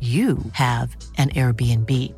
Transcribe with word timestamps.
you 0.00 0.36
have 0.52 0.94
an 1.16 1.30
Airbnb. 1.30 2.12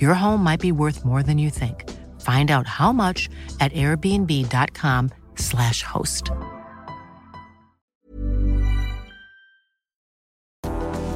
Your 0.00 0.14
home 0.14 0.44
might 0.44 0.60
be 0.60 0.70
worth 0.70 1.04
more 1.04 1.24
than 1.24 1.38
you 1.38 1.50
think. 1.50 1.90
Find 2.20 2.52
out 2.52 2.68
how 2.68 2.92
much 2.92 3.28
at 3.58 3.72
airbnb.com/slash 3.72 5.82
host. 5.82 6.30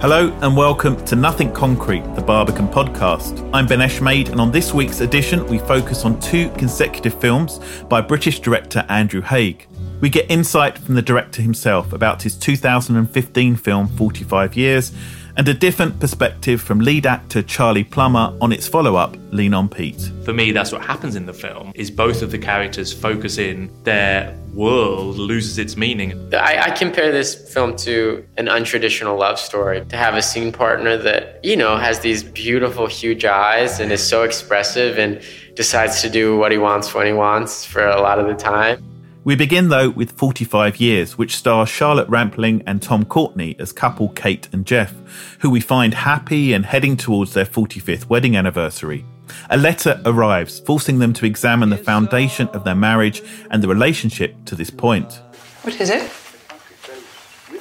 Hello 0.00 0.28
and 0.42 0.56
welcome 0.56 1.04
to 1.06 1.16
Nothing 1.16 1.52
Concrete, 1.52 2.04
the 2.14 2.22
Barbican 2.22 2.68
podcast. 2.68 3.50
I'm 3.52 3.66
Ben 3.66 3.80
Eshmade, 3.80 4.28
and 4.28 4.40
on 4.40 4.52
this 4.52 4.72
week's 4.72 5.00
edition, 5.00 5.44
we 5.48 5.58
focus 5.58 6.04
on 6.04 6.20
two 6.20 6.50
consecutive 6.50 7.20
films 7.20 7.58
by 7.88 8.00
British 8.00 8.38
director 8.38 8.86
Andrew 8.88 9.22
Haigh. 9.22 9.66
We 10.00 10.08
get 10.08 10.30
insight 10.30 10.78
from 10.78 10.94
the 10.94 11.02
director 11.02 11.42
himself 11.42 11.92
about 11.92 12.22
his 12.22 12.36
2015 12.36 13.56
film 13.56 13.88
45 13.88 14.56
Years, 14.56 14.92
and 15.38 15.46
a 15.46 15.54
different 15.54 16.00
perspective 16.00 16.60
from 16.60 16.80
lead 16.80 17.06
actor 17.06 17.42
Charlie 17.42 17.84
Plummer 17.84 18.36
on 18.40 18.50
its 18.52 18.66
follow-up, 18.66 19.16
Lean 19.30 19.54
on 19.54 19.68
Pete. 19.68 20.10
For 20.24 20.32
me, 20.32 20.50
that's 20.50 20.72
what 20.72 20.82
happens 20.82 21.14
in 21.14 21.26
the 21.26 21.32
film. 21.32 21.70
Is 21.76 21.92
both 21.92 22.22
of 22.22 22.32
the 22.32 22.38
characters 22.38 22.92
focus 22.92 23.38
in 23.38 23.70
their 23.84 24.36
world 24.52 25.16
loses 25.16 25.58
its 25.58 25.76
meaning. 25.76 26.34
I, 26.34 26.58
I 26.64 26.70
compare 26.72 27.12
this 27.12 27.52
film 27.54 27.76
to 27.76 28.26
an 28.36 28.46
untraditional 28.46 29.16
love 29.16 29.38
story. 29.38 29.84
To 29.84 29.96
have 29.96 30.14
a 30.14 30.22
scene 30.22 30.50
partner 30.50 30.96
that, 30.96 31.38
you 31.44 31.56
know, 31.56 31.76
has 31.76 32.00
these 32.00 32.24
beautiful, 32.24 32.88
huge 32.88 33.24
eyes 33.24 33.78
and 33.78 33.92
is 33.92 34.04
so 34.04 34.24
expressive 34.24 34.98
and 34.98 35.22
decides 35.54 36.02
to 36.02 36.10
do 36.10 36.36
what 36.36 36.50
he 36.50 36.58
wants 36.58 36.92
when 36.92 37.06
he 37.06 37.12
wants 37.12 37.64
for 37.64 37.86
a 37.86 38.00
lot 38.00 38.18
of 38.18 38.26
the 38.26 38.34
time. 38.34 38.82
We 39.28 39.36
begin 39.36 39.68
though 39.68 39.90
with 39.90 40.12
45 40.12 40.80
Years, 40.80 41.18
which 41.18 41.36
stars 41.36 41.68
Charlotte 41.68 42.08
Rampling 42.08 42.62
and 42.66 42.80
Tom 42.80 43.04
Courtenay 43.04 43.56
as 43.58 43.72
couple 43.72 44.08
Kate 44.08 44.48
and 44.54 44.64
Jeff, 44.64 44.94
who 45.40 45.50
we 45.50 45.60
find 45.60 45.92
happy 45.92 46.54
and 46.54 46.64
heading 46.64 46.96
towards 46.96 47.34
their 47.34 47.44
45th 47.44 48.08
wedding 48.08 48.38
anniversary. 48.38 49.04
A 49.50 49.58
letter 49.58 50.00
arrives, 50.06 50.60
forcing 50.60 50.98
them 50.98 51.12
to 51.12 51.26
examine 51.26 51.68
the 51.68 51.76
foundation 51.76 52.48
of 52.54 52.64
their 52.64 52.74
marriage 52.74 53.22
and 53.50 53.62
the 53.62 53.68
relationship 53.68 54.34
to 54.46 54.54
this 54.54 54.70
point. 54.70 55.20
What 55.60 55.78
is 55.78 55.90
it? 55.90 56.10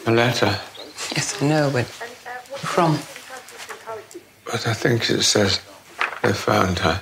A 0.06 0.12
letter. 0.14 0.58
Yes, 1.18 1.44
I 1.44 1.48
know, 1.48 1.70
but 1.70 1.86
from? 1.86 2.94
But 4.46 4.66
I 4.68 4.74
think 4.74 5.10
it 5.10 5.22
says 5.22 5.60
they 6.24 6.32
found 6.32 6.80
her. 6.80 7.02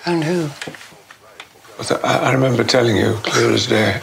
Found 0.00 0.24
who? 0.24 0.50
But 1.76 2.04
I, 2.04 2.30
I 2.30 2.32
remember 2.32 2.64
telling 2.64 2.96
you, 2.96 3.14
clear 3.22 3.50
as 3.50 3.66
day. 3.66 3.96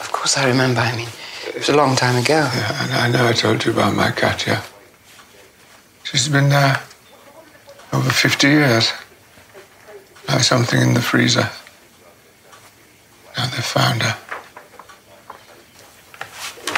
Of 0.00 0.10
course 0.12 0.36
I 0.36 0.48
remember. 0.48 0.80
I 0.80 0.96
mean, 0.96 1.08
it 1.46 1.54
was 1.56 1.68
a 1.68 1.76
long 1.76 1.96
time 1.96 2.16
ago. 2.16 2.34
Yeah, 2.34 2.84
and 2.84 2.92
I 2.92 3.08
know 3.10 3.28
I 3.28 3.32
told 3.32 3.64
you 3.64 3.72
about 3.72 3.94
my 3.94 4.10
Katya. 4.10 4.62
She's 6.04 6.28
been 6.28 6.48
there 6.48 6.80
over 7.92 8.10
50 8.10 8.48
years. 8.48 8.92
Like 10.28 10.42
something 10.42 10.80
in 10.80 10.94
the 10.94 11.00
freezer. 11.02 11.48
Now 13.36 13.46
they've 13.46 13.64
found 13.64 14.02
her. 14.02 14.16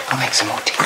I'll 0.08 0.18
make 0.20 0.34
some 0.34 0.48
more 0.48 0.58
tea. 0.60 0.79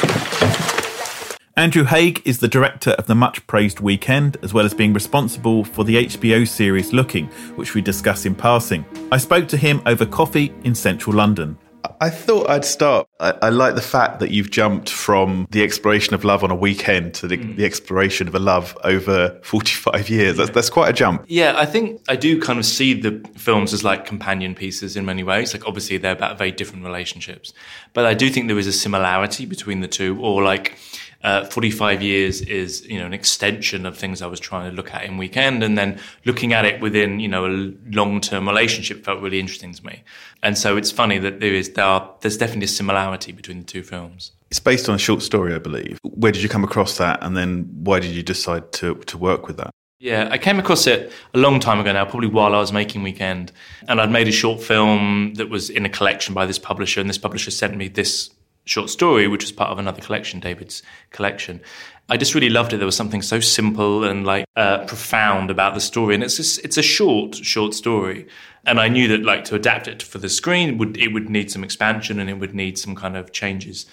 Andrew 1.57 1.85
Haigh 1.85 2.17
is 2.25 2.41
the 2.41 2.49
director 2.49 2.91
of 2.93 3.07
the 3.07 3.15
much 3.15 3.47
praised 3.47 3.79
Weekend, 3.79 4.37
as 4.43 4.53
well 4.53 4.67
as 4.67 4.75
being 4.75 4.93
responsible 4.93 5.63
for 5.63 5.85
the 5.85 6.07
HBO 6.07 6.49
series 6.49 6.93
Looking, 6.93 7.27
which 7.55 7.75
we 7.75 7.81
discuss 7.81 8.27
in 8.27 8.35
passing. 8.35 8.85
I 9.13 9.19
spoke 9.19 9.47
to 9.49 9.57
him 9.57 9.81
over 9.87 10.05
coffee 10.05 10.53
in 10.65 10.75
central 10.75 11.15
London. 11.15 11.57
I 12.01 12.11
thought 12.11 12.51
I'd 12.51 12.65
start. 12.65 13.07
I, 13.21 13.35
I, 13.43 13.49
like 13.51 13.77
the 13.77 13.83
fact 13.83 14.19
that 14.19 14.31
you've 14.31 14.51
jumped 14.51 14.89
from 14.89 15.47
the 15.51 15.63
exploration 15.63 16.15
of 16.15 16.25
love 16.25 16.43
on 16.43 16.51
a 16.51 16.55
weekend 16.55 17.15
to 17.15 17.29
the, 17.29 17.37
mm. 17.37 17.57
the 17.57 17.65
exploration 17.65 18.27
of 18.27 18.35
a 18.35 18.39
love 18.39 18.77
over 18.83 19.39
45 19.45 20.09
years. 20.09 20.37
That's, 20.37 20.51
that's 20.51 20.71
quite 20.71 20.89
a 20.89 20.93
jump. 20.93 21.25
Yeah, 21.29 21.55
I 21.57 21.67
think 21.67 22.03
I 22.09 22.17
do 22.17 22.41
kind 22.41 22.59
of 22.59 22.65
see 22.65 22.95
the 22.95 23.25
films 23.37 23.73
as 23.73 23.85
like 23.85 24.07
companion 24.07 24.55
pieces 24.55 24.97
in 24.97 25.05
many 25.05 25.23
ways. 25.23 25.53
Like, 25.53 25.69
obviously, 25.69 25.99
they're 25.99 26.13
about 26.13 26.37
very 26.37 26.51
different 26.51 26.85
relationships. 26.85 27.53
But 27.93 28.07
I 28.07 28.15
do 28.15 28.29
think 28.29 28.49
there 28.49 28.59
is 28.59 28.67
a 28.67 28.73
similarity 28.73 29.47
between 29.47 29.81
the 29.81 29.89
two, 29.89 30.19
or 30.21 30.43
like, 30.43 30.77
uh, 31.25 31.45
45 31.47 32.03
years 32.03 32.43
is, 32.43 32.87
you 32.87 32.99
know, 32.99 33.07
an 33.07 33.15
extension 33.15 33.87
of 33.87 33.97
things 33.97 34.21
I 34.21 34.27
was 34.27 34.39
trying 34.39 34.71
to 34.71 34.77
look 34.77 34.93
at 34.93 35.05
in 35.05 35.17
Weekend. 35.17 35.63
And 35.65 35.77
then 35.77 35.99
looking 36.27 36.53
at 36.53 36.67
it 36.67 36.83
within, 36.83 37.19
you 37.19 37.29
know, 37.29 37.47
a 37.47 37.73
long-term 37.91 38.47
relationship 38.47 39.05
felt 39.05 39.23
really 39.23 39.41
interesting 39.41 39.73
to 39.73 39.87
me. 39.87 40.03
And 40.43 40.59
so 40.59 40.77
it's 40.77 40.91
funny 40.91 41.19
that 41.19 41.41
there 41.41 41.55
is, 41.55 41.71
there 41.71 41.87
are, 41.87 42.15
there's 42.21 42.37
definitely 42.37 42.67
a 42.67 42.69
similarity 42.69 43.33
between 43.33 43.59
the 43.59 43.65
two 43.65 43.83
films. 43.83 44.33
It's 44.51 44.61
based 44.61 44.89
on 44.89 44.95
a 44.95 44.99
short 44.99 45.23
story, 45.23 45.55
I 45.55 45.59
believe. 45.59 45.99
Where 46.03 46.31
did 46.31 46.43
you 46.43 46.49
come 46.51 46.63
across 46.63 46.99
that? 46.99 47.19
And 47.23 47.35
then 47.35 47.71
why 47.73 48.01
did 48.01 48.11
you 48.11 48.23
decide 48.23 48.71
to, 48.73 48.97
to 48.97 49.17
work 49.17 49.47
with 49.47 49.57
that? 49.57 49.71
Yeah, 49.99 50.29
I 50.31 50.37
came 50.37 50.59
across 50.59 50.87
it 50.87 51.11
a 51.33 51.39
long 51.39 51.61
time 51.61 51.81
ago 51.81 51.91
now, 51.91 52.05
probably 52.05 52.29
while 52.29 52.55
I 52.55 52.59
was 52.59 52.71
making 52.71 53.03
Weekend. 53.03 53.51
And 53.89 53.99
I'd 53.99 54.11
made 54.11 54.29
a 54.29 54.33
short 54.33 54.63
film 54.63 55.33
that 55.37 55.49
was 55.49 55.71
in 55.71 55.87
a 55.87 55.89
collection 55.89 56.35
by 56.35 56.45
this 56.45 56.59
publisher, 56.59 57.01
and 57.01 57.09
this 57.09 57.17
publisher 57.17 57.51
sent 57.51 57.75
me 57.75 57.89
this 57.89 58.29
short 58.65 58.91
story, 58.91 59.29
which 59.29 59.43
was 59.43 59.53
part 59.53 59.71
of 59.71 59.79
another 59.79 60.01
collection, 60.01 60.41
David's 60.41 60.83
collection. 61.11 61.61
I 62.09 62.17
just 62.17 62.35
really 62.35 62.51
loved 62.51 62.73
it. 62.73 62.79
There 62.79 62.87
was 62.87 62.97
something 62.97 63.23
so 63.23 63.41
simple 63.41 64.05
and 64.05 64.27
like 64.27 64.45
uh, 64.57 64.85
profound 64.87 65.51
about 65.51 65.75
the 65.75 65.81
story, 65.81 66.15
and 66.15 66.23
it's 66.23 66.37
just, 66.37 66.65
it's 66.65 66.77
a 66.77 66.83
short, 66.83 67.35
short 67.35 67.75
story. 67.75 68.27
And 68.67 68.81
I 68.81 68.89
knew 68.89 69.09
that 69.09 69.23
like 69.23 69.45
to 69.45 69.55
adapt 69.55 69.89
it 69.89 70.03
for 70.03 70.19
the 70.19 70.29
screen, 70.29 70.79
would 70.79 70.97
it 70.97 71.09
would 71.09 71.29
need 71.29 71.51
some 71.51 71.65
expansion 71.65 72.19
and 72.19 72.29
it 72.31 72.35
would 72.35 72.55
need 72.55 72.79
some 72.79 72.95
kind 72.95 73.17
of 73.17 73.33
changes 73.33 73.87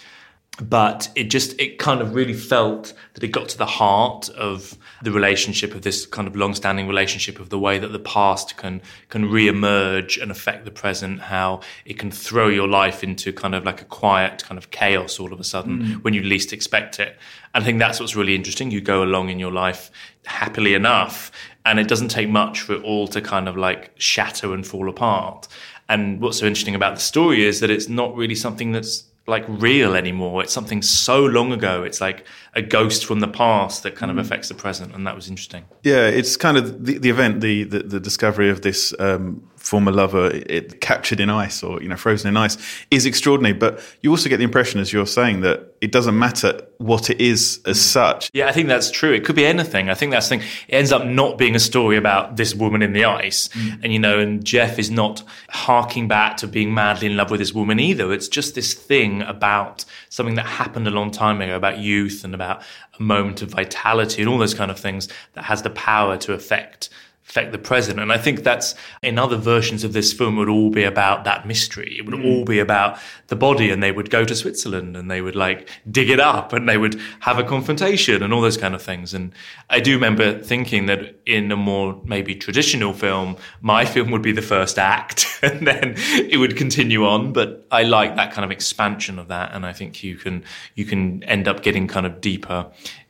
but 0.60 1.08
it 1.14 1.24
just 1.24 1.58
it 1.58 1.78
kind 1.78 2.02
of 2.02 2.14
really 2.14 2.34
felt 2.34 2.92
that 3.14 3.24
it 3.24 3.28
got 3.28 3.48
to 3.48 3.56
the 3.56 3.66
heart 3.66 4.28
of 4.30 4.76
the 5.02 5.10
relationship 5.10 5.74
of 5.74 5.80
this 5.80 6.04
kind 6.04 6.28
of 6.28 6.36
long-standing 6.36 6.86
relationship 6.86 7.40
of 7.40 7.48
the 7.48 7.58
way 7.58 7.78
that 7.78 7.88
the 7.88 7.98
past 7.98 8.58
can 8.58 8.82
can 9.08 9.30
re-emerge 9.30 10.18
and 10.18 10.30
affect 10.30 10.66
the 10.66 10.70
present 10.70 11.20
how 11.20 11.60
it 11.86 11.98
can 11.98 12.10
throw 12.10 12.48
your 12.48 12.68
life 12.68 13.02
into 13.02 13.32
kind 13.32 13.54
of 13.54 13.64
like 13.64 13.80
a 13.80 13.86
quiet 13.86 14.44
kind 14.44 14.58
of 14.58 14.70
chaos 14.70 15.18
all 15.18 15.32
of 15.32 15.40
a 15.40 15.44
sudden 15.44 15.82
mm. 15.82 16.04
when 16.04 16.12
you 16.12 16.22
least 16.22 16.52
expect 16.52 17.00
it. 17.00 17.16
And 17.54 17.62
i 17.62 17.64
think 17.64 17.78
that's 17.78 17.98
what's 17.98 18.14
really 18.14 18.34
interesting. 18.34 18.70
You 18.70 18.82
go 18.82 19.02
along 19.02 19.30
in 19.30 19.38
your 19.38 19.52
life 19.52 19.90
happily 20.26 20.74
enough 20.74 21.32
and 21.64 21.80
it 21.80 21.88
doesn't 21.88 22.08
take 22.08 22.28
much 22.28 22.60
for 22.60 22.74
it 22.74 22.82
all 22.82 23.08
to 23.08 23.22
kind 23.22 23.48
of 23.48 23.56
like 23.56 23.92
shatter 23.96 24.52
and 24.52 24.66
fall 24.66 24.90
apart. 24.90 25.48
And 25.88 26.20
what's 26.20 26.38
so 26.38 26.46
interesting 26.46 26.74
about 26.74 26.94
the 26.94 27.00
story 27.00 27.44
is 27.44 27.60
that 27.60 27.70
it's 27.70 27.88
not 27.88 28.14
really 28.14 28.34
something 28.34 28.72
that's 28.72 29.04
like 29.26 29.44
real 29.48 29.94
anymore. 29.94 30.42
It's 30.42 30.52
something 30.52 30.82
so 30.82 31.24
long 31.24 31.52
ago. 31.52 31.84
It's 31.84 32.00
like 32.00 32.26
a 32.54 32.62
ghost 32.62 33.04
from 33.04 33.20
the 33.20 33.28
past 33.28 33.82
that 33.84 33.94
kind 33.94 34.10
of 34.10 34.16
mm. 34.16 34.20
affects 34.20 34.48
the 34.48 34.54
present, 34.54 34.94
and 34.94 35.06
that 35.06 35.14
was 35.14 35.28
interesting. 35.28 35.64
Yeah, 35.82 36.08
it's 36.08 36.36
kind 36.36 36.56
of 36.56 36.84
the, 36.86 36.98
the 36.98 37.10
event, 37.10 37.40
the, 37.40 37.64
the, 37.64 37.80
the 37.80 38.00
discovery 38.00 38.50
of 38.50 38.62
this 38.62 38.92
um, 38.98 39.48
former 39.62 39.90
lover, 39.90 40.30
it, 40.30 40.80
captured 40.80 41.20
in 41.20 41.30
ice 41.30 41.62
or 41.62 41.82
you 41.82 41.88
know 41.88 41.96
frozen 41.96 42.28
in 42.28 42.36
ice, 42.36 42.56
is 42.90 43.06
extraordinary. 43.06 43.54
But 43.54 43.80
you 44.02 44.10
also 44.10 44.28
get 44.28 44.36
the 44.36 44.44
impression, 44.44 44.80
as 44.80 44.92
you're 44.92 45.06
saying, 45.06 45.40
that 45.40 45.74
it 45.80 45.90
doesn't 45.90 46.18
matter 46.18 46.60
what 46.78 47.10
it 47.10 47.20
is 47.20 47.60
as 47.66 47.80
such. 47.80 48.30
Yeah, 48.34 48.48
I 48.48 48.52
think 48.52 48.68
that's 48.68 48.90
true. 48.90 49.12
It 49.12 49.24
could 49.24 49.36
be 49.36 49.46
anything. 49.46 49.88
I 49.88 49.94
think 49.94 50.12
that's 50.12 50.28
the 50.28 50.36
thing. 50.36 50.48
It 50.68 50.74
ends 50.74 50.92
up 50.92 51.06
not 51.06 51.38
being 51.38 51.56
a 51.56 51.60
story 51.60 51.96
about 51.96 52.36
this 52.36 52.54
woman 52.54 52.82
in 52.82 52.92
the 52.92 53.06
ice, 53.06 53.48
mm. 53.48 53.82
and 53.82 53.92
you 53.92 53.98
know, 53.98 54.18
and 54.18 54.44
Jeff 54.44 54.78
is 54.78 54.90
not 54.90 55.22
harking 55.48 56.06
back 56.06 56.36
to 56.38 56.46
being 56.46 56.74
madly 56.74 57.06
in 57.06 57.16
love 57.16 57.30
with 57.30 57.40
this 57.40 57.54
woman 57.54 57.80
either. 57.80 58.12
It's 58.12 58.28
just 58.28 58.54
this 58.54 58.74
thing 58.74 59.22
about 59.22 59.84
something 60.10 60.34
that 60.34 60.46
happened 60.46 60.86
a 60.86 60.90
long 60.90 61.10
time 61.10 61.40
ago 61.40 61.56
about 61.56 61.78
youth 61.78 62.24
and 62.24 62.34
about 62.34 62.42
about 62.42 62.64
a 62.98 63.02
moment 63.02 63.42
of 63.42 63.50
vitality 63.50 64.22
and 64.22 64.28
all 64.28 64.38
those 64.38 64.54
kind 64.54 64.70
of 64.70 64.78
things 64.78 65.08
that 65.34 65.44
has 65.44 65.62
the 65.62 65.70
power 65.70 66.16
to 66.18 66.32
affect 66.32 66.90
affect 67.28 67.52
the 67.52 67.58
present. 67.58 67.98
And 68.00 68.12
I 68.12 68.18
think 68.18 68.42
that's 68.42 68.74
in 69.02 69.18
other 69.18 69.36
versions 69.36 69.84
of 69.84 69.92
this 69.92 70.12
film 70.12 70.36
would 70.36 70.48
all 70.48 70.70
be 70.70 70.82
about 70.84 71.24
that 71.24 71.46
mystery. 71.46 71.96
It 71.98 72.04
would 72.04 72.16
Mm. 72.16 72.24
all 72.24 72.44
be 72.44 72.58
about 72.58 72.98
the 73.28 73.36
body 73.36 73.70
and 73.70 73.82
they 73.82 73.92
would 73.92 74.10
go 74.10 74.24
to 74.24 74.34
Switzerland 74.34 74.96
and 74.96 75.10
they 75.10 75.20
would 75.22 75.36
like 75.36 75.68
dig 75.90 76.10
it 76.10 76.20
up 76.20 76.52
and 76.52 76.68
they 76.68 76.76
would 76.76 77.00
have 77.20 77.38
a 77.38 77.44
confrontation 77.44 78.22
and 78.22 78.34
all 78.34 78.40
those 78.40 78.56
kind 78.58 78.74
of 78.74 78.82
things. 78.82 79.14
And 79.14 79.32
I 79.70 79.80
do 79.80 79.94
remember 79.94 80.38
thinking 80.40 80.86
that 80.86 81.14
in 81.24 81.50
a 81.52 81.56
more 81.56 81.98
maybe 82.04 82.34
traditional 82.34 82.92
film, 82.92 83.36
my 83.60 83.84
film 83.84 84.10
would 84.10 84.22
be 84.22 84.32
the 84.32 84.42
first 84.42 84.78
act 84.78 85.26
and 85.42 85.66
then 85.66 85.94
it 86.16 86.38
would 86.38 86.56
continue 86.56 87.06
on. 87.06 87.32
But 87.32 87.66
I 87.70 87.84
like 87.84 88.16
that 88.16 88.32
kind 88.32 88.44
of 88.44 88.50
expansion 88.50 89.18
of 89.18 89.28
that. 89.28 89.54
And 89.54 89.64
I 89.64 89.72
think 89.72 90.02
you 90.02 90.16
can, 90.16 90.44
you 90.74 90.84
can 90.84 91.22
end 91.24 91.48
up 91.48 91.62
getting 91.62 91.86
kind 91.86 92.04
of 92.04 92.20
deeper 92.20 92.66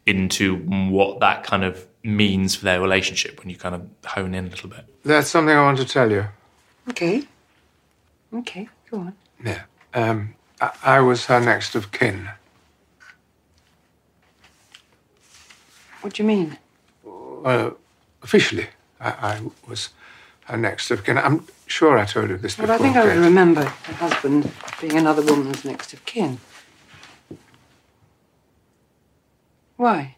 into 0.07 0.57
what 0.91 1.21
that 1.21 1.45
kind 1.45 1.65
of 1.65 1.87
means 2.03 2.55
for 2.57 2.65
their 2.65 2.81
relationship 2.81 3.39
when 3.41 3.51
you 3.51 3.57
kind 3.57 3.75
of 3.75 3.83
hone 4.05 4.35
in 4.35 4.47
a 4.47 4.51
little 4.51 4.69
bit. 4.69 4.85
That's 5.05 5.29
something 5.29 5.55
I 5.55 5.63
want 5.63 5.79
to 5.79 5.85
tell 5.85 6.11
you. 6.11 6.27
Okay. 6.91 7.23
Okay, 8.35 8.69
go 8.91 8.99
on. 8.99 9.15
Yeah. 9.45 9.63
Um, 9.95 10.35
I, 10.61 10.71
I 10.83 11.01
was 11.01 11.27
her 11.27 11.41
next 11.41 11.75
of 11.75 11.93
kin. 11.93 12.29
What 16.01 16.15
do 16.15 16.23
you 16.23 16.27
mean? 16.27 16.59
Well, 17.05 17.77
officially, 18.23 18.67
I, 19.01 19.11
I 19.11 19.41
was 19.69 19.91
her 20.47 20.57
next 20.57 20.91
of 20.91 21.05
kin. 21.05 21.19
I'm 21.19 21.47
sure 21.67 21.99
I 21.99 22.05
told 22.07 22.31
you 22.31 22.37
this 22.39 22.59
Well, 22.59 22.67
before. 22.67 22.79
But 22.79 22.81
I 22.81 22.85
think 22.85 22.97
I 22.97 23.15
Kate. 23.15 23.21
remember 23.21 23.65
her 23.65 23.93
husband 23.95 24.51
being 24.81 24.97
another 24.97 25.23
woman's 25.23 25.65
next 25.65 25.93
of 25.93 26.05
kin. 26.05 26.39
Why? 29.77 30.17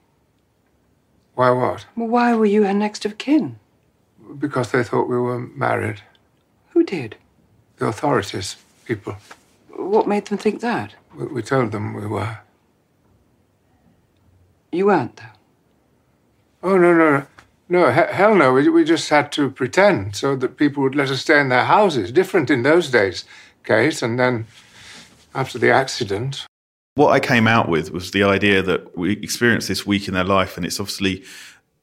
Why 1.34 1.50
what? 1.50 1.86
Well, 1.96 2.08
why 2.08 2.34
were 2.34 2.46
you 2.46 2.62
her 2.64 2.74
next 2.74 3.04
of 3.04 3.18
kin? 3.18 3.58
Because 4.38 4.70
they 4.70 4.82
thought 4.84 5.08
we 5.08 5.18
were 5.18 5.38
married. 5.40 6.00
Who 6.70 6.84
did? 6.84 7.16
The 7.78 7.86
authorities, 7.86 8.56
people. 8.84 9.16
What 9.76 10.06
made 10.08 10.26
them 10.26 10.38
think 10.38 10.60
that? 10.60 10.94
We, 11.14 11.26
we 11.26 11.42
told 11.42 11.72
them 11.72 11.94
we 11.94 12.06
were. 12.06 12.38
You 14.72 14.86
weren't, 14.86 15.16
though. 15.16 15.24
Oh, 16.62 16.78
no, 16.78 16.94
no, 16.94 17.18
no. 17.18 17.26
No, 17.68 17.90
he- 17.90 18.12
hell 18.14 18.34
no. 18.34 18.52
We, 18.52 18.68
we 18.68 18.84
just 18.84 19.08
had 19.08 19.32
to 19.32 19.50
pretend 19.50 20.16
so 20.16 20.36
that 20.36 20.56
people 20.56 20.82
would 20.82 20.94
let 20.94 21.10
us 21.10 21.22
stay 21.22 21.40
in 21.40 21.48
their 21.48 21.64
houses. 21.64 22.12
Different 22.12 22.50
in 22.50 22.62
those 22.62 22.90
days, 22.90 23.24
Kate. 23.64 24.02
And 24.02 24.18
then 24.18 24.46
after 25.34 25.58
the 25.58 25.70
accident, 25.70 26.46
What 26.96 27.10
I 27.10 27.18
came 27.18 27.48
out 27.48 27.68
with 27.68 27.90
was 27.90 28.12
the 28.12 28.22
idea 28.22 28.62
that 28.62 28.96
we 28.96 29.14
experience 29.14 29.66
this 29.66 29.84
week 29.84 30.06
in 30.06 30.14
their 30.14 30.24
life, 30.24 30.56
and 30.56 30.64
it's 30.64 30.78
obviously 30.78 31.24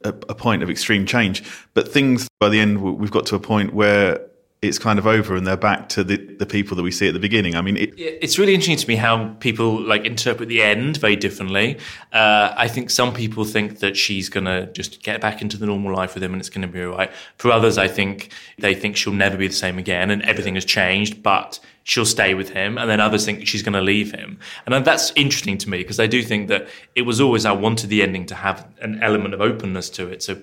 a, 0.06 0.10
a 0.30 0.36
point 0.36 0.64
of 0.64 0.70
extreme 0.70 1.06
change. 1.06 1.44
But 1.74 1.92
things 1.92 2.30
by 2.40 2.48
the 2.48 2.62
end, 2.62 2.82
we've 2.82 3.12
got 3.12 3.26
to 3.28 3.36
a 3.36 3.40
point 3.40 3.74
where 3.74 4.26
it's 4.62 4.80
kind 4.80 4.98
of 4.98 5.06
over, 5.06 5.36
and 5.36 5.46
they're 5.46 5.58
back 5.58 5.90
to 5.90 6.06
the, 6.06 6.16
the 6.16 6.46
people 6.46 6.78
that 6.78 6.84
we 6.84 6.92
see 6.92 7.10
at 7.10 7.14
the 7.14 7.20
beginning. 7.20 7.56
I 7.56 7.62
mean, 7.62 7.76
it, 7.76 7.94
It's 7.98 8.40
really 8.40 8.54
interesting 8.54 8.78
to 8.78 8.88
me 8.88 8.96
how 8.96 9.34
people 9.42 9.82
like 9.82 10.06
interpret 10.06 10.48
the 10.48 10.62
end 10.62 10.96
very 10.96 11.18
differently. 11.18 11.78
Uh, 12.14 12.54
I 12.56 12.70
think 12.70 12.90
some 12.90 13.14
people 13.14 13.44
think 13.44 13.80
that 13.80 13.98
she's 13.98 14.30
gonna 14.30 14.68
just 14.68 15.04
get 15.04 15.20
back 15.20 15.42
into 15.42 15.58
the 15.58 15.66
normal 15.66 15.94
life 15.94 16.14
with 16.14 16.24
him 16.24 16.32
and 16.32 16.40
it's 16.40 16.50
gonna 16.50 16.68
be 16.70 16.84
all 16.84 16.96
right. 16.96 17.12
For 17.36 17.52
others, 17.52 17.78
I 17.78 17.90
think 17.90 18.32
they 18.60 18.76
think 18.76 18.96
she'll 18.96 19.12
never 19.12 19.36
be 19.36 19.48
the 19.48 19.54
same 19.54 19.78
again 19.78 20.10
and 20.10 20.22
everything 20.22 20.56
has 20.56 20.64
changed, 20.64 21.22
but 21.22 21.60
she'll 21.84 22.06
stay 22.06 22.34
with 22.34 22.50
him. 22.50 22.78
And 22.78 22.90
then 22.90 23.00
others 23.00 23.26
think 23.26 23.48
she's 23.48 23.64
going 23.64 23.74
to 23.74 23.82
leave 23.82 24.12
him. 24.12 24.40
And 24.66 24.86
that's 24.86 25.12
interesting 25.16 25.58
to 25.60 25.70
me 25.70 25.80
because 25.80 26.00
I 26.00 26.08
do 26.08 26.22
think 26.24 26.48
that 26.50 26.68
it 26.96 27.04
was 27.04 27.20
always 27.20 27.46
I 27.46 27.52
wanted 27.52 27.90
the 27.90 28.04
ending 28.04 28.26
to 28.28 28.36
have 28.36 28.68
an 28.82 29.02
element 29.02 29.34
of 29.34 29.42
openness 29.42 29.90
to 29.92 30.08
it, 30.08 30.24
so 30.24 30.38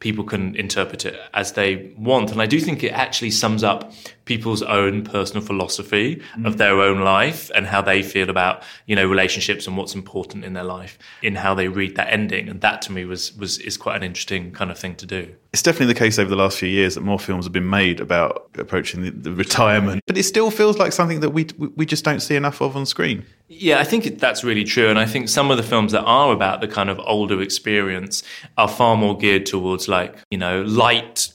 people 0.00 0.24
can 0.24 0.54
interpret 0.56 1.04
it 1.04 1.18
as 1.32 1.52
they 1.52 1.92
want. 1.96 2.30
And 2.30 2.40
I 2.40 2.46
do 2.46 2.60
think 2.60 2.82
it 2.84 2.92
actually 2.92 3.30
sums 3.30 3.64
up 3.64 3.92
people's 4.24 4.62
own 4.62 5.04
personal 5.04 5.44
philosophy 5.44 6.22
of 6.44 6.54
mm. 6.54 6.58
their 6.58 6.80
own 6.80 7.00
life 7.00 7.50
and 7.54 7.66
how 7.66 7.82
they 7.82 8.02
feel 8.02 8.30
about 8.30 8.62
you 8.86 8.96
know 8.96 9.06
relationships 9.06 9.66
and 9.66 9.76
what's 9.76 9.94
important 9.94 10.44
in 10.44 10.54
their 10.54 10.64
life 10.64 10.98
in 11.22 11.34
how 11.36 11.54
they 11.54 11.68
read 11.68 11.96
that 11.96 12.12
ending. 12.12 12.48
And 12.48 12.60
that 12.60 12.82
to 12.82 12.92
me 12.92 13.04
was 13.04 13.36
was 13.36 13.58
is 13.58 13.76
quite 13.76 13.96
an 13.96 14.02
interesting 14.02 14.52
kind 14.52 14.70
of 14.70 14.78
thing 14.78 14.94
to 14.96 15.06
do. 15.06 15.34
It's 15.52 15.62
definitely 15.62 15.92
the 15.92 15.98
case 15.98 16.18
over 16.18 16.28
the 16.28 16.36
last 16.36 16.58
few 16.58 16.68
years 16.68 16.96
that 16.96 17.02
more 17.02 17.18
films 17.18 17.44
have 17.44 17.52
been 17.52 17.70
made 17.70 18.00
about 18.00 18.50
approaching 18.58 19.02
the, 19.02 19.10
the 19.10 19.32
retirement, 19.32 20.02
but 20.06 20.16
it 20.16 20.24
still 20.24 20.50
feels 20.50 20.78
like 20.78 20.92
something 20.92 21.20
that 21.20 21.30
we 21.30 21.46
we 21.76 21.86
just 21.86 22.04
don't 22.04 22.20
see 22.20 22.36
enough 22.36 22.60
of 22.60 22.76
on 22.76 22.86
screen. 22.86 23.24
Yeah, 23.48 23.78
I 23.78 23.84
think 23.84 24.18
that's 24.18 24.42
really 24.42 24.64
true. 24.64 24.88
And 24.88 24.98
I 24.98 25.04
think 25.04 25.28
some 25.28 25.50
of 25.50 25.58
the 25.58 25.62
films 25.62 25.92
that 25.92 26.02
are 26.02 26.32
about 26.32 26.60
the 26.60 26.68
kind 26.68 26.88
of 26.88 26.98
older 27.00 27.42
experience 27.42 28.22
are 28.56 28.68
far 28.68 28.96
more 28.96 29.16
geared 29.16 29.44
towards 29.44 29.86
like, 29.86 30.16
you 30.30 30.38
know, 30.38 30.62
light, 30.62 31.32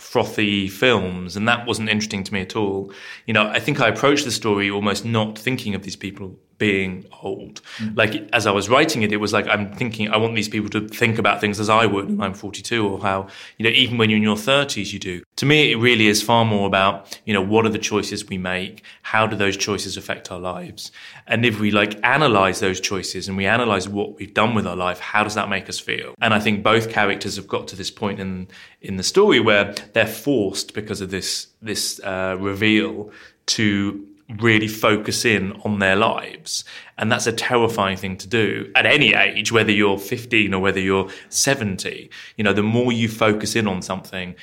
frothy 0.00 0.68
films. 0.68 1.36
And 1.36 1.46
that 1.48 1.66
wasn't 1.66 1.88
interesting 1.88 2.24
to 2.24 2.32
me 2.32 2.40
at 2.40 2.56
all. 2.56 2.92
You 3.26 3.34
know, 3.34 3.48
I 3.48 3.60
think 3.60 3.80
I 3.80 3.88
approached 3.88 4.24
the 4.24 4.30
story 4.30 4.70
almost 4.70 5.04
not 5.04 5.38
thinking 5.38 5.74
of 5.74 5.82
these 5.82 5.96
people 5.96 6.38
being 6.58 7.04
old. 7.22 7.60
Like 7.94 8.28
as 8.32 8.46
I 8.46 8.50
was 8.50 8.68
writing 8.68 9.02
it, 9.02 9.12
it 9.12 9.18
was 9.18 9.32
like 9.32 9.46
I'm 9.48 9.72
thinking 9.72 10.08
I 10.10 10.16
want 10.16 10.34
these 10.34 10.48
people 10.48 10.70
to 10.70 10.88
think 10.88 11.18
about 11.18 11.40
things 11.40 11.60
as 11.60 11.68
I 11.68 11.86
would 11.86 12.06
when 12.08 12.20
I'm 12.20 12.34
42, 12.34 12.88
or 12.88 13.00
how 13.00 13.28
you 13.58 13.64
know 13.64 13.70
even 13.70 13.98
when 13.98 14.10
you're 14.10 14.18
in 14.18 14.22
your 14.22 14.36
30s 14.36 14.92
you 14.92 14.98
do. 14.98 15.22
To 15.36 15.46
me, 15.46 15.72
it 15.72 15.76
really 15.76 16.06
is 16.06 16.22
far 16.22 16.44
more 16.44 16.66
about 16.66 17.20
you 17.24 17.34
know 17.34 17.42
what 17.42 17.66
are 17.66 17.70
the 17.70 17.78
choices 17.78 18.26
we 18.26 18.38
make, 18.38 18.82
how 19.02 19.26
do 19.26 19.36
those 19.36 19.56
choices 19.56 19.96
affect 19.96 20.30
our 20.30 20.40
lives, 20.40 20.92
and 21.26 21.44
if 21.44 21.60
we 21.60 21.70
like 21.70 21.98
analyze 22.04 22.60
those 22.60 22.80
choices 22.80 23.28
and 23.28 23.36
we 23.36 23.46
analyze 23.46 23.88
what 23.88 24.16
we've 24.16 24.34
done 24.34 24.54
with 24.54 24.66
our 24.66 24.76
life, 24.76 24.98
how 25.00 25.22
does 25.22 25.34
that 25.34 25.48
make 25.48 25.68
us 25.68 25.78
feel? 25.78 26.14
And 26.20 26.32
I 26.32 26.40
think 26.40 26.62
both 26.62 26.90
characters 26.90 27.36
have 27.36 27.48
got 27.48 27.68
to 27.68 27.76
this 27.76 27.90
point 27.90 28.20
in 28.20 28.48
in 28.80 28.96
the 28.96 29.02
story 29.02 29.40
where 29.40 29.74
they're 29.92 30.06
forced 30.06 30.74
because 30.74 31.00
of 31.00 31.10
this 31.10 31.48
this 31.60 32.00
uh, 32.00 32.36
reveal 32.38 33.10
to 33.46 34.06
really 34.40 34.68
focus 34.68 35.24
in 35.24 35.52
on 35.64 35.78
their 35.78 35.96
lives. 35.96 36.64
And 36.98 37.10
that's 37.12 37.26
a 37.26 37.32
terrifying 37.32 37.96
thing 37.96 38.16
to 38.18 38.26
do 38.26 38.70
at 38.74 38.86
any 38.86 39.14
age, 39.14 39.52
whether 39.52 39.70
you're 39.70 39.98
15 39.98 40.52
or 40.52 40.60
whether 40.60 40.80
you're 40.80 41.08
70. 41.28 42.10
You 42.36 42.44
know, 42.44 42.52
the 42.52 42.62
more 42.62 42.92
you 42.92 43.08
focus 43.08 43.54
in 43.54 43.68
on 43.68 43.82
something, 43.82 44.34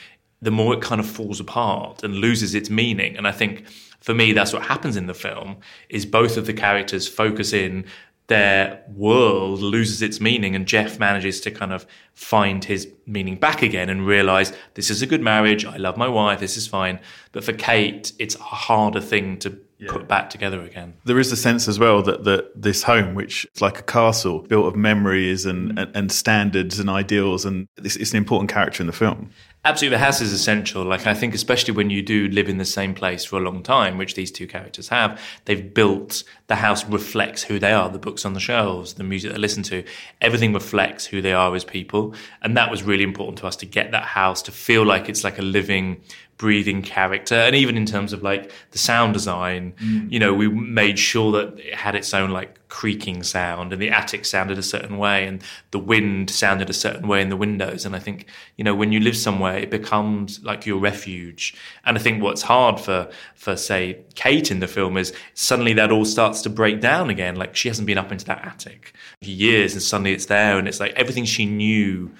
the 0.41 0.51
more 0.51 0.73
it 0.73 0.81
kind 0.81 0.99
of 0.99 1.07
falls 1.07 1.39
apart 1.39 2.03
and 2.03 2.15
loses 2.15 2.55
its 2.55 2.69
meaning. 2.69 3.17
And 3.17 3.27
I 3.27 3.31
think 3.31 3.65
for 3.99 4.13
me, 4.13 4.33
that's 4.33 4.53
what 4.53 4.63
happens 4.63 4.97
in 4.97 5.07
the 5.07 5.13
film 5.13 5.57
is 5.89 6.05
both 6.05 6.37
of 6.37 6.45
the 6.45 6.53
characters 6.53 7.07
focus 7.07 7.53
in 7.53 7.85
their 8.27 8.81
world 8.95 9.59
loses 9.59 10.01
its 10.01 10.21
meaning 10.21 10.55
and 10.55 10.65
Jeff 10.65 10.97
manages 10.97 11.41
to 11.41 11.51
kind 11.51 11.73
of 11.73 11.85
find 12.13 12.63
his 12.63 12.87
meaning 13.05 13.35
back 13.35 13.61
again 13.61 13.89
and 13.89 14.07
realize 14.07 14.53
this 14.75 14.89
is 14.89 15.01
a 15.01 15.07
good 15.07 15.21
marriage. 15.21 15.65
I 15.65 15.75
love 15.75 15.97
my 15.97 16.07
wife. 16.07 16.39
This 16.39 16.55
is 16.55 16.65
fine. 16.65 16.99
But 17.33 17.43
for 17.43 17.53
Kate, 17.53 18.13
it's 18.19 18.35
a 18.35 18.39
harder 18.39 19.01
thing 19.01 19.37
to 19.39 19.59
put 19.87 20.07
back 20.07 20.29
together 20.29 20.61
again. 20.61 20.93
There 21.05 21.19
is 21.19 21.31
a 21.31 21.37
sense 21.37 21.67
as 21.67 21.79
well 21.79 22.01
that, 22.03 22.23
that 22.23 22.61
this 22.61 22.83
home, 22.83 23.15
which 23.15 23.45
is 23.53 23.61
like 23.61 23.79
a 23.79 23.83
castle 23.83 24.39
built 24.39 24.65
of 24.65 24.75
memories 24.75 25.45
and, 25.45 25.73
mm. 25.73 25.81
and, 25.81 25.95
and 25.95 26.11
standards 26.11 26.79
and 26.79 26.89
ideals, 26.89 27.45
and 27.45 27.67
it's, 27.77 27.95
it's 27.95 28.11
an 28.11 28.17
important 28.17 28.51
character 28.51 28.81
in 28.81 28.87
the 28.87 28.93
film. 28.93 29.31
Absolutely, 29.65 29.95
the 29.95 30.03
house 30.03 30.19
is 30.19 30.33
essential. 30.33 30.83
Like 30.83 31.07
I 31.07 31.13
think, 31.13 31.33
especially 31.33 31.73
when 31.73 31.89
you 31.89 32.01
do 32.01 32.27
live 32.27 32.49
in 32.49 32.57
the 32.57 32.65
same 32.65 32.93
place 32.93 33.23
for 33.23 33.37
a 33.37 33.39
long 33.39 33.63
time, 33.63 33.97
which 33.97 34.13
these 34.13 34.29
two 34.29 34.45
characters 34.45 34.89
have, 34.89 35.21
they've 35.45 35.73
built 35.73 36.25
the 36.47 36.55
house 36.55 36.83
reflects 36.85 37.43
who 37.43 37.59
they 37.59 37.71
are. 37.71 37.89
The 37.89 37.97
books 37.97 38.25
on 38.25 38.33
the 38.33 38.41
shelves, 38.41 38.95
the 38.95 39.05
music 39.05 39.31
they 39.31 39.37
listen 39.37 39.63
to, 39.63 39.85
everything 40.19 40.51
reflects 40.51 41.05
who 41.05 41.21
they 41.21 41.31
are 41.31 41.55
as 41.55 41.63
people. 41.63 42.13
And 42.41 42.57
that 42.57 42.69
was 42.69 42.83
really 42.83 43.05
important 43.05 43.37
to 43.37 43.47
us 43.47 43.55
to 43.57 43.65
get 43.65 43.91
that 43.91 44.03
house 44.03 44.41
to 44.43 44.51
feel 44.51 44.85
like 44.85 45.07
it's 45.07 45.23
like 45.23 45.39
a 45.39 45.41
living, 45.41 46.01
breathing 46.37 46.81
character. 46.81 47.35
And 47.35 47.55
even 47.55 47.77
in 47.77 47.85
terms 47.85 48.13
of 48.13 48.23
like 48.23 48.51
the 48.71 48.77
sound 48.77 49.13
design, 49.13 49.73
mm. 49.81 50.11
you 50.11 50.19
know, 50.19 50.33
we 50.33 50.47
made 50.47 50.97
sure 50.97 51.31
that 51.33 51.59
it 51.59 51.75
had 51.75 51.95
its 51.95 52.13
own 52.13 52.31
like 52.31 52.59
creaking 52.69 53.21
sound 53.21 53.71
and 53.71 53.81
the 53.81 53.89
attic 53.89 54.25
sounded 54.25 54.57
a 54.57 54.63
certain 54.63 54.97
way 54.97 55.27
and 55.27 55.43
the 55.71 55.79
wind 55.79 56.29
sounded 56.29 56.69
a 56.69 56.73
certain 56.73 57.07
way 57.07 57.21
in 57.21 57.29
the 57.29 57.37
windows. 57.37 57.85
And 57.85 57.95
I 57.95 57.99
think, 57.99 58.25
you 58.57 58.63
know, 58.63 58.73
when 58.73 58.91
you 58.91 58.99
live 58.99 59.15
somewhere, 59.15 59.57
it 59.57 59.69
becomes 59.69 60.43
like 60.43 60.65
your 60.65 60.79
refuge. 60.79 61.55
And 61.85 61.97
I 61.97 62.01
think 62.01 62.23
what's 62.23 62.41
hard 62.41 62.79
for, 62.79 63.09
for 63.35 63.55
say, 63.55 63.99
Kate 64.15 64.49
in 64.49 64.59
the 64.59 64.67
film 64.67 64.97
is 64.97 65.13
suddenly 65.35 65.73
that 65.73 65.91
all 65.91 66.05
starts 66.05 66.41
to 66.41 66.49
break 66.49 66.81
down 66.81 67.09
again. 67.09 67.35
Like 67.35 67.55
she 67.55 67.67
hasn't 67.67 67.85
been 67.85 67.97
up 67.97 68.11
into 68.11 68.25
that 68.25 68.43
attic 68.43 68.93
for 69.21 69.29
years 69.29 69.73
and 69.73 69.81
suddenly 69.81 70.13
it's 70.13 70.25
there 70.25 70.57
and 70.57 70.67
it's 70.67 70.79
like 70.79 70.93
everything 70.93 71.25
she 71.25 71.45
knew 71.45 72.11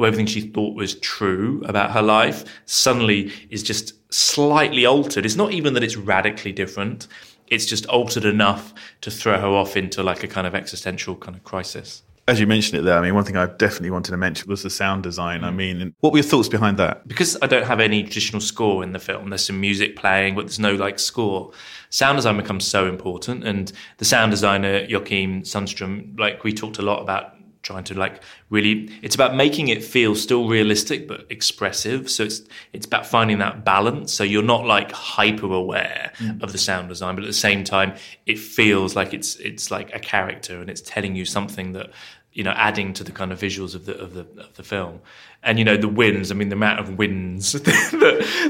or 0.00 0.06
everything 0.06 0.24
she 0.24 0.40
thought 0.40 0.74
was 0.74 0.94
true 1.00 1.62
about 1.66 1.90
her 1.90 2.00
life 2.00 2.44
suddenly 2.64 3.30
is 3.50 3.62
just 3.62 3.92
slightly 4.12 4.86
altered. 4.86 5.26
It's 5.26 5.36
not 5.36 5.52
even 5.52 5.74
that 5.74 5.82
it's 5.82 5.96
radically 5.96 6.52
different. 6.52 7.06
It's 7.48 7.66
just 7.66 7.84
altered 7.84 8.24
enough 8.24 8.72
to 9.02 9.10
throw 9.10 9.38
her 9.38 9.48
off 9.48 9.76
into 9.76 10.02
like 10.02 10.24
a 10.24 10.26
kind 10.26 10.46
of 10.46 10.54
existential 10.54 11.16
kind 11.16 11.36
of 11.36 11.44
crisis. 11.44 12.02
As 12.26 12.40
you 12.40 12.46
mentioned 12.46 12.78
it 12.78 12.82
there, 12.82 12.96
I 12.96 13.02
mean, 13.02 13.14
one 13.14 13.24
thing 13.24 13.36
I 13.36 13.44
definitely 13.44 13.90
wanted 13.90 14.12
to 14.12 14.16
mention 14.16 14.48
was 14.48 14.62
the 14.62 14.70
sound 14.70 15.02
design. 15.02 15.44
I 15.44 15.50
mm. 15.50 15.56
mean, 15.56 15.94
what 16.00 16.14
were 16.14 16.18
your 16.20 16.24
thoughts 16.24 16.48
behind 16.48 16.78
that? 16.78 17.06
Because 17.06 17.36
I 17.42 17.46
don't 17.46 17.66
have 17.66 17.80
any 17.80 18.02
traditional 18.02 18.40
score 18.40 18.82
in 18.82 18.92
the 18.92 18.98
film, 18.98 19.28
there's 19.28 19.44
some 19.44 19.60
music 19.60 19.96
playing, 19.96 20.34
but 20.34 20.42
there's 20.42 20.58
no 20.58 20.74
like 20.76 20.98
score. 20.98 21.52
Sound 21.90 22.16
design 22.16 22.38
becomes 22.38 22.66
so 22.66 22.88
important. 22.88 23.44
And 23.44 23.70
the 23.98 24.06
sound 24.06 24.30
designer, 24.30 24.86
Joakim 24.86 25.42
Sundstrom, 25.42 26.18
like 26.18 26.42
we 26.42 26.54
talked 26.54 26.78
a 26.78 26.82
lot 26.82 27.02
about 27.02 27.34
trying 27.62 27.84
to 27.84 27.94
like 27.94 28.22
really 28.48 28.90
it's 29.02 29.14
about 29.14 29.34
making 29.36 29.68
it 29.68 29.84
feel 29.84 30.14
still 30.14 30.48
realistic 30.48 31.06
but 31.06 31.26
expressive. 31.30 32.10
So 32.10 32.24
it's 32.24 32.42
it's 32.72 32.86
about 32.86 33.06
finding 33.06 33.38
that 33.38 33.64
balance. 33.64 34.12
So 34.12 34.24
you're 34.24 34.42
not 34.42 34.64
like 34.66 34.92
hyper 34.92 35.52
aware 35.52 36.12
Mm. 36.20 36.42
of 36.42 36.52
the 36.52 36.58
sound 36.58 36.88
design 36.88 37.14
but 37.14 37.24
at 37.24 37.28
the 37.28 37.32
same 37.32 37.62
time 37.64 37.94
it 38.26 38.38
feels 38.38 38.96
like 38.96 39.14
it's 39.14 39.36
it's 39.36 39.70
like 39.70 39.94
a 39.94 39.98
character 39.98 40.60
and 40.60 40.68
it's 40.68 40.80
telling 40.80 41.14
you 41.16 41.24
something 41.24 41.72
that 41.72 41.90
you 42.32 42.42
know 42.44 42.50
adding 42.52 42.92
to 42.94 43.04
the 43.04 43.12
kind 43.12 43.32
of 43.32 43.38
visuals 43.40 43.74
of 43.74 43.86
the 43.86 43.96
of 43.98 44.14
the 44.14 44.26
of 44.42 44.54
the 44.56 44.62
film. 44.62 45.00
And 45.42 45.58
you 45.58 45.64
know 45.64 45.76
the 45.76 45.88
winds 45.88 46.30
i 46.30 46.34
mean 46.34 46.50
the 46.50 46.54
amount 46.56 46.80
of 46.80 46.98
winds 46.98 47.52
that, 47.52 47.64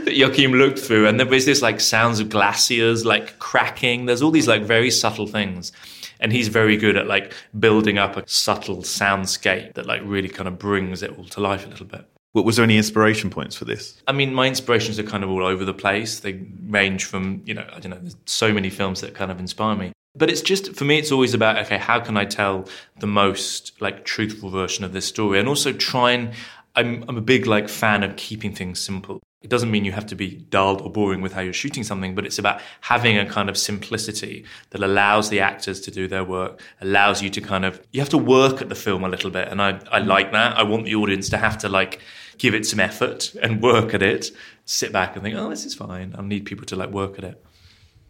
that 0.04 0.14
Joakim 0.14 0.52
looked 0.58 0.78
through 0.78 1.06
and 1.06 1.20
there 1.20 1.26
was 1.26 1.46
this 1.46 1.62
like 1.62 1.80
sounds 1.80 2.18
of 2.20 2.28
glaciers 2.30 3.04
like 3.04 3.38
cracking. 3.38 4.06
There's 4.06 4.22
all 4.22 4.32
these 4.32 4.48
like 4.48 4.62
very 4.62 4.90
subtle 4.90 5.26
things 5.28 5.72
and 6.20 6.32
he's 6.32 6.48
very 6.48 6.76
good 6.76 6.96
at 6.96 7.06
like 7.06 7.34
building 7.58 7.98
up 7.98 8.16
a 8.16 8.22
subtle 8.26 8.78
soundscape 8.78 9.74
that 9.74 9.86
like 9.86 10.02
really 10.04 10.28
kind 10.28 10.48
of 10.48 10.58
brings 10.58 11.02
it 11.02 11.16
all 11.18 11.24
to 11.24 11.40
life 11.40 11.66
a 11.66 11.68
little 11.68 11.86
bit 11.86 12.04
What 12.32 12.44
was 12.44 12.56
there 12.56 12.64
any 12.64 12.76
inspiration 12.76 13.28
points 13.28 13.56
for 13.56 13.64
this? 13.64 14.00
I 14.06 14.12
mean, 14.12 14.32
my 14.32 14.46
inspirations 14.46 14.98
are 15.00 15.02
kind 15.02 15.24
of 15.24 15.30
all 15.30 15.44
over 15.44 15.64
the 15.64 15.74
place. 15.74 16.20
They 16.20 16.46
range 16.68 17.04
from, 17.04 17.42
you 17.44 17.54
know, 17.54 17.66
I 17.74 17.80
don't 17.80 17.90
know, 17.90 17.98
there's 17.98 18.16
so 18.26 18.52
many 18.52 18.70
films 18.70 19.00
that 19.00 19.14
kind 19.14 19.32
of 19.32 19.40
inspire 19.40 19.74
me. 19.74 19.92
But 20.14 20.30
it's 20.30 20.40
just, 20.40 20.74
for 20.74 20.84
me, 20.84 20.98
it's 20.98 21.12
always 21.12 21.34
about, 21.34 21.58
okay, 21.58 21.78
how 21.78 22.00
can 22.00 22.16
I 22.16 22.24
tell 22.24 22.68
the 22.98 23.06
most, 23.06 23.80
like, 23.80 24.04
truthful 24.04 24.50
version 24.50 24.84
of 24.84 24.92
this 24.92 25.06
story? 25.06 25.38
And 25.38 25.48
also 25.48 25.72
try 25.72 26.12
and, 26.12 26.32
I'm, 26.74 27.04
I'm 27.08 27.16
a 27.16 27.20
big, 27.20 27.46
like, 27.46 27.68
fan 27.68 28.02
of 28.02 28.16
keeping 28.16 28.54
things 28.54 28.80
simple. 28.80 29.20
It 29.42 29.48
doesn't 29.48 29.70
mean 29.70 29.86
you 29.86 29.92
have 29.92 30.06
to 30.06 30.14
be 30.14 30.36
dull 30.50 30.82
or 30.82 30.90
boring 30.90 31.22
with 31.22 31.32
how 31.32 31.40
you're 31.40 31.54
shooting 31.54 31.82
something, 31.82 32.14
but 32.14 32.26
it's 32.26 32.38
about 32.38 32.60
having 32.82 33.16
a 33.16 33.24
kind 33.24 33.48
of 33.48 33.56
simplicity 33.56 34.44
that 34.68 34.82
allows 34.82 35.30
the 35.30 35.40
actors 35.40 35.80
to 35.80 35.90
do 35.90 36.06
their 36.06 36.24
work, 36.24 36.60
allows 36.82 37.22
you 37.22 37.30
to 37.30 37.40
kind 37.40 37.64
of, 37.64 37.80
you 37.92 38.00
have 38.00 38.10
to 38.10 38.18
work 38.18 38.60
at 38.60 38.68
the 38.68 38.74
film 38.74 39.02
a 39.02 39.08
little 39.08 39.30
bit. 39.30 39.48
And 39.48 39.62
I, 39.62 39.80
I 39.90 40.00
mm. 40.00 40.06
like 40.06 40.32
that. 40.32 40.58
I 40.58 40.62
want 40.62 40.84
the 40.84 40.94
audience 40.94 41.30
to 41.30 41.38
have 41.38 41.56
to, 41.58 41.70
like, 41.70 42.00
give 42.36 42.54
it 42.54 42.66
some 42.66 42.80
effort 42.80 43.34
and 43.42 43.62
work 43.62 43.94
at 43.94 44.02
it, 44.02 44.30
sit 44.66 44.92
back 44.92 45.14
and 45.14 45.22
think, 45.22 45.36
oh, 45.36 45.48
this 45.48 45.64
is 45.64 45.74
fine. 45.74 46.14
I 46.18 46.22
need 46.22 46.44
people 46.44 46.66
to, 46.66 46.76
like, 46.76 46.90
work 46.90 47.16
at 47.16 47.24
it. 47.24 47.42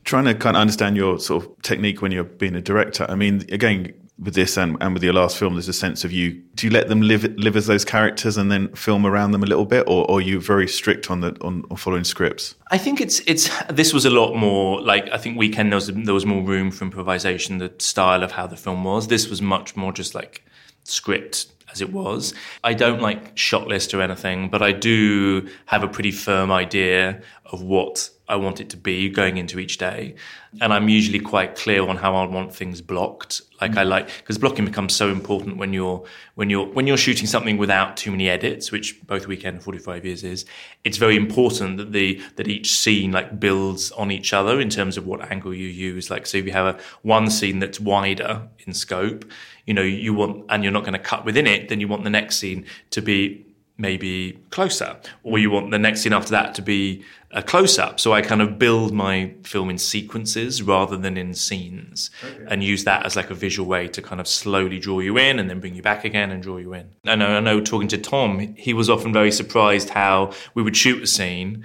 Trying 0.03 0.25
to 0.25 0.35
kind 0.35 0.57
of 0.57 0.61
understand 0.63 0.97
your 0.97 1.21
sort 1.21 1.45
of 1.45 1.63
technique 1.63 2.03
when 2.03 2.11
you're 2.11 2.25
being 2.25 2.57
a 2.57 2.61
director. 2.61 3.07
I 3.09 3.15
mean, 3.15 3.45
again, 3.53 3.95
with 4.21 4.35
this 4.35 4.57
and, 4.59 4.77
and 4.81 4.93
with 4.93 5.03
your 5.03 5.15
last 5.15 5.39
film, 5.39 5.55
there's 5.55 5.69
a 5.69 5.73
sense 5.73 6.05
of 6.05 6.13
you. 6.13 6.43
Do 6.55 6.67
you 6.67 6.73
let 6.73 6.89
them 6.89 7.01
live 7.01 7.25
live 7.37 7.57
as 7.57 7.67
those 7.67 7.85
characters 7.85 8.37
and 8.37 8.51
then 8.51 8.69
film 8.75 9.07
around 9.07 9.33
them 9.33 9.43
a 9.43 9.47
little 9.47 9.65
bit, 9.65 9.85
or, 9.87 10.09
or 10.11 10.19
are 10.19 10.21
you 10.21 10.41
very 10.41 10.69
strict 10.69 11.11
on 11.11 11.21
the 11.21 11.37
on, 11.41 11.65
on 11.71 11.77
following 11.77 12.05
scripts? 12.05 12.55
I 12.71 12.79
think 12.79 13.01
it's 13.01 13.21
it's 13.21 13.51
this 13.69 13.93
was 13.93 14.05
a 14.05 14.11
lot 14.11 14.35
more 14.35 14.81
like 14.83 15.09
I 15.11 15.17
think 15.17 15.39
Weekend 15.39 15.73
there 15.73 15.77
was 15.77 15.87
there 15.89 16.15
was 16.15 16.27
more 16.27 16.43
room 16.43 16.71
for 16.71 16.85
improvisation. 16.85 17.59
The 17.59 17.73
style 17.79 18.23
of 18.23 18.33
how 18.33 18.47
the 18.47 18.57
film 18.57 18.85
was. 18.85 19.09
This 19.09 19.29
was 19.29 19.41
much 19.41 19.77
more 19.77 19.93
just 19.93 20.15
like 20.15 20.45
script 20.85 21.47
as 21.73 21.81
it 21.81 21.93
was. 21.93 22.35
I 22.65 22.75
don't 22.75 23.01
like 23.01 23.37
shot 23.37 23.69
list 23.69 23.95
or 23.95 24.03
anything, 24.03 24.49
but 24.51 24.63
I 24.63 24.73
do 24.73 25.49
have 25.67 25.83
a 25.83 25.89
pretty 25.89 26.11
firm 26.11 26.51
idea 26.51 27.23
of 27.47 27.63
what 27.63 28.11
I 28.31 28.37
want 28.37 28.61
it 28.61 28.71
to 28.71 28.77
be 28.77 29.09
going 29.09 29.39
into 29.39 29.59
each 29.59 29.77
day. 29.77 30.15
And 30.61 30.73
I'm 30.73 30.89
usually 30.89 31.19
quite 31.19 31.57
clear 31.57 31.83
on 31.87 31.97
how 31.97 32.15
I 32.15 32.25
want 32.27 32.55
things 32.55 32.81
blocked. 32.81 33.43
Like 33.61 33.77
I 33.77 33.83
like 33.83 34.07
because 34.19 34.39
blocking 34.39 34.65
becomes 34.65 34.95
so 34.95 35.09
important 35.09 35.57
when 35.57 35.73
you're 35.73 36.05
when 36.37 36.49
you're 36.49 36.67
when 36.67 36.87
you're 36.87 36.97
shooting 36.97 37.27
something 37.27 37.59
without 37.59 37.97
too 37.97 38.13
many 38.13 38.29
edits, 38.29 38.71
which 38.71 39.05
both 39.07 39.27
weekend 39.27 39.57
and 39.57 39.65
45 39.65 40.05
years 40.05 40.23
is. 40.23 40.45
It's 40.85 40.97
very 40.97 41.17
important 41.17 41.77
that 41.79 41.93
the 41.93 42.23
that 42.37 42.47
each 42.47 42.73
scene 42.79 43.11
like 43.11 43.41
builds 43.41 43.91
on 43.93 44.13
each 44.13 44.33
other 44.33 44.61
in 44.61 44.71
terms 44.71 44.97
of 44.97 45.07
what 45.07 45.21
angle 45.33 45.53
you 45.53 45.67
use. 45.67 46.09
Like 46.09 46.25
so 46.27 46.39
if 46.39 46.47
you 46.47 46.53
have 46.53 46.77
a 46.77 46.81
one 47.03 47.31
scene 47.31 47.59
that's 47.59 47.81
wider 47.81 48.49
in 48.65 48.75
scope, 48.75 49.25
you 49.67 49.75
know, 49.75 49.83
you 49.83 50.15
want 50.15 50.47
and 50.49 50.63
you're 50.63 50.73
not 50.73 50.85
going 50.85 50.95
to 50.95 51.01
cut 51.01 51.25
within 51.25 51.49
it, 51.49 51.69
then 51.69 51.81
you 51.81 51.89
want 51.89 52.05
the 52.05 52.11
next 52.11 52.37
scene 52.37 52.65
to 52.91 53.03
be 53.03 53.45
maybe 53.81 54.39
closer, 54.51 54.97
or 55.23 55.39
you 55.39 55.49
mm. 55.49 55.55
want 55.55 55.71
the 55.71 55.79
next 55.79 56.03
scene 56.03 56.13
after 56.13 56.31
that 56.31 56.55
to 56.55 56.63
be 56.63 57.03
a 57.33 57.43
close 57.43 57.79
up. 57.79 58.01
So 58.01 58.13
I 58.13 58.23
kind 58.23 58.43
of 58.43 58.59
build 58.59 58.93
my 58.93 59.33
film 59.45 59.71
in 59.71 59.79
sequences 59.79 60.63
rather 60.63 60.97
than 60.97 61.17
in 61.17 61.33
scenes 61.35 62.11
and 62.49 62.63
use 62.65 62.85
that 62.85 63.07
as 63.07 63.15
like 63.15 63.31
a 63.31 63.35
visual 63.35 63.69
way 63.69 63.87
to 63.89 64.03
kind 64.03 64.21
of 64.21 64.27
slowly 64.27 64.81
draw 64.81 64.99
you 64.99 65.17
in 65.17 65.39
and 65.39 65.49
then 65.49 65.61
bring 65.61 65.75
you 65.75 65.83
back 65.83 66.05
again 66.05 66.33
and 66.33 66.43
draw 66.43 66.57
you 66.57 66.75
in. 66.75 66.91
I 67.07 67.15
know, 67.15 67.29
I 67.29 67.41
know 67.41 67.61
talking 67.61 67.89
to 67.89 67.99
Tom, 67.99 68.55
he 68.57 68.75
was 68.75 68.91
often 68.91 69.13
very 69.13 69.31
surprised 69.31 69.91
how 69.91 70.33
we 70.55 70.63
would 70.63 70.77
shoot 70.77 71.03
a 71.03 71.07
scene 71.07 71.65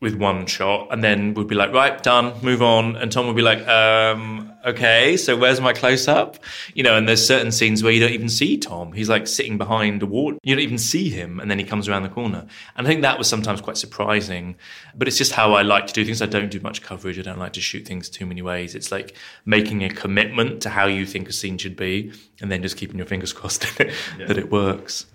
with 0.00 0.14
one 0.14 0.46
shot 0.46 0.88
and 0.92 1.02
then 1.02 1.34
we'd 1.34 1.48
be 1.48 1.56
like, 1.56 1.72
right, 1.72 2.00
done, 2.02 2.32
move 2.42 2.62
on. 2.62 2.94
And 2.96 3.10
Tom 3.10 3.26
would 3.26 3.34
be 3.34 3.42
like, 3.42 3.66
um, 3.66 4.52
okay, 4.64 5.16
so 5.16 5.36
where's 5.36 5.60
my 5.60 5.72
close 5.72 6.06
up? 6.06 6.38
You 6.74 6.84
know, 6.84 6.96
and 6.96 7.08
there's 7.08 7.26
certain 7.26 7.50
scenes 7.50 7.82
where 7.82 7.92
you 7.92 7.98
don't 7.98 8.12
even 8.12 8.28
see 8.28 8.56
Tom. 8.58 8.92
He's 8.92 9.08
like 9.08 9.26
sitting 9.26 9.58
behind 9.58 10.02
a 10.02 10.06
wall. 10.06 10.38
You 10.44 10.54
don't 10.54 10.62
even 10.62 10.78
see 10.78 11.10
him. 11.10 11.40
And 11.40 11.50
then 11.50 11.58
he 11.58 11.64
comes 11.64 11.88
around 11.88 12.04
the 12.04 12.10
corner. 12.10 12.46
And 12.76 12.86
I 12.86 12.90
think 12.90 13.02
that 13.02 13.18
was 13.18 13.28
sometimes 13.28 13.60
quite 13.60 13.76
surprising. 13.76 14.56
But 14.94 15.08
it's 15.08 15.18
just 15.18 15.32
how 15.32 15.54
I 15.54 15.62
like 15.62 15.88
to 15.88 15.92
do 15.92 16.04
things. 16.04 16.22
I 16.22 16.26
don't 16.26 16.50
do 16.50 16.60
much 16.60 16.82
coverage. 16.82 17.18
I 17.18 17.22
don't 17.22 17.38
like 17.38 17.54
to 17.54 17.60
shoot 17.60 17.84
things 17.84 18.08
too 18.08 18.26
many 18.26 18.42
ways. 18.42 18.76
It's 18.76 18.92
like 18.92 19.16
making 19.44 19.82
a 19.82 19.90
commitment 19.90 20.62
to 20.62 20.70
how 20.70 20.86
you 20.86 21.06
think 21.06 21.28
a 21.28 21.32
scene 21.32 21.58
should 21.58 21.76
be 21.76 22.12
and 22.40 22.52
then 22.52 22.62
just 22.62 22.76
keeping 22.76 22.98
your 22.98 23.06
fingers 23.06 23.32
crossed 23.38 23.62
that 23.62 23.88
it, 23.88 23.94
that 24.28 24.38
it 24.38 24.52
works. 24.52 25.06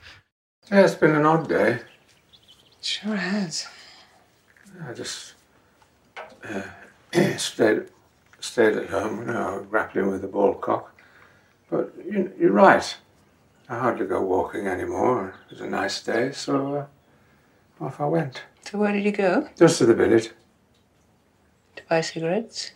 Yeah, 0.69 0.81
it's 0.81 0.95
been 0.95 1.15
an 1.15 1.25
odd 1.25 1.47
day. 1.47 1.79
Sure 2.81 3.15
has. 3.15 3.65
I 4.81 4.93
just 4.93 5.35
uh, 6.43 6.63
stayed 7.37 7.83
stayed 8.39 8.75
at 8.75 8.89
home, 8.89 9.19
you 9.19 9.25
know, 9.33 9.65
grappling 9.69 10.11
with 10.11 10.21
the 10.21 10.27
ball 10.27 10.53
cock. 10.55 10.93
But 11.69 11.93
you, 12.05 12.31
you're 12.37 12.51
right. 12.51 12.97
I 13.69 13.79
hardly 13.79 14.05
go 14.05 14.21
walking 14.21 14.67
anymore. 14.67 15.35
It 15.45 15.51
was 15.51 15.61
a 15.61 15.67
nice 15.67 16.03
day, 16.03 16.31
so 16.31 16.87
uh, 17.79 17.85
off 17.85 18.01
I 18.01 18.05
went. 18.05 18.43
So 18.65 18.77
where 18.77 18.91
did 18.91 19.05
you 19.05 19.11
go? 19.11 19.47
Just 19.57 19.77
to 19.77 19.85
the 19.85 19.93
village. 19.93 20.29
To 21.75 21.83
buy 21.89 22.01
cigarettes? 22.01 22.71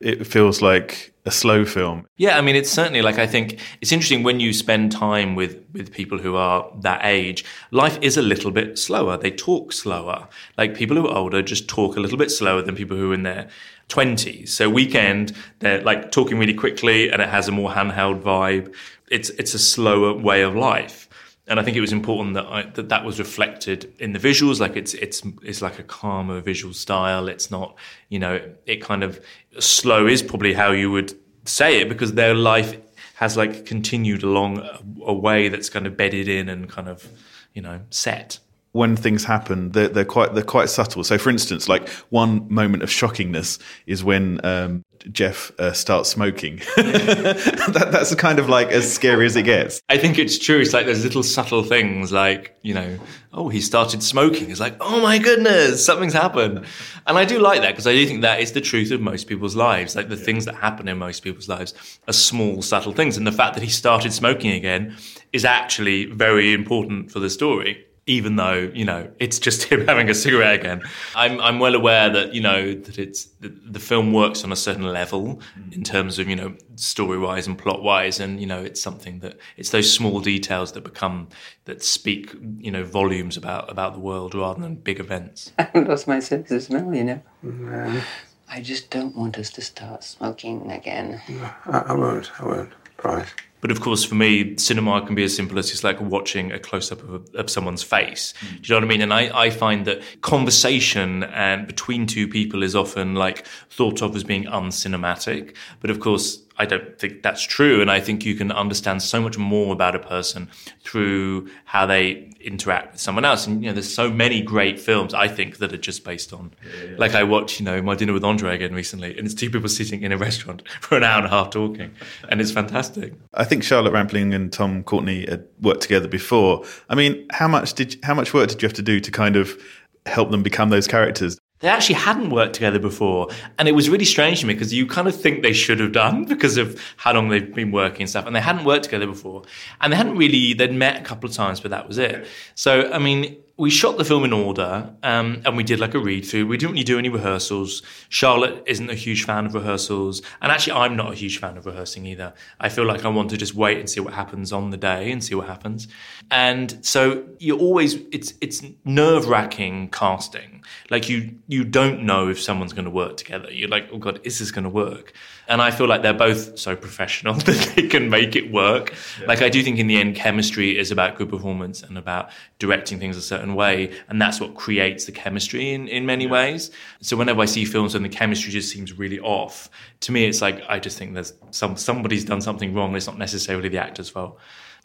It 0.00 0.26
feels 0.26 0.62
like 0.62 1.13
a 1.26 1.30
slow 1.30 1.64
film. 1.64 2.06
Yeah, 2.16 2.36
I 2.36 2.42
mean, 2.42 2.54
it's 2.54 2.70
certainly 2.70 3.00
like 3.00 3.18
I 3.18 3.26
think 3.26 3.58
it's 3.80 3.92
interesting 3.92 4.22
when 4.22 4.40
you 4.40 4.52
spend 4.52 4.92
time 4.92 5.34
with 5.34 5.58
with 5.72 5.92
people 5.92 6.18
who 6.18 6.36
are 6.36 6.70
that 6.80 7.00
age. 7.02 7.44
Life 7.70 7.98
is 8.02 8.16
a 8.16 8.22
little 8.22 8.50
bit 8.50 8.78
slower. 8.78 9.16
They 9.16 9.30
talk 9.30 9.72
slower. 9.72 10.28
Like 10.58 10.74
people 10.74 10.96
who 10.96 11.08
are 11.08 11.16
older 11.16 11.42
just 11.42 11.68
talk 11.68 11.96
a 11.96 12.00
little 12.00 12.18
bit 12.18 12.30
slower 12.30 12.60
than 12.62 12.76
people 12.76 12.96
who 12.96 13.10
are 13.10 13.14
in 13.14 13.22
their 13.22 13.48
twenties. 13.88 14.52
So 14.52 14.68
weekend, 14.68 15.32
they're 15.60 15.82
like 15.82 16.10
talking 16.12 16.38
really 16.38 16.54
quickly, 16.54 17.10
and 17.10 17.22
it 17.22 17.28
has 17.28 17.48
a 17.48 17.52
more 17.52 17.70
handheld 17.70 18.22
vibe. 18.22 18.74
It's 19.10 19.30
it's 19.30 19.54
a 19.54 19.58
slower 19.58 20.12
way 20.14 20.42
of 20.42 20.54
life. 20.54 21.03
And 21.46 21.60
I 21.60 21.62
think 21.62 21.76
it 21.76 21.82
was 21.82 21.92
important 21.92 22.34
that 22.34 22.46
I, 22.46 22.62
that 22.62 22.88
that 22.88 23.04
was 23.04 23.18
reflected 23.18 23.94
in 23.98 24.12
the 24.12 24.18
visuals. 24.18 24.60
Like 24.60 24.76
it's 24.76 24.94
it's 24.94 25.22
it's 25.42 25.60
like 25.60 25.78
a 25.78 25.82
calmer 25.82 26.40
visual 26.40 26.72
style. 26.72 27.28
It's 27.28 27.50
not 27.50 27.76
you 28.08 28.18
know 28.18 28.40
it 28.66 28.82
kind 28.82 29.02
of 29.02 29.24
slow 29.58 30.06
is 30.06 30.22
probably 30.22 30.54
how 30.54 30.72
you 30.72 30.90
would 30.90 31.14
say 31.44 31.80
it 31.80 31.88
because 31.88 32.14
their 32.14 32.34
life 32.34 32.76
has 33.16 33.36
like 33.36 33.66
continued 33.66 34.22
along 34.22 34.58
a, 34.58 34.80
a 35.04 35.12
way 35.12 35.48
that's 35.48 35.68
kind 35.68 35.86
of 35.86 35.96
bedded 35.96 36.28
in 36.28 36.48
and 36.48 36.68
kind 36.68 36.88
of 36.88 37.06
you 37.52 37.62
know 37.62 37.80
set. 37.90 38.38
When 38.74 38.96
things 38.96 39.22
happen, 39.22 39.70
they're, 39.70 39.86
they're 39.88 40.04
quite 40.04 40.34
they're 40.34 40.42
quite 40.42 40.68
subtle. 40.68 41.04
So, 41.04 41.16
for 41.16 41.30
instance, 41.30 41.68
like 41.68 41.88
one 42.10 42.52
moment 42.52 42.82
of 42.82 42.88
shockingness 42.88 43.60
is 43.86 44.02
when 44.02 44.44
um, 44.44 44.82
Jeff 45.12 45.52
uh, 45.58 45.72
starts 45.72 46.08
smoking. 46.08 46.56
that, 46.76 47.88
that's 47.92 48.14
kind 48.14 48.38
of 48.38 48.48
like 48.48 48.68
as 48.68 48.92
scary 48.92 49.26
as 49.26 49.36
it 49.36 49.42
gets. 49.42 49.80
I 49.88 49.98
think 49.98 50.18
it's 50.18 50.38
true. 50.38 50.60
It's 50.60 50.72
like 50.72 50.86
there's 50.86 51.04
little 51.04 51.22
subtle 51.22 51.62
things 51.62 52.10
like, 52.10 52.56
you 52.62 52.74
know, 52.74 52.98
oh, 53.32 53.48
he 53.48 53.60
started 53.60 54.02
smoking. 54.02 54.50
It's 54.50 54.60
like, 54.60 54.76
oh 54.80 55.02
my 55.02 55.18
goodness, 55.18 55.84
something's 55.84 56.14
happened. 56.14 56.64
And 57.06 57.18
I 57.18 57.24
do 57.24 57.38
like 57.38 57.60
that 57.60 57.72
because 57.72 57.86
I 57.86 57.92
do 57.92 58.06
think 58.06 58.22
that 58.22 58.40
is 58.40 58.52
the 58.52 58.60
truth 58.60 58.90
of 58.90 59.00
most 59.00 59.26
people's 59.26 59.56
lives. 59.56 59.94
Like 59.94 60.08
the 60.08 60.16
things 60.16 60.46
that 60.46 60.54
happen 60.54 60.88
in 60.88 60.98
most 60.98 61.20
people's 61.20 61.48
lives 61.48 61.74
are 62.08 62.14
small, 62.14 62.62
subtle 62.62 62.92
things. 62.92 63.16
And 63.16 63.26
the 63.26 63.32
fact 63.32 63.54
that 63.54 63.62
he 63.62 63.70
started 63.70 64.12
smoking 64.12 64.52
again 64.52 64.96
is 65.32 65.44
actually 65.44 66.06
very 66.06 66.54
important 66.54 67.10
for 67.10 67.20
the 67.20 67.30
story. 67.30 67.84
Even 68.06 68.36
though 68.36 68.70
you 68.74 68.84
know 68.84 69.10
it's 69.18 69.38
just 69.38 69.64
him 69.64 69.86
having 69.88 70.10
a 70.10 70.14
cigarette 70.14 70.60
again, 70.60 70.82
I'm 71.14 71.40
I'm 71.40 71.58
well 71.58 71.74
aware 71.74 72.10
that 72.10 72.34
you 72.34 72.40
know 72.40 72.74
that 72.74 72.98
it's 72.98 73.24
the, 73.40 73.48
the 73.48 73.80
film 73.80 74.12
works 74.12 74.44
on 74.44 74.52
a 74.52 74.56
certain 74.56 74.84
level 74.84 75.40
in 75.72 75.82
terms 75.82 76.18
of 76.18 76.28
you 76.28 76.36
know 76.36 76.54
story 76.76 77.18
wise 77.18 77.46
and 77.46 77.56
plot 77.56 77.82
wise, 77.82 78.20
and 78.20 78.40
you 78.40 78.46
know 78.46 78.62
it's 78.62 78.80
something 78.80 79.20
that 79.20 79.38
it's 79.56 79.70
those 79.70 79.92
small 79.92 80.20
details 80.20 80.72
that 80.72 80.84
become 80.84 81.28
that 81.64 81.82
speak 81.82 82.34
you 82.58 82.70
know 82.70 82.84
volumes 82.84 83.36
about 83.36 83.70
about 83.70 83.94
the 83.94 84.00
world 84.00 84.34
rather 84.34 84.60
than 84.60 84.74
big 84.76 85.00
events. 85.00 85.52
I 85.58 85.70
lost 85.78 86.06
my 86.06 86.20
sense 86.20 86.50
of 86.50 86.62
smell, 86.62 86.94
you 86.94 87.04
know. 87.04 87.22
Um, 87.42 88.02
I 88.48 88.60
just 88.60 88.90
don't 88.90 89.16
want 89.16 89.38
us 89.38 89.50
to 89.50 89.62
start 89.62 90.04
smoking 90.04 90.70
again. 90.70 91.20
I, 91.66 91.78
I 91.88 91.92
won't. 91.94 92.30
I 92.40 92.44
won't. 92.44 92.72
Promise. 92.96 93.30
But 93.64 93.70
of 93.70 93.80
course, 93.80 94.04
for 94.04 94.14
me, 94.14 94.58
cinema 94.58 95.00
can 95.06 95.14
be 95.14 95.24
as 95.24 95.34
simple 95.34 95.58
as 95.58 95.70
just 95.70 95.84
like 95.84 95.98
watching 95.98 96.52
a 96.52 96.58
close 96.58 96.92
up 96.92 97.02
of, 97.02 97.34
of 97.34 97.48
someone's 97.48 97.82
face. 97.82 98.34
Mm. 98.40 98.50
Do 98.50 98.56
you 98.56 98.68
know 98.68 98.76
what 98.76 98.84
I 98.84 98.88
mean? 98.88 99.00
And 99.00 99.14
I, 99.14 99.44
I 99.44 99.48
find 99.48 99.86
that 99.86 100.02
conversation 100.20 101.24
and 101.24 101.66
between 101.66 102.06
two 102.06 102.28
people 102.28 102.62
is 102.62 102.76
often 102.76 103.14
like 103.14 103.46
thought 103.70 104.02
of 104.02 104.14
as 104.14 104.22
being 104.22 104.44
uncinematic. 104.44 105.56
But 105.80 105.88
of 105.88 105.98
course, 105.98 106.44
I 106.56 106.66
don't 106.66 106.98
think 106.98 107.22
that's 107.22 107.42
true. 107.42 107.80
And 107.80 107.90
I 107.90 108.00
think 108.00 108.24
you 108.24 108.34
can 108.34 108.52
understand 108.52 109.02
so 109.02 109.20
much 109.20 109.38
more 109.38 109.72
about 109.72 109.96
a 109.96 109.98
person 109.98 110.50
through 110.82 111.48
how 111.64 111.86
they 111.86 112.30
interact 112.40 112.92
with 112.92 113.00
someone 113.00 113.24
else. 113.24 113.46
And, 113.46 113.62
you 113.62 113.70
know, 113.70 113.74
there's 113.74 113.92
so 113.92 114.10
many 114.10 114.40
great 114.42 114.78
films, 114.78 115.14
I 115.14 115.26
think, 115.26 115.58
that 115.58 115.72
are 115.72 115.78
just 115.78 116.04
based 116.04 116.32
on, 116.32 116.52
yeah. 116.64 116.96
like 116.96 117.14
I 117.14 117.24
watched, 117.24 117.58
you 117.58 117.64
know, 117.64 117.82
My 117.82 117.94
Dinner 117.94 118.12
with 118.12 118.24
Andre 118.24 118.54
again 118.54 118.74
recently, 118.74 119.16
and 119.16 119.26
it's 119.26 119.34
two 119.34 119.50
people 119.50 119.68
sitting 119.68 120.02
in 120.02 120.12
a 120.12 120.16
restaurant 120.16 120.62
for 120.80 120.96
an 120.96 121.04
hour 121.04 121.18
and 121.18 121.26
a 121.26 121.30
half 121.30 121.50
talking. 121.50 121.92
And 122.28 122.40
it's 122.40 122.52
fantastic. 122.52 123.14
I 123.32 123.44
think 123.44 123.53
Charlotte 123.62 123.92
Rampling 123.92 124.34
and 124.34 124.52
Tom 124.52 124.82
Courtenay 124.82 125.28
had 125.28 125.46
worked 125.60 125.82
together 125.82 126.08
before. 126.08 126.64
I 126.88 126.94
mean, 126.94 127.26
how 127.32 127.48
much 127.48 127.74
did, 127.74 127.96
how 128.02 128.14
much 128.14 128.34
work 128.34 128.48
did 128.48 128.62
you 128.62 128.66
have 128.66 128.74
to 128.74 128.82
do 128.82 129.00
to 129.00 129.10
kind 129.10 129.36
of 129.36 129.60
help 130.06 130.30
them 130.30 130.42
become 130.42 130.70
those 130.70 130.86
characters? 130.86 131.38
they 131.64 131.70
actually 131.70 131.94
hadn't 131.94 132.28
worked 132.28 132.52
together 132.52 132.78
before. 132.78 133.28
And 133.58 133.66
it 133.68 133.72
was 133.72 133.88
really 133.88 134.04
strange 134.04 134.40
to 134.40 134.46
me 134.46 134.52
because 134.52 134.74
you 134.74 134.86
kind 134.86 135.08
of 135.08 135.18
think 135.18 135.42
they 135.42 135.54
should 135.54 135.80
have 135.80 135.92
done 135.92 136.24
because 136.28 136.58
of 136.58 136.78
how 136.98 137.14
long 137.14 137.30
they've 137.30 137.54
been 137.54 137.72
working 137.72 138.02
and 138.02 138.10
stuff. 138.10 138.26
And 138.26 138.36
they 138.36 138.40
hadn't 138.40 138.64
worked 138.64 138.84
together 138.84 139.06
before. 139.06 139.44
And 139.80 139.90
they 139.90 139.96
hadn't 139.96 140.16
really, 140.16 140.52
they'd 140.52 140.74
met 140.74 141.00
a 141.00 141.04
couple 141.04 141.28
of 141.28 141.34
times, 141.34 141.60
but 141.60 141.70
that 141.70 141.88
was 141.88 141.96
it. 141.96 142.26
So, 142.54 142.92
I 142.92 142.98
mean, 142.98 143.38
we 143.56 143.70
shot 143.70 143.96
the 143.98 144.04
film 144.04 144.24
in 144.24 144.32
order 144.32 144.92
um, 145.04 145.40
and 145.44 145.56
we 145.56 145.62
did 145.62 145.78
like 145.78 145.94
a 145.94 145.98
read 145.98 146.24
through. 146.24 146.46
We 146.46 146.56
didn't 146.56 146.72
really 146.72 146.84
do 146.84 146.98
any 146.98 147.08
rehearsals. 147.08 147.82
Charlotte 148.08 148.64
isn't 148.66 148.90
a 148.90 148.94
huge 148.94 149.24
fan 149.24 149.46
of 149.46 149.54
rehearsals. 149.54 150.22
And 150.42 150.50
actually, 150.50 150.72
I'm 150.72 150.96
not 150.96 151.12
a 151.12 151.14
huge 151.14 151.38
fan 151.38 151.56
of 151.56 151.64
rehearsing 151.64 152.04
either. 152.04 152.34
I 152.58 152.68
feel 152.68 152.84
like 152.84 153.04
I 153.04 153.08
want 153.08 153.30
to 153.30 153.36
just 153.36 153.54
wait 153.54 153.78
and 153.78 153.88
see 153.88 154.00
what 154.00 154.12
happens 154.12 154.52
on 154.52 154.70
the 154.70 154.76
day 154.76 155.12
and 155.12 155.22
see 155.22 155.36
what 155.36 155.46
happens. 155.46 155.86
And 156.32 156.84
so 156.84 157.24
you're 157.38 157.58
always, 157.58 157.94
it's, 158.10 158.34
it's 158.40 158.62
nerve 158.84 159.28
wracking 159.28 159.90
casting. 159.90 160.64
Like 160.90 161.08
you, 161.08 161.36
you 161.46 161.64
don't 161.64 162.02
know 162.02 162.28
if 162.28 162.40
someone's 162.40 162.72
going 162.72 162.86
to 162.86 162.90
work 162.90 163.16
together. 163.16 163.52
You're 163.52 163.68
like, 163.68 163.88
oh 163.92 163.98
God, 163.98 164.20
is 164.24 164.40
this 164.40 164.50
going 164.50 164.64
to 164.64 164.70
work? 164.70 165.12
And 165.48 165.60
I 165.60 165.70
feel 165.70 165.86
like 165.86 166.02
they're 166.02 166.14
both 166.14 166.58
so 166.58 166.74
professional 166.74 167.34
that 167.46 167.72
they 167.76 167.88
can 167.88 168.10
make 168.10 168.36
it 168.36 168.50
work. 168.50 168.94
Yeah. 169.20 169.26
Like 169.26 169.42
I 169.42 169.48
do 169.48 169.62
think 169.62 169.78
in 169.78 169.86
the 169.86 169.96
end, 169.96 170.16
chemistry 170.16 170.78
is 170.78 170.90
about 170.90 171.16
good 171.16 171.28
performance 171.28 171.82
and 171.82 171.98
about 171.98 172.30
directing 172.58 172.98
things 172.98 173.16
a 173.16 173.22
certain 173.22 173.54
way. 173.54 173.92
And 174.08 174.20
that's 174.20 174.40
what 174.40 174.54
creates 174.54 175.04
the 175.04 175.12
chemistry 175.12 175.72
in, 175.72 175.88
in 175.88 176.06
many 176.06 176.24
yeah. 176.24 176.30
ways. 176.30 176.70
So 177.00 177.16
whenever 177.16 177.40
I 177.40 177.46
see 177.46 177.64
films 177.64 177.94
and 177.94 178.04
the 178.04 178.08
chemistry 178.08 178.52
just 178.52 178.70
seems 178.70 178.96
really 178.96 179.20
off, 179.20 179.68
to 180.00 180.12
me, 180.12 180.24
it's 180.24 180.42
like, 180.42 180.62
I 180.68 180.78
just 180.78 180.98
think 180.98 181.14
there's 181.14 181.34
some, 181.50 181.76
somebody's 181.76 182.24
done 182.24 182.40
something 182.40 182.74
wrong. 182.74 182.96
It's 182.96 183.06
not 183.06 183.18
necessarily 183.18 183.68
the 183.68 183.78
actor's 183.78 184.08
fault. 184.08 184.38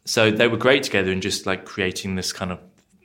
So 0.05 0.31
they 0.31 0.47
were 0.47 0.57
great 0.57 0.83
together 0.83 1.11
in 1.11 1.21
just 1.21 1.45
like 1.45 1.65
creating 1.65 2.15
this 2.15 2.33
kind 2.33 2.51
of 2.51 2.59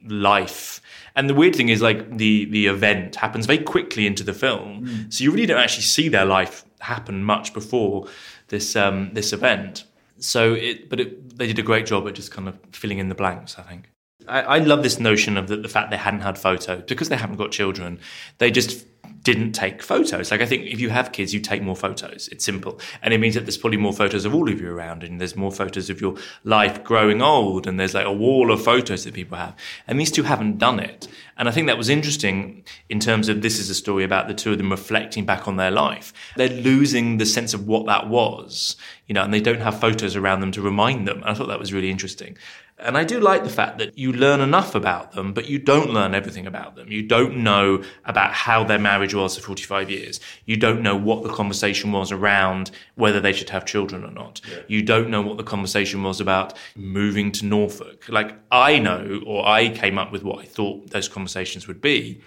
life 0.06 0.80
and 1.16 1.30
the 1.30 1.34
weird 1.34 1.54
thing 1.54 1.68
is, 1.68 1.80
like 1.80 2.16
the 2.16 2.46
the 2.46 2.66
event 2.66 3.14
happens 3.14 3.46
very 3.46 3.58
quickly 3.58 4.06
into 4.06 4.24
the 4.24 4.32
film, 4.34 4.86
mm. 4.86 5.12
so 5.12 5.22
you 5.22 5.30
really 5.30 5.46
don't 5.46 5.60
actually 5.60 5.84
see 5.84 6.08
their 6.08 6.24
life 6.24 6.64
happen 6.84 7.24
much 7.24 7.52
before 7.52 8.08
this 8.48 8.76
um, 8.76 9.10
this 9.14 9.32
event. 9.32 9.84
So, 10.18 10.54
it, 10.54 10.88
but 10.88 11.00
it, 11.00 11.38
they 11.38 11.48
did 11.48 11.58
a 11.58 11.62
great 11.62 11.86
job 11.86 12.06
at 12.06 12.14
just 12.14 12.30
kind 12.30 12.48
of 12.48 12.58
filling 12.72 12.98
in 12.98 13.08
the 13.08 13.14
blanks. 13.14 13.58
I 13.58 13.62
think. 13.62 13.90
I, 14.28 14.42
I 14.42 14.58
love 14.58 14.82
this 14.82 14.98
notion 14.98 15.36
of 15.36 15.48
the, 15.48 15.56
the 15.56 15.68
fact 15.68 15.90
they 15.90 15.96
hadn't 15.96 16.20
had 16.20 16.38
photos 16.38 16.82
because 16.86 17.08
they 17.08 17.16
haven't 17.16 17.36
got 17.36 17.50
children. 17.50 17.98
They 18.38 18.50
just 18.50 18.86
didn't 19.24 19.52
take 19.52 19.82
photos. 19.82 20.30
Like 20.30 20.42
I 20.42 20.46
think 20.46 20.66
if 20.66 20.80
you 20.80 20.90
have 20.90 21.10
kids, 21.10 21.32
you 21.32 21.40
take 21.40 21.62
more 21.62 21.74
photos. 21.74 22.28
It's 22.28 22.44
simple. 22.44 22.78
And 23.02 23.14
it 23.14 23.18
means 23.18 23.34
that 23.34 23.40
there's 23.40 23.56
probably 23.56 23.78
more 23.78 23.92
photos 23.92 24.26
of 24.26 24.34
all 24.34 24.50
of 24.50 24.60
you 24.60 24.70
around 24.70 25.02
and 25.02 25.18
there's 25.18 25.34
more 25.34 25.50
photos 25.50 25.88
of 25.88 26.00
your 26.00 26.14
life 26.44 26.84
growing 26.84 27.22
old 27.22 27.66
and 27.66 27.80
there's 27.80 27.94
like 27.94 28.06
a 28.06 28.12
wall 28.12 28.52
of 28.52 28.62
photos 28.62 29.04
that 29.04 29.14
people 29.14 29.38
have. 29.38 29.56
And 29.88 29.98
these 29.98 30.12
two 30.12 30.24
haven't 30.24 30.58
done 30.58 30.78
it. 30.78 31.08
And 31.38 31.48
I 31.48 31.52
think 31.52 31.66
that 31.66 31.78
was 31.78 31.88
interesting 31.88 32.64
in 32.88 33.00
terms 33.00 33.28
of 33.28 33.40
this 33.40 33.58
is 33.58 33.70
a 33.70 33.74
story 33.74 34.04
about 34.04 34.28
the 34.28 34.34
two 34.34 34.52
of 34.52 34.58
them 34.58 34.70
reflecting 34.70 35.24
back 35.24 35.48
on 35.48 35.56
their 35.56 35.70
life. 35.70 36.12
They're 36.36 36.48
losing 36.48 37.16
the 37.16 37.26
sense 37.26 37.54
of 37.54 37.66
what 37.66 37.86
that 37.86 38.08
was, 38.08 38.76
you 39.06 39.14
know, 39.14 39.22
and 39.22 39.32
they 39.32 39.40
don't 39.40 39.60
have 39.60 39.80
photos 39.80 40.16
around 40.16 40.40
them 40.40 40.52
to 40.52 40.62
remind 40.62 41.08
them. 41.08 41.18
And 41.18 41.30
I 41.30 41.34
thought 41.34 41.48
that 41.48 41.58
was 41.58 41.72
really 41.72 41.90
interesting. 41.90 42.36
And 42.76 42.98
I 42.98 43.04
do 43.04 43.20
like 43.20 43.44
the 43.44 43.50
fact 43.50 43.78
that 43.78 43.96
you 43.96 44.12
learn 44.12 44.40
enough 44.40 44.74
about 44.74 45.12
them, 45.12 45.32
but 45.32 45.48
you 45.48 45.60
don't 45.60 45.90
learn 45.90 46.12
everything 46.12 46.44
about 46.46 46.74
them. 46.74 46.90
You 46.90 47.02
don't 47.02 47.36
know 47.36 47.84
about 48.04 48.32
how 48.32 48.64
their 48.64 48.80
marriage 48.80 49.14
was 49.14 49.36
for 49.36 49.42
45 49.42 49.90
years. 49.90 50.18
You 50.44 50.56
don't 50.56 50.82
know 50.82 50.96
what 50.96 51.22
the 51.22 51.28
conversation 51.28 51.92
was 51.92 52.10
around 52.10 52.72
whether 52.96 53.20
they 53.20 53.32
should 53.32 53.50
have 53.50 53.64
children 53.64 54.04
or 54.04 54.10
not. 54.10 54.40
Yeah. 54.50 54.58
You 54.66 54.82
don't 54.82 55.08
know 55.08 55.22
what 55.22 55.36
the 55.36 55.44
conversation 55.44 56.02
was 56.02 56.20
about 56.20 56.54
moving 56.74 57.30
to 57.32 57.46
Norfolk. 57.46 58.08
Like 58.08 58.34
I 58.50 58.80
know, 58.80 59.22
or 59.24 59.46
I 59.46 59.68
came 59.68 59.96
up 59.96 60.10
with 60.10 60.24
what 60.24 60.40
I 60.40 60.44
thought 60.44 60.90
those 60.90 61.08
conversations 61.08 61.68
would 61.68 61.80
be, 61.80 62.20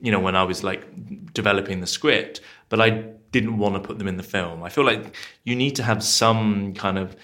you 0.00 0.12
know, 0.12 0.20
when 0.20 0.36
I 0.36 0.44
was 0.44 0.62
like 0.62 1.32
developing 1.34 1.80
the 1.80 1.88
script, 1.88 2.40
but 2.68 2.80
I 2.80 2.90
didn't 3.32 3.58
want 3.58 3.74
to 3.74 3.80
put 3.80 3.98
them 3.98 4.08
in 4.08 4.16
the 4.16 4.22
film. 4.22 4.62
I 4.62 4.68
feel 4.68 4.84
like 4.84 5.16
you 5.44 5.56
need 5.56 5.74
to 5.76 5.82
have 5.82 6.02
some 6.02 6.72
kind 6.74 6.98
of 6.98 7.16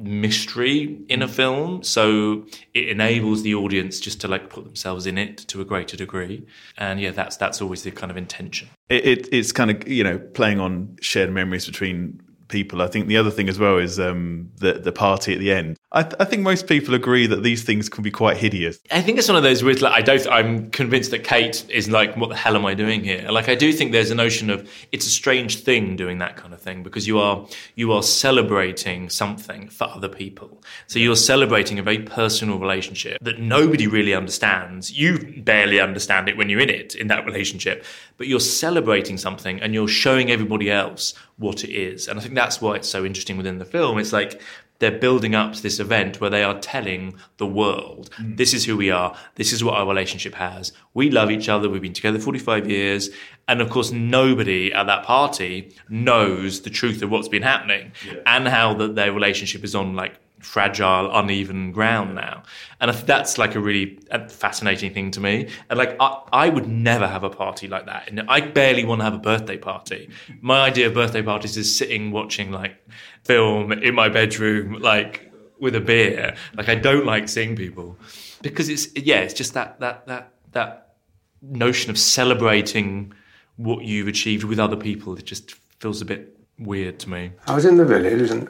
mystery 0.00 0.98
in 1.08 1.22
a 1.22 1.28
film 1.28 1.82
so 1.82 2.44
it 2.74 2.88
enables 2.88 3.42
the 3.42 3.54
audience 3.54 4.00
just 4.00 4.20
to 4.20 4.28
like 4.28 4.48
put 4.48 4.64
themselves 4.64 5.06
in 5.06 5.18
it 5.18 5.38
to 5.38 5.60
a 5.60 5.64
greater 5.64 5.96
degree 5.96 6.46
and 6.78 7.00
yeah 7.00 7.10
that's 7.10 7.36
that's 7.36 7.60
always 7.60 7.82
the 7.82 7.90
kind 7.90 8.10
of 8.10 8.16
intention 8.16 8.68
it, 8.88 9.06
it, 9.06 9.28
it's 9.32 9.52
kind 9.52 9.70
of 9.70 9.88
you 9.88 10.02
know 10.02 10.18
playing 10.18 10.60
on 10.60 10.96
shared 11.00 11.30
memories 11.30 11.66
between 11.66 12.20
people. 12.50 12.82
I 12.82 12.88
think 12.88 13.06
the 13.06 13.16
other 13.16 13.30
thing 13.30 13.48
as 13.48 13.58
well 13.58 13.78
is 13.78 13.98
um, 13.98 14.50
the 14.56 14.74
the 14.74 14.92
party 14.92 15.32
at 15.32 15.38
the 15.38 15.52
end. 15.52 15.78
I, 15.92 16.04
th- 16.04 16.14
I, 16.20 16.24
think 16.24 16.42
most 16.42 16.68
people 16.68 16.94
agree 16.94 17.26
that 17.26 17.42
these 17.42 17.64
things 17.64 17.88
can 17.88 18.04
be 18.04 18.12
quite 18.12 18.36
hideous. 18.36 18.78
I 18.92 19.02
think 19.02 19.18
it's 19.18 19.26
one 19.26 19.36
of 19.36 19.42
those 19.42 19.64
weird. 19.64 19.82
Like, 19.82 19.94
I 19.94 20.02
don't. 20.02 20.24
I'm 20.28 20.70
convinced 20.70 21.10
that 21.10 21.24
Kate 21.24 21.68
is 21.68 21.90
like, 21.90 22.16
what 22.16 22.28
the 22.28 22.36
hell 22.36 22.54
am 22.54 22.64
I 22.64 22.74
doing 22.74 23.02
here? 23.02 23.26
Like, 23.28 23.48
I 23.48 23.56
do 23.56 23.72
think 23.72 23.90
there's 23.90 24.12
a 24.12 24.14
notion 24.14 24.50
of 24.50 24.70
it's 24.92 25.06
a 25.06 25.10
strange 25.10 25.64
thing 25.64 25.96
doing 25.96 26.18
that 26.18 26.36
kind 26.36 26.54
of 26.54 26.60
thing 26.60 26.84
because 26.84 27.08
you 27.08 27.18
are 27.18 27.44
you 27.74 27.92
are 27.92 28.04
celebrating 28.04 29.10
something 29.10 29.68
for 29.68 29.88
other 29.88 30.08
people. 30.08 30.62
So 30.86 31.00
you're 31.00 31.16
celebrating 31.16 31.80
a 31.80 31.82
very 31.82 31.98
personal 31.98 32.60
relationship 32.60 33.18
that 33.22 33.40
nobody 33.40 33.88
really 33.88 34.14
understands. 34.14 34.92
You 34.92 35.42
barely 35.42 35.80
understand 35.80 36.28
it 36.28 36.36
when 36.36 36.48
you're 36.48 36.60
in 36.60 36.70
it 36.70 36.94
in 36.94 37.08
that 37.08 37.26
relationship, 37.26 37.84
but 38.16 38.28
you're 38.28 38.38
celebrating 38.38 39.18
something 39.18 39.60
and 39.60 39.74
you're 39.74 39.88
showing 39.88 40.30
everybody 40.30 40.70
else 40.70 41.14
what 41.36 41.64
it 41.64 41.70
is. 41.70 42.06
And 42.06 42.16
I 42.16 42.22
think 42.22 42.36
that's 42.36 42.60
why 42.60 42.76
it's 42.76 42.88
so 42.88 43.04
interesting 43.04 43.36
within 43.36 43.58
the 43.58 43.64
film. 43.64 43.98
It's 43.98 44.12
like 44.12 44.40
they're 44.80 44.98
building 44.98 45.34
up 45.34 45.52
to 45.52 45.62
this 45.62 45.78
event 45.78 46.20
where 46.20 46.30
they 46.30 46.42
are 46.42 46.58
telling 46.58 47.14
the 47.36 47.46
world, 47.46 48.10
mm. 48.18 48.36
this 48.36 48.52
is 48.52 48.64
who 48.64 48.76
we 48.76 48.90
are, 48.90 49.16
this 49.36 49.52
is 49.52 49.62
what 49.62 49.74
our 49.74 49.86
relationship 49.86 50.34
has. 50.34 50.72
We 50.94 51.10
love 51.10 51.30
each 51.30 51.48
other, 51.48 51.68
we've 51.68 51.82
been 51.82 51.92
together 51.92 52.18
45 52.18 52.68
years. 52.68 53.10
And 53.46 53.60
of 53.60 53.70
course, 53.70 53.92
nobody 53.92 54.72
at 54.72 54.86
that 54.86 55.04
party 55.04 55.74
knows 55.88 56.62
the 56.62 56.70
truth 56.70 57.02
of 57.02 57.10
what's 57.10 57.28
been 57.28 57.42
happening 57.42 57.92
yeah. 58.06 58.14
and 58.26 58.48
how 58.48 58.74
that 58.74 58.94
their 58.94 59.12
relationship 59.12 59.64
is 59.64 59.74
on 59.74 59.94
like 59.94 60.14
fragile, 60.40 61.10
uneven 61.14 61.72
ground 61.72 62.14
now. 62.14 62.42
And 62.80 62.90
that's 62.90 63.38
like 63.38 63.54
a 63.54 63.60
really 63.60 63.98
uh, 64.10 64.26
fascinating 64.28 64.92
thing 64.92 65.10
to 65.12 65.20
me. 65.20 65.48
And 65.68 65.78
like, 65.78 65.96
I, 66.00 66.22
I, 66.32 66.48
would 66.48 66.66
never 66.66 67.06
have 67.06 67.24
a 67.24 67.30
party 67.30 67.68
like 67.68 67.86
that. 67.86 68.08
And 68.08 68.22
I 68.28 68.40
barely 68.40 68.84
want 68.84 69.00
to 69.00 69.04
have 69.04 69.14
a 69.14 69.18
birthday 69.18 69.56
party. 69.56 70.10
My 70.40 70.62
idea 70.62 70.86
of 70.86 70.94
birthday 70.94 71.22
parties 71.22 71.56
is 71.56 71.76
sitting 71.76 72.10
watching 72.10 72.50
like 72.50 72.76
film 73.24 73.72
in 73.72 73.94
my 73.94 74.08
bedroom, 74.08 74.74
like 74.80 75.30
with 75.60 75.74
a 75.74 75.80
beer. 75.80 76.34
Like, 76.56 76.68
I 76.68 76.74
don't 76.74 77.06
like 77.06 77.28
seeing 77.28 77.54
people 77.54 77.98
because 78.42 78.68
it's, 78.68 78.88
yeah, 78.96 79.20
it's 79.20 79.34
just 79.34 79.54
that, 79.54 79.80
that, 79.80 80.06
that, 80.06 80.32
that 80.52 80.94
notion 81.42 81.90
of 81.90 81.98
celebrating 81.98 83.12
what 83.56 83.84
you've 83.84 84.08
achieved 84.08 84.44
with 84.44 84.58
other 84.58 84.76
people. 84.76 85.16
It 85.16 85.26
just 85.26 85.52
feels 85.80 86.00
a 86.00 86.06
bit 86.06 86.36
weird 86.58 86.98
to 87.00 87.10
me. 87.10 87.32
I 87.46 87.54
was 87.54 87.64
in 87.64 87.76
the 87.76 87.84
village 87.84 88.30
and 88.30 88.48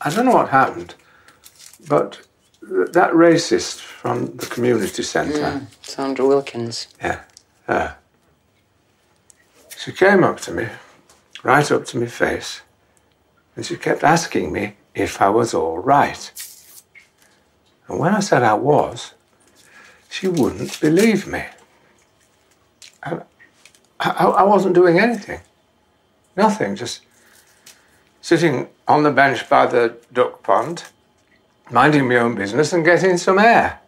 I 0.00 0.10
don't 0.10 0.26
know 0.26 0.32
what 0.34 0.50
happened, 0.50 0.94
but 1.88 2.20
that 2.62 3.12
racist 3.12 3.80
from 3.80 4.36
the 4.36 4.46
community 4.46 5.02
centre. 5.02 5.38
Mm, 5.38 5.66
Sandra 5.82 6.26
Wilkins. 6.26 6.88
Yeah, 7.00 7.20
her. 7.66 7.96
She 9.76 9.92
came 9.92 10.24
up 10.24 10.40
to 10.40 10.52
me, 10.52 10.68
right 11.42 11.70
up 11.70 11.84
to 11.86 11.98
my 11.98 12.06
face, 12.06 12.62
and 13.54 13.64
she 13.64 13.76
kept 13.76 14.02
asking 14.02 14.52
me 14.52 14.76
if 14.94 15.20
I 15.22 15.28
was 15.28 15.54
all 15.54 15.78
right. 15.78 16.32
And 17.88 17.98
when 17.98 18.14
I 18.14 18.20
said 18.20 18.42
I 18.42 18.54
was, 18.54 19.14
she 20.10 20.28
wouldn't 20.28 20.80
believe 20.80 21.26
me. 21.26 21.44
I, 23.02 23.20
I, 24.00 24.10
I 24.10 24.42
wasn't 24.42 24.74
doing 24.74 24.98
anything. 24.98 25.40
Nothing, 26.36 26.76
just 26.76 27.00
sitting 28.26 28.66
on 28.88 29.04
the 29.04 29.10
bench 29.12 29.48
by 29.48 29.66
the 29.66 29.96
duck 30.12 30.42
pond, 30.42 30.82
minding 31.70 32.08
my 32.08 32.16
own 32.16 32.34
business 32.34 32.72
and 32.72 32.84
getting 32.84 33.16
some 33.16 33.38
air. 33.38 33.78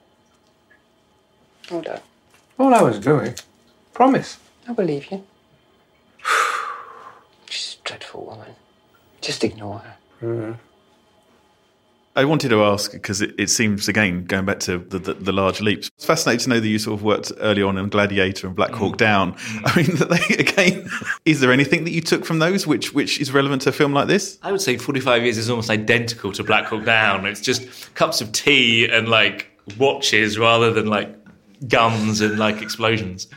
Oh, 1.72 1.80
no. 1.80 1.98
All 2.56 2.72
I 2.72 2.80
was 2.80 3.00
doing. 3.00 3.34
Promise. 3.92 4.38
I 4.68 4.74
believe 4.74 5.10
you. 5.10 5.24
She's 7.50 7.78
a 7.80 7.88
dreadful 7.88 8.26
woman. 8.26 8.54
Just 9.20 9.42
ignore 9.42 9.78
her. 9.78 9.96
Mm. 10.22 10.56
I 12.18 12.24
wanted 12.24 12.48
to 12.48 12.64
ask 12.64 12.90
because 12.90 13.20
it, 13.20 13.32
it 13.38 13.48
seems 13.48 13.86
again 13.86 14.24
going 14.24 14.44
back 14.44 14.58
to 14.60 14.78
the, 14.78 14.98
the, 14.98 15.14
the 15.14 15.30
large 15.30 15.60
leaps. 15.60 15.88
It's 15.94 16.04
fascinating 16.04 16.40
to 16.40 16.48
know 16.50 16.58
that 16.58 16.66
you 16.66 16.80
sort 16.80 16.98
of 16.98 17.04
worked 17.04 17.30
early 17.38 17.62
on 17.62 17.78
in 17.78 17.88
Gladiator 17.88 18.48
and 18.48 18.56
Black 18.56 18.72
Hawk 18.72 18.94
mm. 18.94 18.98
Down. 18.98 19.34
Mm. 19.34 19.62
I 19.64 19.76
mean, 19.76 19.96
that 19.98 20.10
they, 20.28 20.34
again, 20.34 20.90
is 21.24 21.38
there 21.38 21.52
anything 21.52 21.84
that 21.84 21.92
you 21.92 22.00
took 22.00 22.24
from 22.24 22.40
those 22.40 22.66
which 22.66 22.92
which 22.92 23.20
is 23.20 23.32
relevant 23.32 23.62
to 23.62 23.68
a 23.68 23.72
film 23.72 23.92
like 23.92 24.08
this? 24.08 24.36
I 24.42 24.50
would 24.50 24.60
say 24.60 24.76
45 24.76 25.22
years 25.22 25.38
is 25.38 25.48
almost 25.48 25.70
identical 25.70 26.32
to 26.32 26.42
Black 26.42 26.64
Hawk 26.66 26.84
Down. 26.84 27.24
It's 27.24 27.40
just 27.40 27.94
cups 27.94 28.20
of 28.20 28.32
tea 28.32 28.88
and 28.90 29.08
like 29.08 29.52
watches 29.78 30.40
rather 30.40 30.72
than 30.72 30.86
like 30.86 31.14
guns 31.68 32.20
and 32.20 32.36
like 32.36 32.60
explosions. 32.62 33.28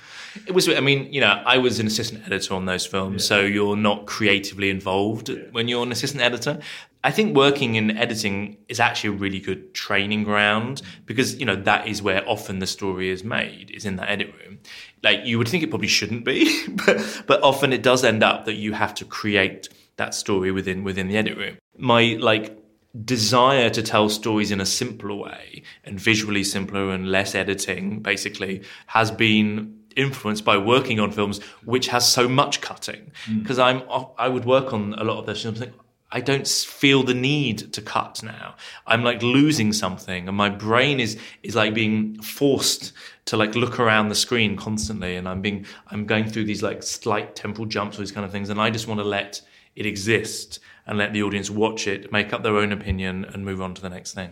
It 0.47 0.53
was, 0.53 0.67
I 0.69 0.79
mean, 0.79 1.11
you 1.13 1.21
know, 1.21 1.43
I 1.45 1.59
was 1.59 1.79
an 1.79 1.85
assistant 1.85 2.25
editor 2.25 2.55
on 2.55 2.65
those 2.65 2.85
films, 2.85 3.25
so 3.25 3.41
you're 3.41 3.75
not 3.75 4.07
creatively 4.07 4.69
involved 4.69 5.29
when 5.51 5.67
you're 5.67 5.83
an 5.83 5.91
assistant 5.91 6.23
editor. 6.23 6.61
I 7.03 7.11
think 7.11 7.35
working 7.35 7.75
in 7.75 7.97
editing 7.97 8.57
is 8.67 8.79
actually 8.79 9.15
a 9.15 9.19
really 9.19 9.39
good 9.39 9.73
training 9.73 10.23
ground 10.23 10.83
because, 11.05 11.35
you 11.39 11.45
know, 11.45 11.55
that 11.55 11.87
is 11.87 12.01
where 12.01 12.27
often 12.29 12.59
the 12.59 12.67
story 12.67 13.09
is 13.09 13.23
made, 13.23 13.71
is 13.71 13.85
in 13.85 13.95
that 13.95 14.09
edit 14.09 14.33
room. 14.39 14.59
Like, 15.03 15.25
you 15.25 15.39
would 15.39 15.47
think 15.47 15.63
it 15.63 15.71
probably 15.71 15.87
shouldn't 15.87 16.25
be, 16.25 16.67
but, 16.85 17.23
but 17.25 17.41
often 17.41 17.73
it 17.73 17.81
does 17.81 18.03
end 18.03 18.23
up 18.23 18.45
that 18.45 18.53
you 18.53 18.73
have 18.73 18.93
to 18.95 19.05
create 19.05 19.69
that 19.97 20.13
story 20.13 20.51
within, 20.51 20.83
within 20.83 21.07
the 21.07 21.17
edit 21.17 21.37
room. 21.37 21.57
My, 21.75 22.17
like, 22.19 22.57
desire 23.03 23.69
to 23.71 23.81
tell 23.81 24.09
stories 24.09 24.51
in 24.51 24.61
a 24.61 24.65
simpler 24.65 25.15
way 25.15 25.63
and 25.83 25.99
visually 25.99 26.43
simpler 26.43 26.91
and 26.91 27.09
less 27.09 27.33
editing 27.33 28.01
basically 28.01 28.61
has 28.87 29.09
been 29.09 29.77
influenced 29.95 30.43
by 30.45 30.57
working 30.57 30.99
on 30.99 31.11
films 31.11 31.41
which 31.63 31.87
has 31.87 32.09
so 32.09 32.27
much 32.27 32.59
cutting 32.61 33.11
mm. 33.25 33.41
because 33.41 33.59
i'm 33.59 33.81
i 34.17 34.27
would 34.27 34.45
work 34.45 34.73
on 34.73 34.93
a 34.97 35.03
lot 35.03 35.17
of 35.17 35.25
those 35.25 35.41
films 35.41 35.59
and 35.59 35.69
think 35.69 35.81
I 36.13 36.19
don't 36.19 36.47
feel 36.47 37.03
the 37.03 37.13
need 37.13 37.71
to 37.73 37.81
cut 37.81 38.21
now. 38.21 38.55
I'm 38.85 39.03
like 39.03 39.23
losing 39.23 39.71
something, 39.71 40.27
and 40.27 40.35
my 40.35 40.49
brain 40.49 40.99
is 40.99 41.17
is 41.41 41.55
like 41.55 41.73
being 41.73 42.21
forced 42.21 42.91
to 43.25 43.37
like 43.37 43.55
look 43.55 43.79
around 43.79 44.09
the 44.09 44.15
screen 44.15 44.57
constantly, 44.57 45.15
and 45.15 45.27
I'm 45.27 45.41
being 45.41 45.65
I'm 45.87 46.05
going 46.05 46.27
through 46.27 46.45
these 46.45 46.61
like 46.61 46.83
slight 46.83 47.35
temporal 47.35 47.65
jumps, 47.65 47.97
all 47.97 48.01
these 48.01 48.11
kind 48.11 48.25
of 48.25 48.31
things, 48.31 48.49
and 48.49 48.59
I 48.59 48.69
just 48.69 48.87
want 48.87 48.99
to 48.99 49.05
let 49.05 49.41
it 49.75 49.85
exist 49.85 50.59
and 50.85 50.97
let 50.97 51.13
the 51.13 51.23
audience 51.23 51.49
watch 51.49 51.87
it, 51.87 52.11
make 52.11 52.33
up 52.33 52.43
their 52.43 52.57
own 52.57 52.73
opinion, 52.73 53.25
and 53.25 53.45
move 53.45 53.61
on 53.61 53.73
to 53.75 53.81
the 53.81 53.89
next 53.89 54.13
thing. 54.13 54.31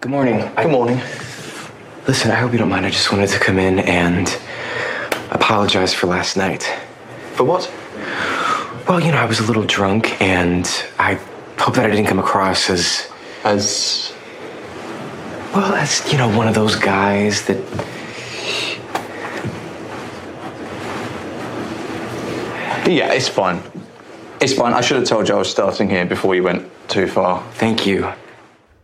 Good 0.00 0.12
morning. 0.12 0.48
Good 0.56 0.70
morning. 0.70 0.96
Listen, 2.06 2.30
I 2.30 2.36
hope 2.36 2.52
you 2.52 2.58
don't 2.58 2.68
mind. 2.68 2.86
I 2.86 2.90
just 2.90 3.10
wanted 3.10 3.30
to 3.30 3.38
come 3.40 3.58
in 3.58 3.80
and 3.80 4.38
apologize 5.30 5.92
for 5.92 6.06
last 6.06 6.36
night. 6.36 6.62
For 7.34 7.44
what? 7.44 7.72
Well, 8.90 8.98
you 8.98 9.12
know, 9.12 9.18
I 9.18 9.24
was 9.24 9.38
a 9.38 9.44
little 9.44 9.62
drunk, 9.62 10.20
and 10.20 10.68
I 10.98 11.14
hope 11.58 11.76
that 11.76 11.86
I 11.86 11.90
didn't 11.90 12.06
come 12.06 12.18
across 12.18 12.68
as. 12.68 13.08
As. 13.44 14.12
Well, 15.54 15.72
as, 15.74 16.02
you 16.10 16.18
know, 16.18 16.36
one 16.36 16.48
of 16.48 16.56
those 16.56 16.74
guys 16.74 17.42
that. 17.42 17.56
Yeah, 22.84 23.12
it's 23.12 23.28
fine. 23.28 23.62
It's 24.40 24.54
fine. 24.54 24.72
I 24.72 24.80
should 24.80 24.96
have 24.96 25.06
told 25.06 25.28
you 25.28 25.36
I 25.36 25.38
was 25.38 25.48
starting 25.48 25.88
here 25.88 26.04
before 26.04 26.34
you 26.34 26.42
went 26.42 26.68
too 26.88 27.06
far. 27.06 27.44
Thank 27.52 27.86
you. 27.86 28.12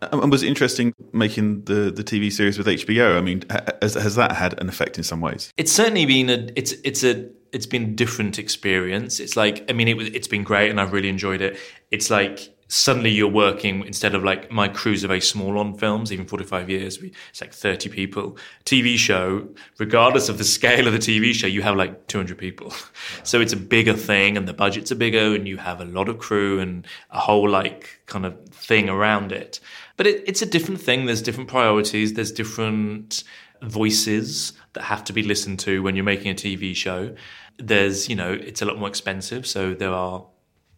Um, 0.02 0.22
and 0.22 0.30
was 0.30 0.44
it 0.44 0.46
interesting 0.46 0.94
making 1.12 1.64
the, 1.64 1.90
the 1.90 2.04
TV 2.04 2.30
series 2.30 2.58
with 2.58 2.68
HBO? 2.68 3.16
I 3.16 3.20
mean, 3.22 3.42
has, 3.82 3.94
has 3.94 4.14
that 4.14 4.36
had 4.36 4.60
an 4.60 4.68
effect 4.68 4.98
in 4.98 5.02
some 5.02 5.20
ways? 5.20 5.52
It's 5.56 5.72
certainly 5.72 6.06
been 6.06 6.30
a 6.30 6.48
it's 6.54 6.74
it's 6.84 7.02
a 7.02 7.28
it's 7.56 7.66
been 7.66 7.82
a 7.82 7.86
different 7.86 8.38
experience. 8.38 9.18
It's 9.18 9.36
like 9.36 9.64
I 9.70 9.72
mean 9.72 9.88
it 9.88 9.96
was 9.96 10.08
it's 10.08 10.28
been 10.28 10.44
great 10.44 10.70
and 10.70 10.78
I've 10.80 10.92
really 10.92 11.08
enjoyed 11.08 11.40
it. 11.40 11.58
It's 11.90 12.10
like 12.10 12.52
suddenly 12.68 13.10
you're 13.10 13.28
working 13.28 13.84
instead 13.86 14.14
of 14.14 14.24
like 14.24 14.50
my 14.50 14.68
crews 14.68 15.04
are 15.04 15.08
very 15.08 15.20
small 15.20 15.58
on 15.58 15.72
films, 15.78 16.12
even 16.12 16.26
45 16.26 16.68
years, 16.68 17.00
we, 17.00 17.12
it's 17.30 17.40
like 17.40 17.54
30 17.54 17.88
people. 17.88 18.36
TV 18.64 18.98
show, 18.98 19.48
regardless 19.78 20.28
of 20.28 20.36
the 20.36 20.44
scale 20.56 20.86
of 20.86 20.92
the 20.92 20.98
TV 20.98 21.32
show, 21.32 21.46
you 21.46 21.62
have 21.62 21.76
like 21.76 22.06
200 22.08 22.36
people. 22.38 22.72
So 23.22 23.40
it's 23.40 23.52
a 23.52 23.56
bigger 23.56 23.94
thing 23.94 24.36
and 24.36 24.46
the 24.46 24.52
budgets 24.52 24.92
are 24.92 24.96
bigger 24.96 25.34
and 25.34 25.48
you 25.48 25.56
have 25.56 25.80
a 25.80 25.84
lot 25.84 26.08
of 26.08 26.18
crew 26.18 26.60
and 26.60 26.86
a 27.10 27.18
whole 27.18 27.48
like 27.48 28.00
kind 28.06 28.26
of 28.26 28.34
thing 28.50 28.88
around 28.88 29.32
it. 29.32 29.60
But 29.96 30.06
it, 30.06 30.24
it's 30.26 30.42
a 30.42 30.46
different 30.46 30.80
thing. 30.80 31.06
There's 31.06 31.22
different 31.22 31.48
priorities. 31.48 32.14
There's 32.14 32.32
different 32.32 33.24
voices 33.62 34.52
that 34.74 34.84
have 34.84 35.04
to 35.04 35.12
be 35.12 35.22
listened 35.22 35.58
to 35.60 35.82
when 35.82 35.96
you're 35.96 36.04
making 36.04 36.30
a 36.30 36.34
TV 36.34 36.74
show. 36.74 37.14
There's, 37.58 38.08
you 38.08 38.16
know, 38.16 38.32
it's 38.32 38.62
a 38.62 38.64
lot 38.64 38.78
more 38.78 38.88
expensive. 38.88 39.46
So 39.46 39.74
there 39.74 39.92
are 39.92 40.26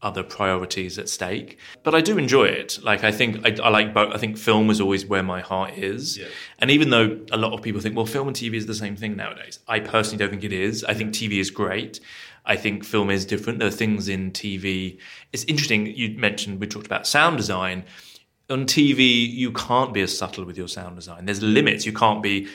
other 0.01 0.23
priorities 0.23 0.99
at 0.99 1.09
stake. 1.09 1.59
But 1.83 1.95
I 1.95 2.01
do 2.01 2.19
enjoy 2.19 2.45
it. 2.45 2.79
Like 2.83 3.05
I 3.05 3.11
think 3.11 3.45
I, 3.45 3.57
I 3.63 3.69
like 3.69 3.93
both. 3.93 4.15
I 4.15 4.19
think 4.19 4.39
film 4.39 4.71
is 4.71 4.81
always 4.81 5.05
where 5.05 5.23
my 5.23 5.41
heart 5.41 5.77
is. 5.77 6.19
And 6.59 6.71
even 6.71 6.91
though 6.91 7.19
a 7.33 7.37
lot 7.37 7.53
of 7.53 7.63
people 7.63 7.81
think, 7.81 7.97
well, 7.97 8.07
film 8.07 8.29
and 8.29 8.37
TV 8.37 8.55
is 8.55 8.67
the 8.67 8.75
same 8.75 8.97
thing 8.97 9.17
nowadays, 9.17 9.59
I 9.67 9.81
personally 9.81 10.19
don't 10.19 10.31
think 10.31 10.45
it 10.45 10.53
is. 10.53 10.85
I 10.85 10.95
think 10.95 11.13
TV 11.13 11.41
is 11.41 11.51
great. 11.51 12.01
I 12.45 12.57
think 12.57 12.85
film 12.85 13.11
is 13.11 13.27
different. 13.27 13.59
There 13.59 13.69
are 13.69 13.73
things 13.73 14.09
in 14.09 14.31
TV. 14.31 14.99
It's 15.33 15.45
interesting. 15.45 15.87
You 15.87 16.17
mentioned 16.17 16.61
we 16.61 16.67
talked 16.67 16.87
about 16.87 17.07
sound 17.07 17.37
design. 17.37 17.85
On 18.51 18.65
TV, 18.65 19.29
you 19.31 19.53
can't 19.53 19.93
be 19.93 20.01
as 20.01 20.17
subtle 20.17 20.45
with 20.45 20.57
your 20.57 20.69
sound 20.69 20.97
design. 20.97 21.27
There's 21.27 21.43
limits. 21.43 21.85
You 21.85 21.93
can't 21.93 22.23
be 22.23 22.49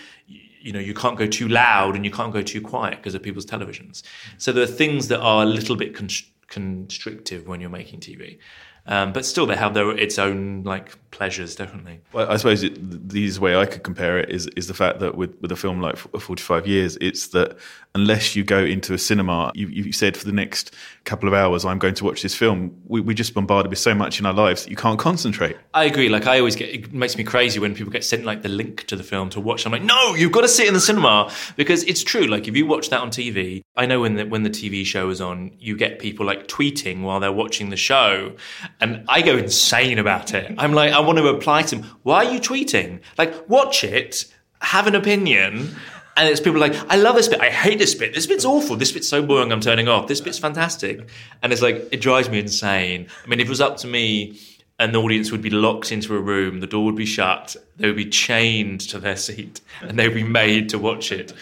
you 0.63 0.71
know 0.71 0.79
you 0.79 0.93
can't 0.93 1.17
go 1.17 1.27
too 1.27 1.47
loud 1.47 1.95
and 1.95 2.05
you 2.05 2.11
can't 2.11 2.33
go 2.33 2.41
too 2.41 2.61
quiet 2.61 2.97
because 2.97 3.15
of 3.15 3.21
people's 3.21 3.45
televisions. 3.45 4.01
So 4.37 4.51
there 4.51 4.63
are 4.63 4.67
things 4.67 5.09
that 5.09 5.19
are 5.19 5.43
a 5.43 5.45
little 5.45 5.75
bit 5.75 5.93
const- 5.93 6.31
constrictive 6.47 7.47
when 7.47 7.59
you're 7.59 7.69
making 7.69 7.99
tv 7.99 8.37
um, 8.85 9.13
but 9.13 9.25
still 9.25 9.45
they 9.45 9.55
have 9.55 9.73
their 9.73 9.91
its 9.91 10.19
own 10.19 10.63
like 10.63 10.97
pleasures 11.11 11.55
definitely. 11.55 12.01
Well, 12.11 12.29
I 12.29 12.35
suppose 12.35 12.63
it, 12.63 13.09
the 13.09 13.21
easiest 13.21 13.39
way 13.39 13.55
I 13.55 13.65
could 13.65 13.83
compare 13.83 14.17
it 14.19 14.29
is 14.29 14.47
is 14.57 14.67
the 14.67 14.73
fact 14.73 14.99
that 14.99 15.15
with, 15.15 15.39
with 15.41 15.51
a 15.51 15.55
film 15.55 15.79
like 15.79 15.95
Forty 15.95 16.43
Five 16.43 16.67
Years, 16.67 16.97
it's 16.99 17.27
that 17.27 17.57
unless 17.95 18.35
you 18.35 18.43
go 18.43 18.59
into 18.59 18.93
a 18.93 18.97
cinema, 18.97 19.51
you, 19.55 19.67
you 19.67 19.93
said 19.93 20.17
for 20.17 20.25
the 20.25 20.33
next 20.33 20.75
couple 21.05 21.27
of 21.27 21.33
hours, 21.33 21.65
I'm 21.65 21.79
going 21.79 21.95
to 21.95 22.05
watch 22.05 22.21
this 22.21 22.33
film. 22.33 22.75
We 22.87 23.01
we 23.01 23.13
just 23.13 23.33
bombarded 23.33 23.69
with 23.69 23.79
so 23.79 23.93
much 23.93 24.19
in 24.19 24.25
our 24.25 24.33
lives 24.33 24.63
that 24.63 24.69
you 24.69 24.75
can't 24.75 24.97
concentrate. 24.97 25.57
I 25.73 25.83
agree. 25.83 26.07
Like 26.09 26.27
I 26.27 26.39
always 26.39 26.55
get, 26.55 26.69
it 26.69 26.93
makes 26.93 27.17
me 27.17 27.23
crazy 27.23 27.59
when 27.59 27.75
people 27.75 27.91
get 27.91 28.03
sent 28.05 28.23
like 28.23 28.41
the 28.41 28.49
link 28.49 28.85
to 28.87 28.95
the 28.95 29.03
film 29.03 29.29
to 29.31 29.41
watch. 29.41 29.65
I'm 29.65 29.71
like, 29.71 29.83
no, 29.83 30.15
you've 30.15 30.31
got 30.31 30.41
to 30.41 30.47
sit 30.47 30.67
in 30.67 30.73
the 30.73 30.79
cinema 30.79 31.31
because 31.57 31.83
it's 31.83 32.03
true. 32.03 32.25
Like 32.25 32.47
if 32.47 32.55
you 32.55 32.65
watch 32.65 32.89
that 32.89 33.01
on 33.01 33.09
TV, 33.09 33.63
I 33.75 33.85
know 33.85 34.01
when 34.01 34.15
the 34.15 34.25
when 34.25 34.43
the 34.43 34.49
TV 34.49 34.85
show 34.85 35.09
is 35.09 35.19
on, 35.19 35.51
you 35.59 35.75
get 35.75 35.99
people 35.99 36.25
like 36.25 36.47
tweeting 36.47 37.01
while 37.01 37.19
they're 37.19 37.31
watching 37.31 37.69
the 37.69 37.77
show, 37.77 38.35
and 38.79 39.03
I 39.09 39.21
go 39.21 39.37
insane 39.37 39.99
about 39.99 40.33
it. 40.33 40.53
I'm 40.57 40.73
like, 40.73 40.93
I 40.93 40.99
want 40.99 41.17
to 41.17 41.23
reply 41.23 41.63
to 41.63 41.75
them. 41.75 41.85
Why 42.03 42.25
are 42.25 42.33
you 42.33 42.39
tweeting? 42.39 43.01
Like, 43.17 43.49
watch 43.49 43.83
it, 43.83 44.25
have 44.61 44.87
an 44.87 44.95
opinion. 44.95 45.75
And 46.15 46.29
it's 46.29 46.39
people 46.39 46.59
like, 46.59 46.75
I 46.91 46.95
love 46.95 47.15
this 47.15 47.27
bit. 47.27 47.41
I 47.41 47.49
hate 47.49 47.79
this 47.79 47.95
bit. 47.95 48.13
This 48.13 48.27
bit's 48.27 48.45
awful. 48.45 48.75
This 48.75 48.91
bit's 48.91 49.09
so 49.09 49.23
boring. 49.23 49.51
I'm 49.51 49.61
turning 49.61 49.87
off. 49.87 50.07
This 50.07 50.21
bit's 50.21 50.37
fantastic. 50.37 51.07
And 51.41 51.51
it's 51.51 51.61
like, 51.61 51.87
it 51.91 52.01
drives 52.01 52.29
me 52.29 52.39
insane. 52.39 53.07
I 53.23 53.27
mean, 53.27 53.39
if 53.39 53.47
it 53.47 53.49
was 53.49 53.61
up 53.61 53.77
to 53.77 53.87
me, 53.87 54.39
an 54.79 54.95
audience 54.95 55.31
would 55.31 55.41
be 55.41 55.49
locked 55.49 55.91
into 55.91 56.15
a 56.15 56.19
room, 56.19 56.59
the 56.59 56.67
door 56.67 56.85
would 56.85 56.95
be 56.95 57.05
shut, 57.05 57.55
they 57.77 57.87
would 57.87 57.95
be 57.95 58.09
chained 58.09 58.81
to 58.81 58.99
their 58.99 59.15
seat, 59.15 59.61
and 59.81 59.97
they 59.97 60.07
would 60.07 60.15
be 60.15 60.23
made 60.23 60.69
to 60.69 60.79
watch 60.79 61.11
it. 61.11 61.33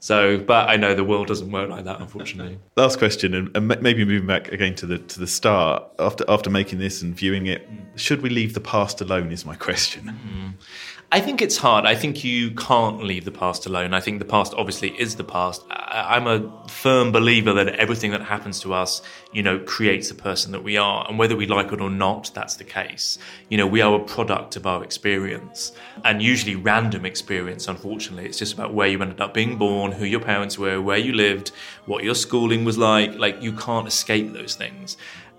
So, 0.00 0.36
but 0.36 0.68
I 0.68 0.76
know 0.76 0.94
the 0.94 1.02
world 1.02 1.28
doesn't 1.28 1.50
work 1.50 1.70
like 1.70 1.86
that, 1.86 1.98
unfortunately. 1.98 2.58
Last 2.76 2.98
question, 2.98 3.32
and, 3.32 3.56
and 3.56 3.66
maybe 3.80 4.04
moving 4.04 4.26
back 4.26 4.52
again 4.52 4.74
to 4.76 4.86
the 4.86 4.98
to 4.98 5.18
the 5.18 5.26
start 5.26 5.82
after 5.98 6.24
after 6.28 6.50
making 6.50 6.78
this 6.78 7.00
and 7.00 7.14
viewing 7.14 7.46
it, 7.46 7.66
mm. 7.70 7.98
should 7.98 8.20
we 8.20 8.28
leave 8.28 8.52
the 8.52 8.60
past 8.60 9.00
alone? 9.00 9.32
Is 9.32 9.46
my 9.46 9.56
question. 9.56 10.04
Mm. 10.04 10.52
I 11.14 11.20
think 11.20 11.40
it's 11.40 11.56
hard. 11.56 11.86
I 11.86 11.94
think 11.94 12.24
you 12.24 12.50
can't 12.50 13.04
leave 13.04 13.24
the 13.24 13.30
past 13.30 13.66
alone. 13.66 13.94
I 13.94 14.00
think 14.00 14.18
the 14.18 14.24
past 14.24 14.52
obviously 14.56 15.00
is 15.00 15.14
the 15.14 15.22
past. 15.22 15.62
I'm 15.70 16.26
a 16.26 16.68
firm 16.68 17.12
believer 17.12 17.52
that 17.52 17.68
everything 17.76 18.10
that 18.10 18.22
happens 18.22 18.58
to 18.62 18.74
us, 18.74 19.00
you 19.32 19.40
know, 19.40 19.60
creates 19.60 20.08
the 20.08 20.16
person 20.16 20.50
that 20.50 20.64
we 20.64 20.76
are. 20.76 21.06
And 21.08 21.16
whether 21.16 21.36
we 21.36 21.46
like 21.46 21.70
it 21.70 21.80
or 21.80 21.88
not, 21.88 22.32
that's 22.34 22.56
the 22.56 22.64
case. 22.64 23.16
You 23.48 23.58
know, 23.58 23.66
we 23.68 23.80
are 23.80 23.94
a 23.94 24.04
product 24.04 24.56
of 24.56 24.66
our 24.66 24.82
experience 24.82 25.70
and 26.04 26.20
usually 26.20 26.56
random 26.56 27.06
experience, 27.06 27.68
unfortunately. 27.68 28.26
It's 28.26 28.40
just 28.40 28.52
about 28.52 28.74
where 28.74 28.88
you 28.88 29.00
ended 29.00 29.20
up 29.20 29.34
being 29.34 29.56
born, 29.56 29.92
who 29.92 30.06
your 30.06 30.18
parents 30.18 30.58
were, 30.58 30.82
where 30.82 30.98
you 30.98 31.12
lived, 31.12 31.52
what 31.86 32.02
your 32.02 32.16
schooling 32.16 32.64
was 32.64 32.76
like. 32.76 33.14
Like, 33.14 33.40
you 33.40 33.52
can't 33.52 33.86
escape 33.86 34.32
those 34.32 34.56
things 34.56 34.96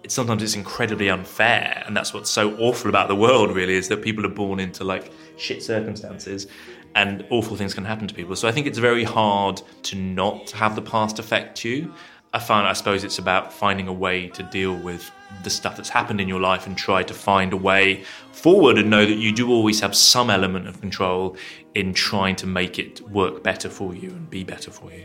sometimes 0.07 0.43
it's 0.43 0.55
incredibly 0.55 1.09
unfair 1.09 1.83
and 1.87 1.97
that's 1.97 2.13
what's 2.13 2.29
so 2.29 2.55
awful 2.57 2.89
about 2.89 3.07
the 3.07 3.15
world 3.15 3.55
really 3.55 3.73
is 3.73 3.87
that 3.87 4.03
people 4.03 4.25
are 4.25 4.29
born 4.29 4.59
into 4.59 4.83
like 4.83 5.11
shit 5.37 5.63
circumstances 5.63 6.47
and 6.95 7.25
awful 7.29 7.57
things 7.57 7.73
can 7.73 7.85
happen 7.85 8.07
to 8.07 8.15
people 8.15 8.35
so 8.35 8.47
i 8.47 8.51
think 8.51 8.67
it's 8.67 8.77
very 8.77 9.03
hard 9.03 9.61
to 9.83 9.95
not 9.95 10.51
have 10.51 10.75
the 10.75 10.81
past 10.81 11.19
affect 11.19 11.63
you 11.63 11.93
i 12.33 12.39
find 12.39 12.67
i 12.67 12.73
suppose 12.73 13.03
it's 13.03 13.19
about 13.19 13.51
finding 13.51 13.87
a 13.87 13.93
way 13.93 14.27
to 14.27 14.43
deal 14.43 14.75
with 14.75 15.11
the 15.43 15.49
stuff 15.49 15.75
that's 15.75 15.89
happened 15.89 16.21
in 16.21 16.27
your 16.27 16.39
life 16.39 16.65
and 16.67 16.77
try 16.77 17.03
to 17.03 17.13
find 17.13 17.51
a 17.53 17.57
way 17.57 18.03
forward 18.31 18.77
and 18.77 18.89
know 18.89 19.05
that 19.05 19.17
you 19.17 19.31
do 19.33 19.51
always 19.51 19.79
have 19.79 19.95
some 19.95 20.29
element 20.29 20.67
of 20.67 20.79
control 20.79 21.35
in 21.73 21.93
trying 21.93 22.35
to 22.35 22.47
make 22.47 22.79
it 22.79 23.01
work 23.09 23.43
better 23.43 23.69
for 23.69 23.93
you 23.93 24.09
and 24.09 24.29
be 24.29 24.43
better 24.43 24.71
for 24.71 24.91
you 24.91 25.03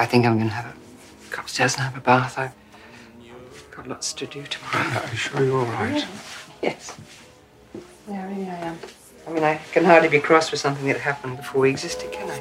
I 0.00 0.06
think 0.06 0.24
I'm 0.26 0.36
going 0.36 0.48
to 0.48 0.54
have 0.54 0.66
a 0.66 0.88
go 1.34 1.40
upstairs 1.40 1.74
and 1.74 1.82
have 1.82 1.96
a 1.96 2.00
bath. 2.00 2.38
I've 2.38 2.54
got 3.72 3.88
lots 3.88 4.12
to 4.14 4.26
do 4.26 4.44
tomorrow. 4.44 5.00
Are 5.00 5.10
you 5.10 5.16
sure 5.16 5.44
you're 5.44 5.58
all 5.58 5.66
right? 5.66 6.06
Yes. 6.60 6.96
Yeah, 8.08 8.26
really 8.26 8.48
I 8.50 8.56
am. 8.56 8.78
I 9.28 9.30
mean, 9.30 9.44
I 9.44 9.60
can 9.72 9.84
hardly 9.84 10.08
be 10.08 10.20
cross 10.20 10.48
for 10.48 10.56
something 10.56 10.86
that 10.86 11.00
happened 11.00 11.36
before 11.36 11.60
we 11.60 11.68
existed, 11.68 12.10
can 12.10 12.30
I? 12.30 12.38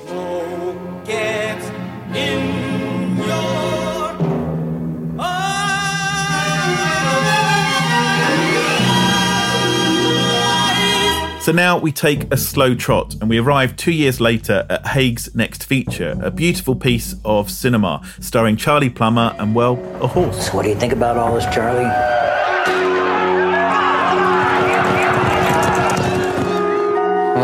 So 11.41 11.52
now 11.52 11.78
we 11.78 11.91
take 11.91 12.32
a 12.32 12.38
slow 12.38 12.73
trot 12.73 13.15
and 13.19 13.30
we 13.30 13.38
arrive 13.38 13.76
two 13.76 13.91
years 13.91 14.21
later 14.21 14.65
at 14.69 14.86
Haigh's 14.88 15.36
next 15.36 15.65
feature, 15.65 16.17
a 16.21 16.32
beautiful 16.32 16.76
piece 16.76 17.15
of 17.26 17.52
cinema 17.52 18.02
starring 18.21 18.56
Charlie 18.56 18.89
Plummer 18.89 19.36
and, 19.39 19.54
well, 19.54 19.73
a 20.02 20.08
horse. 20.08 20.54
What 20.54 20.63
do 20.63 20.69
you 20.69 20.76
think 20.76 20.93
about 20.93 21.17
all 21.17 21.36
this, 21.36 21.43
Charlie? 21.54 22.16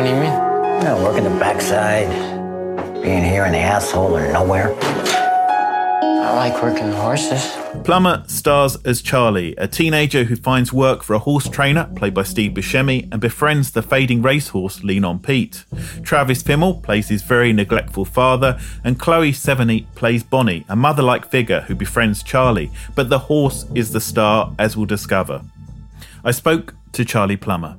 What 0.04 0.10
do 0.10 0.16
you 0.16 0.22
mean? 0.22 0.34
You 0.34 0.84
know, 0.84 1.02
working 1.02 1.24
the 1.24 1.30
backside, 1.40 2.10
being 3.02 3.24
here 3.24 3.46
in 3.46 3.54
the 3.54 3.60
asshole 3.60 4.18
or 4.18 4.34
nowhere. 4.34 4.76
I 4.84 6.34
like 6.36 6.62
working 6.62 6.90
the 6.90 6.98
horses. 6.98 7.56
Plummer 7.86 8.26
stars 8.28 8.76
as 8.84 9.02
Charlie, 9.02 9.56
a 9.56 9.66
teenager 9.66 10.26
who 10.26 10.36
finds 10.36 10.74
work 10.74 11.04
for 11.04 11.14
a 11.14 11.20
horse 11.20 11.48
trainer, 11.48 11.90
played 11.96 12.14
by 12.14 12.24
Steve 12.24 12.52
Buscemi, 12.52 13.08
and 13.14 13.22
befriends 13.22 13.72
the 13.72 13.82
fading 13.82 14.22
racehorse 14.22 14.84
Lean 14.84 15.06
On 15.06 15.20
Pete. 15.20 15.64
Travis 16.04 16.44
Fimmel 16.44 16.84
plays 16.84 17.08
his 17.08 17.22
very 17.22 17.54
neglectful 17.54 18.04
father, 18.04 18.60
and 18.84 19.00
Chloe 19.00 19.32
Sevigny 19.32 19.86
plays 19.96 20.22
Bonnie, 20.22 20.66
a 20.68 20.76
mother 20.76 21.02
like 21.02 21.32
figure 21.32 21.62
who 21.62 21.76
befriends 21.76 22.24
Charlie, 22.24 22.72
but 22.94 23.08
the 23.08 23.20
horse 23.20 23.66
is 23.74 23.94
the 23.94 24.02
star, 24.02 24.54
as 24.60 24.76
we'll 24.76 24.86
discover. 24.86 25.42
I 26.26 26.32
spoke 26.32 26.76
to 26.92 27.06
Charlie 27.06 27.38
Plummer. 27.38 27.78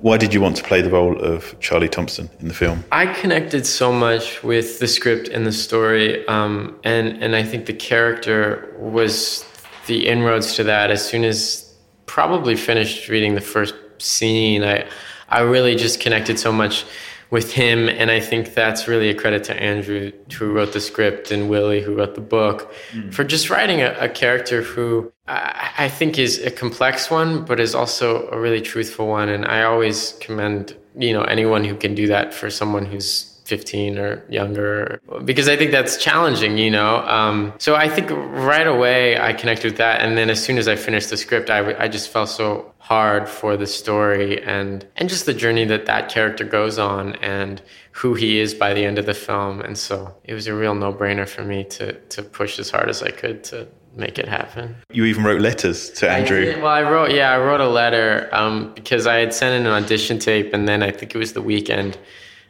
Why 0.00 0.16
did 0.16 0.32
you 0.32 0.40
want 0.40 0.56
to 0.56 0.62
play 0.62 0.80
the 0.80 0.90
role 0.90 1.18
of 1.18 1.58
Charlie 1.58 1.88
Thompson 1.88 2.30
in 2.38 2.46
the 2.46 2.54
film? 2.54 2.84
I 2.92 3.06
connected 3.06 3.66
so 3.66 3.92
much 3.92 4.44
with 4.44 4.78
the 4.78 4.86
script 4.86 5.26
and 5.28 5.44
the 5.44 5.52
story, 5.52 6.26
um, 6.28 6.78
and 6.84 7.20
and 7.22 7.34
I 7.34 7.42
think 7.42 7.66
the 7.66 7.72
character 7.72 8.72
was 8.78 9.44
the 9.86 10.06
inroads 10.06 10.54
to 10.54 10.64
that. 10.64 10.92
As 10.92 11.04
soon 11.04 11.24
as 11.24 11.74
probably 12.06 12.54
finished 12.54 13.08
reading 13.08 13.34
the 13.34 13.40
first 13.40 13.74
scene, 13.98 14.62
I 14.62 14.86
I 15.28 15.40
really 15.40 15.74
just 15.74 15.98
connected 15.98 16.38
so 16.38 16.52
much 16.52 16.84
with 17.30 17.52
him, 17.52 17.88
and 17.88 18.10
I 18.10 18.20
think 18.20 18.54
that's 18.54 18.88
really 18.88 19.10
a 19.10 19.14
credit 19.14 19.44
to 19.44 19.54
Andrew, 19.54 20.12
who 20.32 20.52
wrote 20.52 20.72
the 20.72 20.80
script, 20.80 21.30
and 21.30 21.50
Willy, 21.50 21.82
who 21.82 21.94
wrote 21.94 22.14
the 22.14 22.22
book, 22.22 22.72
mm. 22.92 23.12
for 23.12 23.22
just 23.22 23.50
writing 23.50 23.82
a, 23.82 23.94
a 24.00 24.08
character 24.08 24.62
who 24.62 25.12
I, 25.26 25.70
I 25.78 25.88
think 25.88 26.18
is 26.18 26.42
a 26.42 26.50
complex 26.50 27.10
one, 27.10 27.44
but 27.44 27.60
is 27.60 27.74
also 27.74 28.28
a 28.30 28.40
really 28.40 28.62
truthful 28.62 29.08
one. 29.08 29.28
And 29.28 29.44
I 29.44 29.62
always 29.64 30.14
commend, 30.20 30.74
you 30.96 31.12
know, 31.12 31.22
anyone 31.22 31.64
who 31.64 31.76
can 31.76 31.94
do 31.94 32.06
that 32.06 32.32
for 32.32 32.48
someone 32.48 32.86
who's 32.86 33.37
15 33.48 33.98
or 33.98 34.22
younger, 34.28 35.00
because 35.24 35.48
I 35.48 35.56
think 35.56 35.70
that's 35.72 35.96
challenging, 35.96 36.58
you 36.58 36.70
know. 36.70 36.98
Um, 36.98 37.54
so 37.58 37.74
I 37.74 37.88
think 37.88 38.10
right 38.10 38.66
away 38.66 39.18
I 39.18 39.32
connected 39.32 39.64
with 39.72 39.78
that, 39.78 40.02
and 40.02 40.18
then 40.18 40.28
as 40.28 40.42
soon 40.44 40.58
as 40.58 40.68
I 40.68 40.76
finished 40.76 41.08
the 41.08 41.16
script, 41.16 41.48
I, 41.48 41.74
I 41.78 41.88
just 41.88 42.10
felt 42.10 42.28
so 42.28 42.74
hard 42.78 43.28
for 43.28 43.56
the 43.56 43.66
story 43.66 44.42
and 44.44 44.86
and 44.96 45.10
just 45.10 45.26
the 45.26 45.34
journey 45.34 45.66
that 45.66 45.84
that 45.84 46.08
character 46.08 46.42
goes 46.42 46.78
on 46.78 47.14
and 47.16 47.60
who 47.92 48.14
he 48.14 48.38
is 48.38 48.54
by 48.54 48.72
the 48.72 48.84
end 48.84 48.98
of 48.98 49.06
the 49.06 49.14
film. 49.14 49.60
And 49.60 49.76
so 49.76 50.14
it 50.24 50.32
was 50.32 50.46
a 50.46 50.54
real 50.54 50.74
no 50.74 50.92
brainer 50.92 51.28
for 51.28 51.44
me 51.44 51.64
to 51.64 51.92
to 51.92 52.22
push 52.22 52.58
as 52.58 52.70
hard 52.70 52.88
as 52.88 53.02
I 53.02 53.10
could 53.10 53.44
to 53.44 53.68
make 53.98 54.18
it 54.18 54.28
happen. 54.28 54.76
You 54.92 55.04
even 55.04 55.24
wrote 55.24 55.40
letters 55.40 55.90
to 55.90 56.10
Andrew. 56.10 56.54
I 56.56 56.62
well, 56.62 56.72
I 56.72 56.82
wrote, 56.82 57.10
yeah, 57.10 57.32
I 57.32 57.38
wrote 57.38 57.60
a 57.60 57.68
letter 57.68 58.28
um, 58.32 58.72
because 58.74 59.06
I 59.06 59.16
had 59.16 59.34
sent 59.34 59.60
in 59.60 59.66
an 59.66 59.72
audition 59.72 60.18
tape, 60.18 60.54
and 60.54 60.68
then 60.68 60.82
I 60.82 60.90
think 60.90 61.14
it 61.14 61.18
was 61.18 61.32
the 61.32 61.42
weekend, 61.42 61.98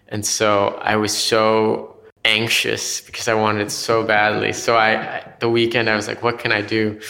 and 0.09 0.25
so 0.25 0.79
I 0.83 0.97
was 0.97 1.17
so 1.17 1.97
anxious 2.25 3.01
because 3.01 3.29
I 3.29 3.35
wanted 3.35 3.63
it 3.63 3.71
so 3.71 4.05
badly. 4.05 4.53
So 4.53 4.77
I, 4.77 5.33
the 5.41 5.49
weekend, 5.49 5.89
I 5.89 5.97
was 5.97 6.09
like, 6.09 6.23
what 6.23 6.39
can 6.39 6.53
I 6.53 6.61
do? 6.61 7.01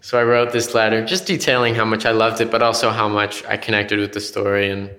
So 0.00 0.18
I 0.18 0.24
wrote 0.24 0.52
this 0.52 0.74
letter, 0.74 1.04
just 1.04 1.26
detailing 1.26 1.74
how 1.74 1.84
much 1.84 2.06
I 2.06 2.12
loved 2.12 2.40
it, 2.40 2.50
but 2.50 2.62
also 2.62 2.90
how 2.90 3.08
much 3.08 3.44
I 3.44 3.56
connected 3.56 3.98
with 3.98 4.12
the 4.12 4.20
story 4.20 4.70
and 4.70 4.90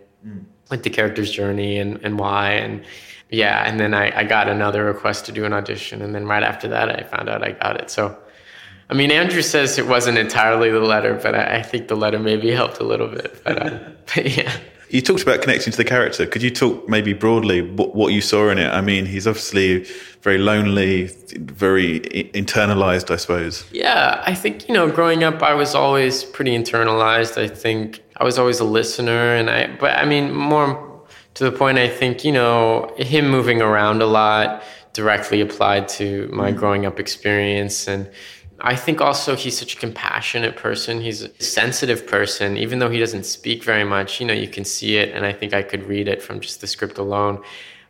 with 0.69 0.83
the 0.83 0.89
character's 0.89 1.31
journey 1.31 1.79
and, 1.79 1.99
and 2.03 2.19
why. 2.19 2.51
And 2.51 2.85
yeah 3.31 3.63
and 3.65 3.79
then 3.79 3.93
I, 3.93 4.19
I 4.19 4.23
got 4.25 4.47
another 4.49 4.83
request 4.83 5.25
to 5.25 5.31
do 5.31 5.45
an 5.45 5.53
audition. 5.53 6.01
And 6.01 6.13
then 6.13 6.27
right 6.27 6.43
after 6.43 6.67
that 6.67 6.89
i 6.89 7.03
found 7.03 7.29
out 7.29 7.43
i 7.43 7.51
got 7.51 7.81
it. 7.81 7.89
So 7.89 8.17
i 8.89 8.93
mean 8.93 9.09
andrew 9.09 9.41
says 9.41 9.77
it 9.77 9.87
wasn't 9.87 10.17
entirely 10.17 10.69
the 10.69 10.81
letter 10.81 11.13
but 11.15 11.33
i, 11.33 11.59
I 11.59 11.61
think 11.63 11.87
the 11.87 11.95
letter 11.95 12.19
maybe 12.19 12.51
helped 12.51 12.79
a 12.79 12.83
little 12.83 13.07
bit 13.07 13.41
but, 13.43 13.61
uh, 13.65 13.79
but 14.15 14.37
yeah 14.37 14.53
You 14.91 15.01
talked 15.01 15.23
about 15.23 15.41
connecting 15.41 15.71
to 15.71 15.77
the 15.77 15.85
character. 15.85 16.25
Could 16.25 16.43
you 16.43 16.49
talk 16.49 16.89
maybe 16.89 17.13
broadly 17.13 17.61
what, 17.61 17.95
what 17.95 18.11
you 18.11 18.19
saw 18.19 18.49
in 18.49 18.57
it? 18.57 18.67
I 18.67 18.81
mean, 18.81 19.05
he's 19.05 19.25
obviously 19.25 19.85
very 20.21 20.37
lonely, 20.37 21.05
very 21.37 22.01
i- 22.07 22.29
internalized, 22.33 23.09
I 23.09 23.15
suppose. 23.15 23.63
Yeah, 23.71 24.21
I 24.25 24.35
think, 24.35 24.67
you 24.67 24.73
know, 24.73 24.91
growing 24.91 25.23
up, 25.23 25.41
I 25.41 25.53
was 25.53 25.75
always 25.75 26.25
pretty 26.25 26.51
internalized. 26.51 27.41
I 27.41 27.47
think 27.47 28.03
I 28.17 28.25
was 28.25 28.37
always 28.37 28.59
a 28.59 28.65
listener. 28.65 29.35
And 29.35 29.49
I, 29.49 29.67
but 29.79 29.97
I 29.97 30.03
mean, 30.03 30.33
more 30.33 31.01
to 31.35 31.45
the 31.45 31.53
point, 31.53 31.77
I 31.77 31.87
think, 31.87 32.25
you 32.25 32.33
know, 32.33 32.93
him 32.97 33.29
moving 33.29 33.61
around 33.61 34.01
a 34.01 34.07
lot 34.07 34.61
directly 34.91 35.39
applied 35.39 35.87
to 35.87 36.29
my 36.33 36.51
mm. 36.51 36.57
growing 36.57 36.85
up 36.85 36.99
experience. 36.99 37.87
And 37.87 38.11
I 38.63 38.75
think 38.75 39.01
also 39.01 39.35
he's 39.35 39.57
such 39.57 39.75
a 39.75 39.77
compassionate 39.77 40.55
person. 40.55 41.01
He's 41.01 41.23
a 41.23 41.43
sensitive 41.43 42.05
person, 42.05 42.57
even 42.57 42.79
though 42.79 42.89
he 42.89 42.99
doesn't 42.99 43.25
speak 43.25 43.63
very 43.63 43.83
much. 43.83 44.19
You 44.19 44.27
know, 44.27 44.33
you 44.33 44.47
can 44.47 44.65
see 44.65 44.97
it. 44.97 45.15
And 45.15 45.25
I 45.25 45.33
think 45.33 45.53
I 45.53 45.63
could 45.63 45.83
read 45.83 46.07
it 46.07 46.21
from 46.21 46.39
just 46.39 46.61
the 46.61 46.67
script 46.67 46.97
alone 46.97 47.43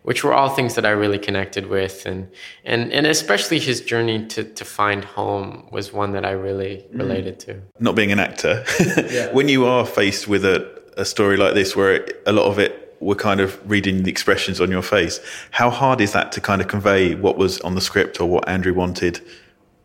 which 0.04 0.24
were 0.24 0.34
all 0.34 0.50
things 0.50 0.76
that 0.76 0.86
I 0.86 0.90
really 0.90 1.20
connected 1.20 1.68
with, 1.68 2.06
and 2.06 2.30
and 2.66 2.92
and 2.92 3.06
especially 3.06 3.60
his 3.60 3.82
journey 3.82 4.26
to 4.28 4.44
to 4.44 4.66
find 4.66 5.04
home 5.04 5.68
was 5.72 5.94
one 5.94 6.12
that 6.14 6.26
I 6.26 6.32
really 6.32 6.86
mm. 6.92 7.00
related 7.00 7.40
to. 7.42 7.62
Not 7.80 7.96
being 7.96 8.12
an 8.12 8.20
actor, 8.20 8.64
when 9.32 9.48
you 9.48 9.66
are 9.66 9.86
faced 9.86 10.28
with 10.28 10.44
a, 10.44 10.82
a 10.98 11.06
story 11.06 11.38
like 11.38 11.54
this, 11.54 11.76
where 11.76 11.94
it, 11.94 12.24
a 12.26 12.32
lot 12.32 12.46
of 12.46 12.58
it 12.58 12.82
we're 13.00 13.16
kind 13.16 13.40
of 13.40 13.60
reading 13.70 14.04
the 14.04 14.12
expressions 14.12 14.62
on 14.62 14.70
your 14.70 14.84
face, 14.84 15.20
how 15.50 15.72
hard 15.72 16.00
is 16.00 16.14
that 16.14 16.32
to 16.32 16.40
kind 16.40 16.62
of 16.62 16.68
convey 16.68 17.16
what 17.16 17.36
was 17.36 17.60
on 17.62 17.74
the 17.74 17.82
script 17.82 18.22
or 18.22 18.30
what 18.30 18.48
Andrew 18.48 18.76
wanted 18.76 19.20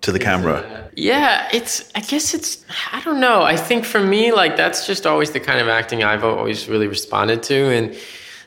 to 0.07 0.13
the 0.13 0.19
camera? 0.19 0.89
Yeah, 0.95 1.49
it's. 1.53 1.91
I 1.95 2.01
guess 2.01 2.33
it's. 2.33 2.65
I 2.93 3.03
don't 3.03 3.21
know. 3.21 3.43
I 3.43 3.57
think 3.57 3.85
for 3.85 4.01
me, 4.01 4.33
like 4.33 4.57
that's 4.57 4.87
just 4.87 5.07
always 5.07 5.33
the 5.33 5.41
kind 5.41 5.61
of 5.61 5.69
acting 5.69 6.03
I've 6.03 6.25
always 6.25 6.69
really 6.69 6.87
responded 6.87 7.43
to, 7.45 7.55
and 7.55 7.95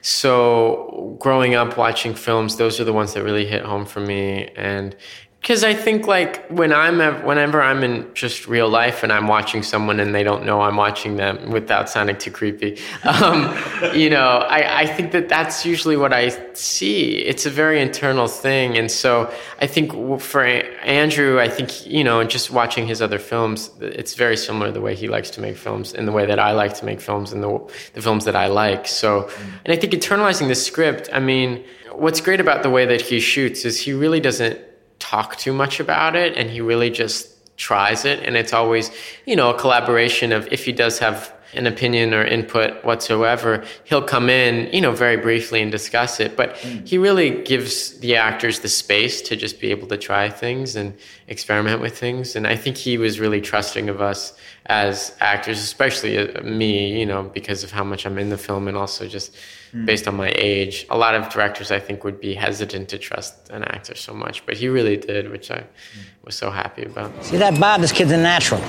so 0.01 1.15
growing 1.19 1.53
up 1.55 1.77
watching 1.77 2.15
films, 2.15 2.55
those 2.55 2.79
are 2.79 2.85
the 2.85 2.93
ones 2.93 3.13
that 3.13 3.23
really 3.23 3.45
hit 3.45 3.63
home 3.63 3.85
for 3.85 3.99
me, 3.99 4.49
and 4.55 4.95
because 5.41 5.63
I 5.63 5.73
think 5.73 6.05
like 6.05 6.45
when 6.47 6.73
I'm 6.73 6.99
whenever 7.25 7.61
I'm 7.61 7.83
in 7.83 8.13
just 8.13 8.47
real 8.47 8.67
life 8.67 9.03
and 9.03 9.11
I'm 9.11 9.27
watching 9.27 9.63
someone 9.63 9.99
and 9.99 10.13
they 10.13 10.23
don't 10.23 10.45
know 10.45 10.61
I'm 10.61 10.75
watching 10.75 11.15
them 11.15 11.51
without 11.51 11.89
sounding 11.89 12.17
too 12.17 12.29
creepy, 12.29 12.77
um, 13.03 13.57
you 13.93 14.09
know, 14.09 14.45
I, 14.49 14.81
I 14.81 14.85
think 14.85 15.11
that 15.13 15.29
that's 15.29 15.65
usually 15.65 15.95
what 15.95 16.11
I 16.13 16.29
see. 16.53 17.17
It's 17.19 17.45
a 17.45 17.49
very 17.49 17.81
internal 17.81 18.27
thing, 18.27 18.77
and 18.77 18.91
so 18.91 19.33
I 19.59 19.67
think 19.67 20.21
for 20.21 20.43
Andrew, 20.43 21.39
I 21.39 21.47
think 21.47 21.87
you 21.87 22.03
know, 22.03 22.23
just 22.25 22.51
watching 22.51 22.85
his 22.85 23.01
other 23.01 23.19
films, 23.19 23.71
it's 23.79 24.15
very 24.15 24.35
similar 24.35 24.71
the 24.71 24.81
way 24.81 24.93
he 24.93 25.07
likes 25.07 25.29
to 25.31 25.41
make 25.41 25.55
films 25.55 25.93
and 25.93 26.07
the 26.07 26.11
way 26.11 26.25
that 26.25 26.39
I 26.39 26.51
like 26.51 26.73
to 26.75 26.85
make 26.85 26.99
films 26.99 27.31
and 27.31 27.41
the 27.41 27.73
the 27.93 28.01
films 28.01 28.25
that 28.25 28.35
I 28.35 28.47
like. 28.47 28.87
So, 28.87 29.29
and 29.63 29.73
I 29.73 29.77
think 29.77 29.93
internalizing 29.93 30.49
the 30.49 30.55
script. 30.55 31.09
I 31.13 31.19
mean, 31.19 31.63
what's 31.93 32.19
great 32.19 32.41
about 32.41 32.61
the 32.61 32.69
way 32.69 32.85
that 32.85 33.01
he 33.01 33.21
shoots 33.21 33.63
is 33.63 33.79
he 33.79 33.93
really 33.93 34.19
doesn't 34.19 34.59
talk 35.09 35.37
too 35.37 35.53
much 35.53 35.79
about 35.79 36.15
it 36.15 36.37
and 36.37 36.49
he 36.49 36.61
really 36.61 36.91
just 36.91 37.19
tries 37.57 38.05
it. 38.05 38.19
And 38.25 38.37
it's 38.37 38.53
always 38.53 38.91
you 39.25 39.35
know 39.35 39.49
a 39.49 39.57
collaboration 39.57 40.31
of 40.31 40.47
if 40.51 40.65
he 40.65 40.71
does 40.71 40.99
have 40.99 41.33
an 41.55 41.65
opinion 41.65 42.13
or 42.13 42.23
input 42.23 42.85
whatsoever 42.85 43.63
he'll 43.83 44.03
come 44.03 44.29
in 44.29 44.71
you 44.71 44.79
know 44.79 44.91
very 44.91 45.17
briefly 45.17 45.61
and 45.61 45.71
discuss 45.71 46.19
it. 46.19 46.37
But 46.37 46.55
mm. 46.55 46.87
he 46.87 46.97
really 46.97 47.43
gives 47.43 47.99
the 47.99 48.15
actors 48.15 48.59
the 48.59 48.69
space 48.69 49.21
to 49.23 49.35
just 49.35 49.59
be 49.59 49.71
able 49.71 49.87
to 49.87 49.97
try 49.97 50.29
things 50.29 50.75
and 50.75 50.95
experiment 51.27 51.81
with 51.81 51.97
things. 51.97 52.35
And 52.35 52.45
i 52.45 52.55
think 52.55 52.77
he 52.77 52.97
was 52.97 53.19
really 53.19 53.41
trusting 53.41 53.89
of 53.89 53.99
us 54.11 54.21
as 54.69 55.15
actors 55.19 55.59
especially 55.59 56.17
uh, 56.17 56.41
me 56.43 56.99
you 56.99 57.05
know 57.05 57.23
because 57.23 57.63
of 57.63 57.71
how 57.71 57.83
much 57.83 58.05
i'm 58.05 58.17
in 58.17 58.29
the 58.29 58.37
film 58.37 58.67
and 58.67 58.77
also 58.77 59.07
just 59.07 59.35
based 59.85 60.07
on 60.07 60.15
my 60.15 60.31
age. 60.35 60.85
A 60.89 60.97
lot 60.97 61.15
of 61.15 61.29
directors, 61.29 61.71
I 61.71 61.79
think, 61.79 62.03
would 62.03 62.19
be 62.19 62.33
hesitant 62.33 62.89
to 62.89 62.97
trust 62.97 63.49
an 63.49 63.63
actor 63.63 63.95
so 63.95 64.13
much, 64.13 64.45
but 64.45 64.57
he 64.57 64.67
really 64.67 64.97
did, 64.97 65.29
which 65.29 65.51
I 65.51 65.63
was 66.23 66.35
so 66.35 66.49
happy 66.49 66.83
about. 66.83 67.23
See 67.23 67.37
that 67.37 67.59
Bob? 67.59 67.81
This 67.81 67.91
kid's 67.91 68.11
a 68.11 68.17
natural. 68.17 68.61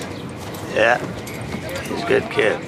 Yeah, 0.74 0.98
he's 1.82 2.02
a 2.02 2.06
good 2.06 2.30
kid. 2.30 2.60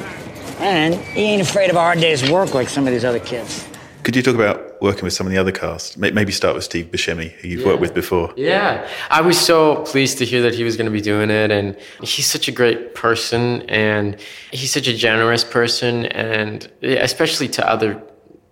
And 0.61 0.95
he 0.95 1.23
ain't 1.23 1.43
afraid 1.43 1.71
of 1.71 1.77
a 1.77 1.81
hard 1.81 1.99
day's 2.01 2.29
work 2.31 2.55
like 2.55 2.69
some 2.69 2.87
of 2.87 2.93
these 2.93 3.05
other 3.05 3.21
kids. 3.21 3.69
Could 4.03 4.17
you 4.17 4.23
talk 4.23 4.35
about 4.35 4.83
working 4.83 5.05
with 5.05 5.13
some 5.13 5.27
of 5.27 5.33
the 5.33 5.39
other 5.39 5.53
cast? 5.53 5.97
Maybe 5.97 6.33
start 6.33 6.57
with 6.57 6.65
Steve 6.65 6.87
Buscemi, 6.87 7.31
who 7.33 7.49
you've 7.49 7.65
worked 7.65 7.81
with 7.81 7.95
before. 7.95 8.33
Yeah, 8.37 8.89
I 9.11 9.21
was 9.21 9.39
so 9.39 9.77
pleased 9.85 10.19
to 10.19 10.25
hear 10.25 10.43
that 10.43 10.55
he 10.55 10.65
was 10.65 10.77
going 10.77 10.87
to 10.87 10.93
be 10.93 11.01
doing 11.01 11.31
it, 11.31 11.53
and 11.53 11.77
he's 12.03 12.27
such 12.27 12.49
a 12.49 12.53
great 12.53 12.97
person, 12.97 13.63
and 13.63 14.17
he's 14.51 14.73
such 14.73 14.89
a 14.89 14.97
generous 14.97 15.45
person, 15.45 16.07
and 16.07 16.71
especially 16.83 17.49
to 17.49 17.69
other 17.69 18.03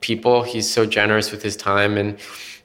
people, 0.01 0.45
he's 0.45 0.71
so 0.71 0.87
generous 0.87 1.33
with 1.33 1.43
his 1.43 1.57
time 1.57 1.97
and 1.97 2.19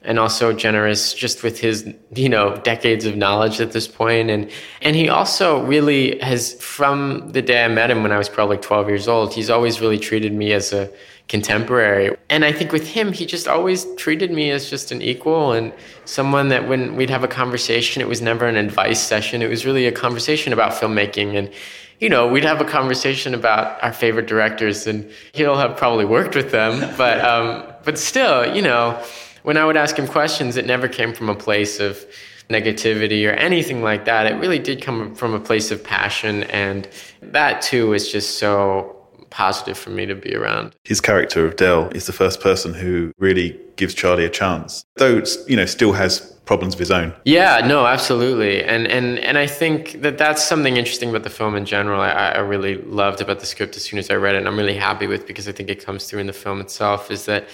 and 0.04 0.19
also 0.19 0.54
generous 0.54 1.15
just 1.15 1.41
with 1.41 1.60
his 1.60 1.91
you 2.13 2.30
know 2.30 2.56
decades 2.58 3.06
of 3.06 3.15
knowledge 3.15 3.60
at 3.60 3.71
this 3.71 3.88
point 3.88 4.30
and 4.30 4.52
and 4.84 4.95
he 4.95 5.10
also 5.10 5.65
really 5.65 6.19
has 6.19 6.54
from 6.62 7.32
the 7.32 7.41
day 7.41 7.65
I 7.65 7.67
met 7.67 7.89
him 7.89 8.04
when 8.04 8.12
I 8.12 8.17
was 8.19 8.30
probably 8.30 8.58
12 8.58 8.88
years 8.88 9.08
old 9.08 9.34
he's 9.34 9.50
always 9.50 9.82
really 9.82 9.98
treated 9.98 10.32
me 10.32 10.54
as 10.54 10.71
a 10.71 10.91
contemporary. 11.27 12.15
And 12.29 12.45
I 12.45 12.51
think 12.51 12.71
with 12.71 12.88
him 12.88 13.11
he 13.11 13.25
just 13.25 13.47
always 13.47 13.85
treated 13.95 14.31
me 14.31 14.51
as 14.51 14.69
just 14.69 14.91
an 14.91 15.01
equal 15.01 15.53
and 15.53 15.73
someone 16.05 16.49
that 16.49 16.67
when 16.67 16.95
we'd 16.95 17.09
have 17.09 17.23
a 17.23 17.27
conversation 17.27 18.01
it 18.01 18.07
was 18.07 18.21
never 18.21 18.45
an 18.45 18.57
advice 18.57 19.01
session. 19.01 19.41
It 19.41 19.49
was 19.49 19.65
really 19.65 19.88
a 19.88 19.91
conversation 19.91 20.53
about 20.53 20.73
filmmaking. 20.73 21.35
And 21.35 21.51
you 21.99 22.09
know, 22.09 22.27
we'd 22.27 22.43
have 22.43 22.61
a 22.61 22.65
conversation 22.65 23.33
about 23.33 23.81
our 23.81 23.93
favorite 23.93 24.27
directors, 24.27 24.85
and 24.85 25.09
he'll 25.33 25.57
have 25.57 25.77
probably 25.77 26.05
worked 26.05 26.35
with 26.35 26.51
them, 26.51 26.93
but 26.97 27.23
um, 27.23 27.63
but 27.83 27.97
still, 27.97 28.53
you 28.53 28.61
know, 28.61 29.01
when 29.43 29.57
I 29.57 29.65
would 29.65 29.77
ask 29.77 29.97
him 29.97 30.07
questions, 30.07 30.57
it 30.57 30.65
never 30.65 30.88
came 30.88 31.13
from 31.13 31.29
a 31.29 31.35
place 31.35 31.79
of 31.79 32.05
negativity 32.49 33.27
or 33.27 33.33
anything 33.33 33.81
like 33.81 34.05
that. 34.05 34.27
It 34.27 34.35
really 34.35 34.59
did 34.59 34.81
come 34.81 35.15
from 35.15 35.33
a 35.33 35.39
place 35.39 35.71
of 35.71 35.83
passion, 35.83 36.43
and 36.43 36.88
that 37.21 37.61
too 37.61 37.93
is 37.93 38.11
just 38.11 38.39
so 38.39 38.95
positive 39.29 39.77
for 39.77 39.89
me 39.89 40.05
to 40.05 40.15
be 40.15 40.35
around. 40.35 40.75
His 40.83 41.01
character 41.01 41.45
of 41.45 41.55
Del 41.55 41.89
is 41.89 42.05
the 42.05 42.13
first 42.13 42.41
person 42.41 42.73
who 42.73 43.11
really 43.17 43.59
gives 43.75 43.93
Charlie 43.93 44.25
a 44.25 44.29
chance, 44.29 44.85
though 44.95 45.21
you 45.47 45.55
know 45.55 45.65
still 45.65 45.93
has 45.93 46.31
problems 46.45 46.73
of 46.75 46.79
his 46.79 46.91
own. 46.91 47.13
Yeah, 47.25 47.65
no, 47.65 47.85
absolutely, 47.85 48.63
and 48.63 48.88
and 48.88 49.19
and 49.19 49.38
I 49.38 49.47
think 49.47 50.01
that 50.01 50.17
that's 50.17 50.43
something 50.43 50.77
interesting 50.77 51.09
about 51.09 51.23
the 51.23 51.29
film 51.29 51.55
in 51.55 51.65
general. 51.65 52.01
I, 52.01 52.09
I 52.09 52.39
really 52.39 52.75
loved 52.75 53.21
about 53.21 53.39
the 53.39 53.45
script 53.45 53.75
as 53.75 53.83
soon 53.83 53.99
as 53.99 54.09
I 54.09 54.15
read 54.15 54.35
it, 54.35 54.39
and 54.39 54.47
I'm 54.47 54.57
really 54.57 54.77
happy 54.77 55.07
with 55.07 55.27
because 55.27 55.47
I 55.47 55.51
think 55.51 55.69
it 55.69 55.83
comes 55.83 56.07
through 56.07 56.19
in 56.19 56.27
the 56.27 56.33
film 56.33 56.61
itself. 56.61 57.11
Is 57.11 57.25
that 57.25 57.47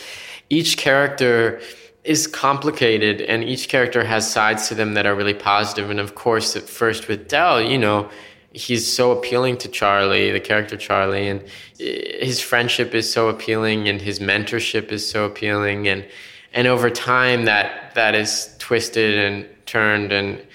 each 0.49 0.77
character 0.77 1.61
is 2.03 2.25
complicated 2.25 3.21
and 3.21 3.43
each 3.43 3.69
character 3.69 4.03
has 4.03 4.29
sides 4.29 4.67
to 4.67 4.75
them 4.75 4.95
that 4.95 5.05
are 5.05 5.13
really 5.13 5.35
positive 5.35 5.91
and 5.91 5.99
of 5.99 6.15
course 6.15 6.55
at 6.55 6.63
first 6.63 7.07
with 7.07 7.27
Del 7.27 7.61
you 7.61 7.77
know 7.77 8.09
he's 8.53 8.91
so 8.91 9.11
appealing 9.11 9.57
to 9.57 9.67
Charlie 9.67 10.31
the 10.31 10.39
character 10.39 10.77
Charlie 10.77 11.27
and 11.27 11.43
his 11.77 12.39
friendship 12.41 12.93
is 12.93 13.11
so 13.11 13.29
appealing 13.29 13.87
and 13.87 14.01
his 14.01 14.19
mentorship 14.19 14.91
is 14.91 15.09
so 15.09 15.25
appealing 15.25 15.87
and 15.87 16.05
and 16.53 16.67
over 16.67 16.89
time 16.89 17.45
that 17.45 17.95
that 17.95 18.13
is 18.13 18.55
twisted 18.59 19.17
and 19.17 19.47
turned 19.65 20.11
and 20.11 20.45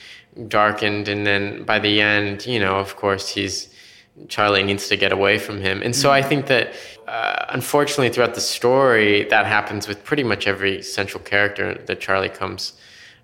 darkened 0.48 1.08
and 1.08 1.26
then 1.26 1.62
by 1.64 1.78
the 1.78 2.00
end 2.00 2.46
you 2.46 2.60
know 2.60 2.76
of 2.76 2.96
course 2.96 3.28
he's 3.28 3.68
Charlie 4.28 4.62
needs 4.62 4.88
to 4.88 4.96
get 4.96 5.12
away 5.12 5.38
from 5.38 5.60
him 5.60 5.82
and 5.82 5.94
so 5.94 6.10
I 6.10 6.22
think 6.22 6.46
that 6.46 6.74
uh, 7.06 7.46
unfortunately, 7.50 8.08
throughout 8.08 8.34
the 8.34 8.40
story, 8.40 9.24
that 9.24 9.46
happens 9.46 9.86
with 9.86 10.02
pretty 10.02 10.24
much 10.24 10.46
every 10.46 10.82
central 10.82 11.22
character 11.22 11.74
that 11.86 12.00
Charlie 12.00 12.28
comes 12.28 12.72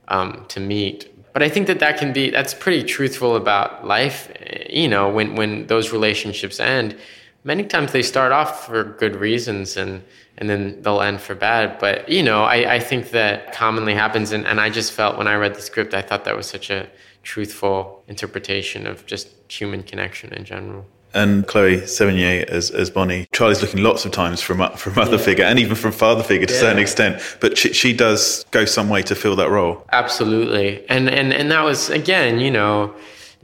um, 0.08 0.44
to 0.48 0.60
meet. 0.60 1.11
But 1.32 1.42
I 1.42 1.48
think 1.48 1.66
that 1.66 1.80
that 1.80 1.98
can 1.98 2.12
be 2.12 2.30
that's 2.30 2.54
pretty 2.54 2.82
truthful 2.82 3.36
about 3.36 3.86
life. 3.86 4.30
You 4.68 4.88
know, 4.88 5.08
when 5.08 5.34
when 5.34 5.66
those 5.66 5.92
relationships 5.92 6.60
end, 6.60 6.96
many 7.44 7.64
times 7.64 7.92
they 7.92 8.02
start 8.02 8.32
off 8.32 8.66
for 8.66 8.84
good 8.84 9.16
reasons 9.16 9.76
and 9.76 10.02
and 10.38 10.48
then 10.48 10.80
they'll 10.82 11.00
end 11.00 11.20
for 11.20 11.34
bad. 11.34 11.78
But 11.78 12.08
you 12.08 12.22
know, 12.22 12.44
I, 12.44 12.74
I 12.74 12.80
think 12.80 13.10
that 13.10 13.52
commonly 13.52 13.94
happens, 13.94 14.32
and, 14.32 14.46
and 14.46 14.60
I 14.60 14.70
just 14.70 14.92
felt 14.92 15.16
when 15.16 15.28
I 15.28 15.34
read 15.34 15.54
the 15.54 15.62
script, 15.62 15.94
I 15.94 16.02
thought 16.02 16.24
that 16.24 16.36
was 16.36 16.46
such 16.46 16.70
a 16.70 16.88
truthful 17.22 18.02
interpretation 18.08 18.86
of 18.86 19.06
just 19.06 19.28
human 19.48 19.82
connection 19.82 20.32
in 20.32 20.44
general 20.44 20.84
and 21.14 21.46
Chloe 21.46 21.78
Sevigny 21.82 22.44
as, 22.44 22.70
as 22.70 22.90
Bonnie. 22.90 23.26
Charlie's 23.32 23.62
looking 23.62 23.82
lots 23.82 24.04
of 24.04 24.12
times 24.12 24.40
from 24.40 24.60
uh, 24.60 24.70
from 24.70 24.94
mother 24.94 25.16
yeah. 25.16 25.22
figure 25.22 25.44
and 25.44 25.58
even 25.58 25.74
from 25.74 25.92
father 25.92 26.22
figure 26.22 26.46
to 26.46 26.52
yeah. 26.52 26.58
a 26.58 26.62
certain 26.62 26.78
extent, 26.78 27.36
but 27.40 27.58
she, 27.58 27.72
she 27.72 27.92
does 27.92 28.44
go 28.50 28.64
some 28.64 28.88
way 28.88 29.02
to 29.02 29.14
fill 29.14 29.36
that 29.36 29.50
role. 29.50 29.84
Absolutely, 29.92 30.88
and 30.88 31.08
and 31.08 31.32
and 31.32 31.50
that 31.50 31.62
was 31.62 31.90
again, 31.90 32.40
you 32.40 32.50
know, 32.50 32.94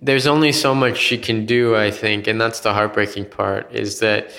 there's 0.00 0.26
only 0.26 0.52
so 0.52 0.74
much 0.74 0.96
she 0.98 1.18
can 1.18 1.46
do, 1.46 1.76
I 1.76 1.90
think, 1.90 2.26
and 2.26 2.40
that's 2.40 2.61
the 2.61 2.72
heartbreaking 2.72 3.26
part 3.26 3.72
is 3.72 4.00
that. 4.00 4.31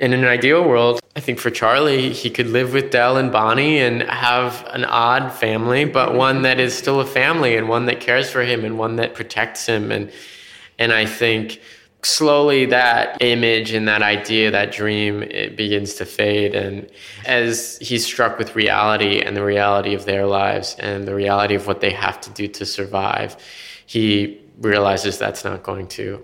In 0.00 0.12
an 0.12 0.24
ideal 0.24 0.62
world, 0.62 1.00
I 1.16 1.20
think 1.20 1.40
for 1.40 1.50
Charlie, 1.50 2.12
he 2.12 2.30
could 2.30 2.46
live 2.46 2.72
with 2.72 2.92
Del 2.92 3.16
and 3.16 3.32
Bonnie 3.32 3.80
and 3.80 4.02
have 4.02 4.64
an 4.70 4.84
odd 4.84 5.32
family, 5.32 5.84
but 5.84 6.14
one 6.14 6.42
that 6.42 6.60
is 6.60 6.72
still 6.72 7.00
a 7.00 7.04
family 7.04 7.56
and 7.56 7.68
one 7.68 7.86
that 7.86 7.98
cares 7.98 8.30
for 8.30 8.42
him 8.42 8.64
and 8.64 8.78
one 8.78 8.94
that 8.94 9.14
protects 9.14 9.66
him. 9.66 9.90
And 9.90 10.12
and 10.78 10.92
I 10.92 11.04
think 11.04 11.60
slowly 12.02 12.66
that 12.66 13.20
image 13.20 13.72
and 13.72 13.88
that 13.88 14.02
idea 14.02 14.50
that 14.50 14.72
dream 14.72 15.22
it 15.22 15.56
begins 15.56 15.94
to 15.94 16.04
fade. 16.04 16.54
And 16.54 16.88
as 17.26 17.78
he's 17.80 18.06
struck 18.06 18.38
with 18.38 18.54
reality 18.54 19.20
and 19.20 19.36
the 19.36 19.44
reality 19.44 19.94
of 19.94 20.04
their 20.04 20.26
lives 20.26 20.76
and 20.78 21.08
the 21.08 21.14
reality 21.14 21.54
of 21.54 21.66
what 21.66 21.80
they 21.80 21.90
have 21.90 22.20
to 22.22 22.30
do 22.30 22.46
to 22.48 22.64
survive 22.64 23.36
he 23.88 24.38
realizes 24.58 25.18
that's 25.18 25.44
not 25.44 25.62
going 25.62 25.88
to 25.88 26.22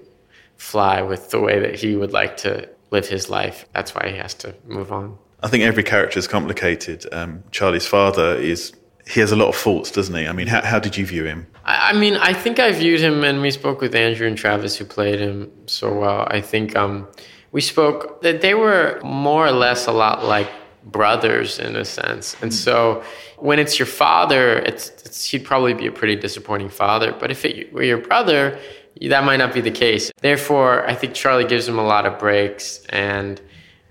fly 0.58 1.00
with 1.00 1.30
the 1.30 1.40
way 1.40 1.58
that 1.60 1.74
he 1.74 1.96
would 1.96 2.12
like 2.12 2.37
to 2.37 2.68
live 2.90 3.08
his 3.08 3.30
life. 3.30 3.64
That's 3.72 3.94
why 3.94 4.10
he 4.10 4.16
has 4.18 4.34
to 4.34 4.54
move 4.66 4.92
on. 4.92 5.16
I 5.42 5.48
think 5.48 5.64
every 5.64 5.82
character 5.82 6.18
is 6.18 6.28
complicated. 6.28 7.06
Um, 7.10 7.42
charlie's 7.52 7.87
father 7.87 8.34
is 8.34 8.74
he 9.06 9.20
has 9.20 9.32
a 9.32 9.36
lot 9.36 9.48
of 9.48 9.56
faults, 9.56 9.90
doesn't 9.90 10.14
he? 10.14 10.26
I 10.26 10.32
mean, 10.32 10.46
how, 10.46 10.62
how 10.62 10.78
did 10.78 10.96
you 10.96 11.04
view 11.04 11.24
him? 11.24 11.46
I, 11.64 11.90
I 11.90 11.92
mean, 11.92 12.16
I 12.16 12.32
think 12.32 12.58
I 12.58 12.72
viewed 12.72 13.00
him, 13.00 13.22
and 13.22 13.40
we 13.42 13.50
spoke 13.50 13.80
with 13.80 13.94
Andrew 13.94 14.26
and 14.26 14.36
Travis, 14.36 14.76
who 14.76 14.84
played 14.84 15.20
him 15.20 15.50
so 15.66 15.92
well. 15.92 16.26
I 16.30 16.40
think 16.40 16.74
um, 16.76 17.06
we 17.52 17.60
spoke 17.60 18.22
that 18.22 18.40
they 18.40 18.54
were 18.54 19.00
more 19.04 19.46
or 19.46 19.52
less 19.52 19.86
a 19.86 19.92
lot 19.92 20.24
like 20.24 20.50
brothers 20.84 21.58
in 21.58 21.76
a 21.76 21.84
sense. 21.84 22.36
And 22.42 22.52
so 22.52 23.02
when 23.38 23.58
it's 23.58 23.78
your 23.78 23.86
father, 23.86 24.58
it's, 24.58 24.88
it's, 25.04 25.24
he'd 25.24 25.44
probably 25.44 25.74
be 25.74 25.86
a 25.86 25.92
pretty 25.92 26.16
disappointing 26.16 26.68
father. 26.68 27.12
But 27.12 27.30
if 27.30 27.44
it 27.44 27.72
were 27.72 27.82
your 27.82 27.98
brother, 27.98 28.58
that 29.00 29.24
might 29.24 29.38
not 29.38 29.52
be 29.52 29.60
the 29.60 29.70
case. 29.70 30.10
Therefore, 30.20 30.86
I 30.88 30.94
think 30.94 31.14
Charlie 31.14 31.46
gives 31.46 31.68
him 31.68 31.78
a 31.78 31.84
lot 31.84 32.06
of 32.06 32.18
breaks 32.18 32.84
and 32.90 33.40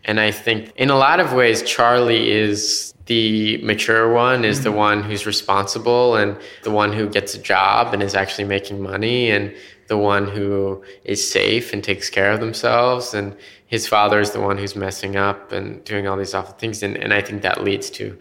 and 0.06 0.20
I 0.20 0.32
think 0.32 0.72
in 0.76 0.90
a 0.90 0.98
lot 0.98 1.20
of 1.20 1.34
ways 1.34 1.64
Charlie 1.64 2.32
is 2.32 2.94
the 3.06 3.58
mature 3.58 4.14
one 4.14 4.46
is 4.46 4.64
the 4.64 4.70
mm-hmm. 4.70 4.78
one 4.78 5.04
who's 5.04 5.26
responsible 5.26 6.16
and 6.16 6.38
the 6.64 6.72
one 6.72 6.94
who 6.94 7.10
gets 7.10 7.34
a 7.36 7.40
job 7.40 7.94
and 7.94 8.02
is 8.02 8.16
actually 8.16 8.46
making 8.46 8.82
money 8.82 9.30
and 9.30 9.54
the 9.88 9.98
one 9.98 10.28
who 10.28 10.84
is 11.04 11.30
safe 11.30 11.74
and 11.74 11.84
takes 11.84 12.10
care 12.10 12.32
of 12.32 12.40
themselves. 12.40 13.14
And 13.14 13.36
his 13.68 13.88
father 13.88 14.22
is 14.22 14.32
the 14.32 14.40
one 14.40 14.58
who's 14.58 14.76
messing 14.76 15.18
up 15.18 15.52
and 15.52 15.84
doing 15.84 16.08
all 16.08 16.16
these 16.16 16.34
awful 16.34 16.56
things. 16.56 16.82
And, 16.82 16.96
and 16.96 17.14
i 17.14 17.22
think 17.22 17.42
that 17.42 17.64
leads 17.64 17.90
to 17.92 18.18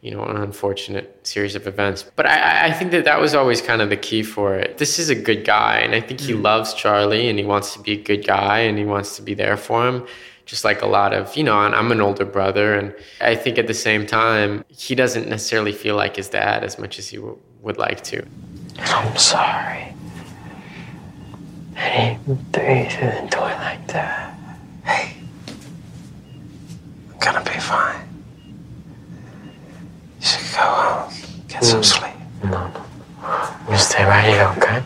you 0.00 0.12
know 0.12 0.24
an 0.24 0.36
unfortunate 0.36 1.26
series 1.26 1.54
of 1.54 1.66
events. 1.66 2.04
But 2.16 2.26
I, 2.26 2.68
I 2.68 2.72
think 2.72 2.90
that 2.92 3.04
that 3.04 3.20
was 3.20 3.34
always 3.34 3.60
kind 3.60 3.82
of 3.82 3.90
the 3.90 3.96
key 3.96 4.22
for 4.22 4.54
it. 4.54 4.78
This 4.78 4.98
is 4.98 5.10
a 5.10 5.14
good 5.14 5.44
guy 5.44 5.78
and 5.78 5.94
i 5.94 6.00
think 6.00 6.20
he 6.20 6.32
mm. 6.32 6.42
loves 6.42 6.72
charlie 6.72 7.28
and 7.28 7.38
he 7.38 7.44
wants 7.44 7.74
to 7.74 7.80
be 7.80 7.92
a 7.92 8.02
good 8.02 8.24
guy 8.26 8.60
and 8.60 8.78
he 8.78 8.84
wants 8.84 9.16
to 9.16 9.22
be 9.22 9.34
there 9.34 9.58
for 9.58 9.86
him 9.86 10.06
just 10.50 10.64
like 10.64 10.82
a 10.82 10.86
lot 10.86 11.12
of, 11.14 11.36
you 11.36 11.44
know, 11.44 11.56
I'm 11.56 11.92
an 11.92 12.00
older 12.00 12.24
brother. 12.24 12.74
And 12.74 12.92
I 13.20 13.36
think 13.36 13.56
at 13.56 13.68
the 13.68 13.74
same 13.88 14.04
time, 14.04 14.64
he 14.66 14.96
doesn't 14.96 15.28
necessarily 15.28 15.70
feel 15.70 15.94
like 15.94 16.16
his 16.16 16.28
dad 16.28 16.64
as 16.64 16.76
much 16.76 16.98
as 16.98 17.08
he 17.08 17.18
w- 17.18 17.38
would 17.62 17.78
like 17.78 18.02
to. 18.10 18.26
I'm 18.80 19.16
sorry. 19.16 19.94
I 21.76 22.18
didn't 22.26 22.50
do 22.50 22.60
you 22.62 22.90
through 22.90 23.10
the 23.10 23.28
door 23.30 23.52
like 23.62 23.86
that. 23.88 24.34
Hey, 24.82 25.14
I'm 27.12 27.18
gonna 27.20 27.44
be 27.44 27.58
fine. 27.60 28.08
You 30.18 30.26
should 30.26 30.56
go 30.56 30.62
home, 30.62 31.12
get 31.46 31.62
some 31.64 31.80
mm. 31.80 31.84
sleep. 31.84 32.16
No, 32.42 32.50
no. 32.50 32.84
You 33.70 33.78
stay 33.78 34.04
right 34.04 34.24
here, 34.24 34.52
okay? 34.56 34.82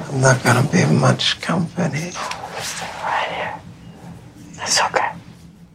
I'm 0.00 0.20
not 0.20 0.42
gonna 0.44 0.68
be 0.70 0.84
much 1.00 1.40
company. 1.40 2.12
It's 4.66 4.80
okay. 4.82 5.12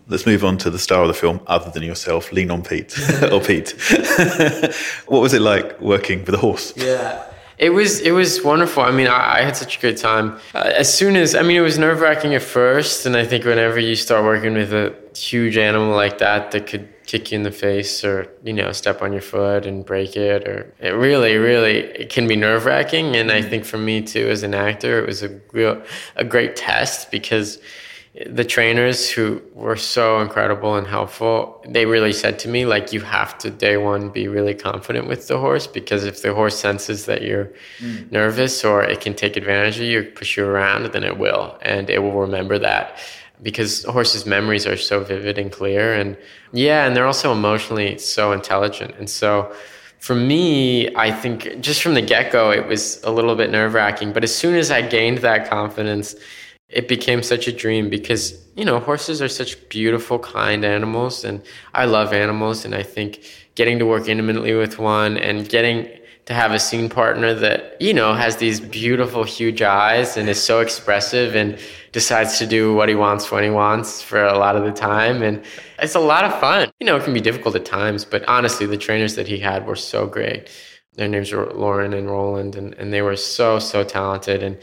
Let's 0.07 0.25
move 0.25 0.43
on 0.43 0.57
to 0.57 0.69
the 0.69 0.79
star 0.79 1.03
of 1.03 1.07
the 1.07 1.13
film, 1.13 1.39
other 1.47 1.71
than 1.71 1.83
yourself, 1.83 2.31
Lean 2.33 2.51
on 2.51 2.63
Pete 2.63 2.93
or 3.31 3.39
Pete. 3.39 3.69
what 5.07 5.21
was 5.21 5.33
it 5.33 5.41
like 5.41 5.79
working 5.79 6.25
with 6.25 6.35
a 6.35 6.37
horse? 6.37 6.73
Yeah. 6.75 7.23
It 7.57 7.69
was 7.69 7.99
it 8.01 8.11
was 8.11 8.43
wonderful. 8.43 8.83
I 8.83 8.91
mean, 8.91 9.07
I, 9.07 9.39
I 9.39 9.41
had 9.43 9.55
such 9.55 9.77
a 9.77 9.79
good 9.79 9.95
time. 9.95 10.39
Uh, 10.55 10.71
as 10.75 10.91
soon 10.91 11.15
as 11.15 11.35
I 11.35 11.43
mean, 11.43 11.57
it 11.57 11.61
was 11.61 11.77
nerve 11.77 12.01
wracking 12.01 12.33
at 12.33 12.41
first, 12.41 13.05
and 13.05 13.15
I 13.15 13.23
think 13.23 13.45
whenever 13.45 13.79
you 13.79 13.95
start 13.95 14.23
working 14.23 14.55
with 14.55 14.73
a 14.73 14.95
huge 15.15 15.57
animal 15.57 15.95
like 15.95 16.17
that 16.17 16.51
that 16.51 16.65
could 16.65 16.89
kick 17.11 17.31
you 17.31 17.35
in 17.39 17.43
the 17.43 17.51
face 17.51 17.93
or 18.09 18.15
you 18.43 18.53
know 18.53 18.71
step 18.71 19.01
on 19.01 19.11
your 19.11 19.21
foot 19.33 19.65
and 19.65 19.85
break 19.85 20.15
it, 20.15 20.47
or 20.47 20.73
it 20.79 20.93
really, 21.07 21.35
really, 21.49 21.77
it 22.01 22.09
can 22.09 22.25
be 22.27 22.35
nerve 22.47 22.63
wracking. 22.65 23.07
And 23.19 23.27
I 23.31 23.41
think 23.49 23.65
for 23.65 23.77
me 23.89 24.01
too, 24.13 24.27
as 24.35 24.43
an 24.43 24.53
actor, 24.53 24.93
it 25.01 25.07
was 25.07 25.21
a 25.23 25.29
real 25.51 25.75
a 26.15 26.23
great 26.23 26.55
test 26.55 27.11
because 27.11 27.59
the 28.39 28.43
trainers 28.43 29.09
who 29.09 29.41
were 29.53 29.77
so 29.77 30.19
incredible 30.19 30.75
and 30.75 30.85
helpful, 30.85 31.63
they 31.75 31.85
really 31.85 32.11
said 32.11 32.37
to 32.39 32.49
me, 32.49 32.65
like, 32.65 32.91
you 32.91 32.99
have 32.99 33.37
to 33.37 33.49
day 33.49 33.77
one 33.77 34.09
be 34.09 34.27
really 34.27 34.53
confident 34.53 35.07
with 35.07 35.29
the 35.29 35.37
horse 35.37 35.65
because 35.65 36.03
if 36.03 36.21
the 36.21 36.33
horse 36.33 36.57
senses 36.59 37.05
that 37.05 37.21
you're 37.21 37.49
Mm. 37.81 38.11
nervous 38.11 38.65
or 38.65 38.83
it 38.83 38.99
can 38.99 39.13
take 39.13 39.37
advantage 39.37 39.77
of 39.79 39.85
you, 39.85 40.03
push 40.03 40.35
you 40.37 40.45
around, 40.45 40.81
then 40.91 41.05
it 41.11 41.17
will. 41.17 41.57
And 41.61 41.89
it 41.89 41.99
will 42.03 42.19
remember 42.27 42.59
that 42.59 42.97
because 43.41 43.83
horses' 43.83 44.25
memories 44.25 44.67
are 44.67 44.77
so 44.77 45.03
vivid 45.03 45.37
and 45.37 45.51
clear. 45.51 45.93
And 45.93 46.17
yeah, 46.51 46.85
and 46.85 46.95
they're 46.95 47.07
also 47.07 47.31
emotionally 47.31 47.97
so 47.97 48.31
intelligent. 48.31 48.95
And 48.97 49.09
so 49.09 49.53
for 49.99 50.15
me, 50.15 50.93
I 50.95 51.11
think 51.11 51.59
just 51.61 51.81
from 51.81 51.93
the 51.93 52.01
get 52.01 52.31
go, 52.31 52.51
it 52.51 52.67
was 52.67 53.01
a 53.03 53.11
little 53.11 53.35
bit 53.35 53.51
nerve 53.51 53.73
wracking. 53.73 54.13
But 54.13 54.23
as 54.23 54.35
soon 54.35 54.55
as 54.55 54.71
I 54.71 54.81
gained 54.81 55.19
that 55.19 55.49
confidence, 55.49 56.15
it 56.69 56.87
became 56.87 57.21
such 57.21 57.47
a 57.47 57.51
dream 57.51 57.89
because, 57.89 58.39
you 58.55 58.65
know, 58.65 58.79
horses 58.79 59.21
are 59.21 59.27
such 59.27 59.69
beautiful, 59.69 60.17
kind 60.17 60.65
animals. 60.65 61.23
And 61.23 61.43
I 61.73 61.85
love 61.85 62.13
animals. 62.13 62.65
And 62.65 62.73
I 62.73 62.83
think 62.83 63.23
getting 63.55 63.77
to 63.79 63.85
work 63.85 64.07
intimately 64.07 64.53
with 64.53 64.79
one 64.79 65.17
and 65.17 65.47
getting 65.47 65.89
to 66.25 66.33
have 66.33 66.51
a 66.51 66.59
scene 66.59 66.87
partner 66.87 67.33
that, 67.33 67.81
you 67.81 67.93
know, 67.93 68.13
has 68.13 68.37
these 68.37 68.59
beautiful, 68.59 69.23
huge 69.23 69.61
eyes 69.61 70.17
and 70.17 70.29
is 70.29 70.41
so 70.41 70.59
expressive 70.59 71.35
and 71.35 71.57
decides 71.91 72.37
to 72.37 72.45
do 72.45 72.73
what 72.73 72.87
he 72.89 72.95
wants 72.95 73.31
when 73.31 73.43
he 73.43 73.49
wants 73.49 74.01
for 74.01 74.23
a 74.23 74.37
lot 74.37 74.55
of 74.55 74.63
the 74.63 74.71
time. 74.71 75.23
And 75.23 75.43
it's 75.79 75.95
a 75.95 75.99
lot 75.99 76.23
of 76.23 76.39
fun. 76.39 76.71
You 76.79 76.85
know, 76.85 76.95
it 76.95 77.03
can 77.03 77.13
be 77.13 77.21
difficult 77.21 77.55
at 77.55 77.65
times, 77.65 78.05
but 78.05 78.23
honestly, 78.27 78.65
the 78.65 78.77
trainers 78.77 79.15
that 79.15 79.27
he 79.27 79.39
had 79.39 79.65
were 79.65 79.75
so 79.75 80.05
great. 80.05 80.47
Their 80.93 81.07
names 81.07 81.31
were 81.31 81.51
Lauren 81.53 81.93
and 81.93 82.09
Roland, 82.09 82.55
and, 82.55 82.75
and 82.75 82.93
they 82.93 83.01
were 83.01 83.15
so, 83.15 83.59
so 83.59 83.83
talented. 83.83 84.43
And 84.43 84.57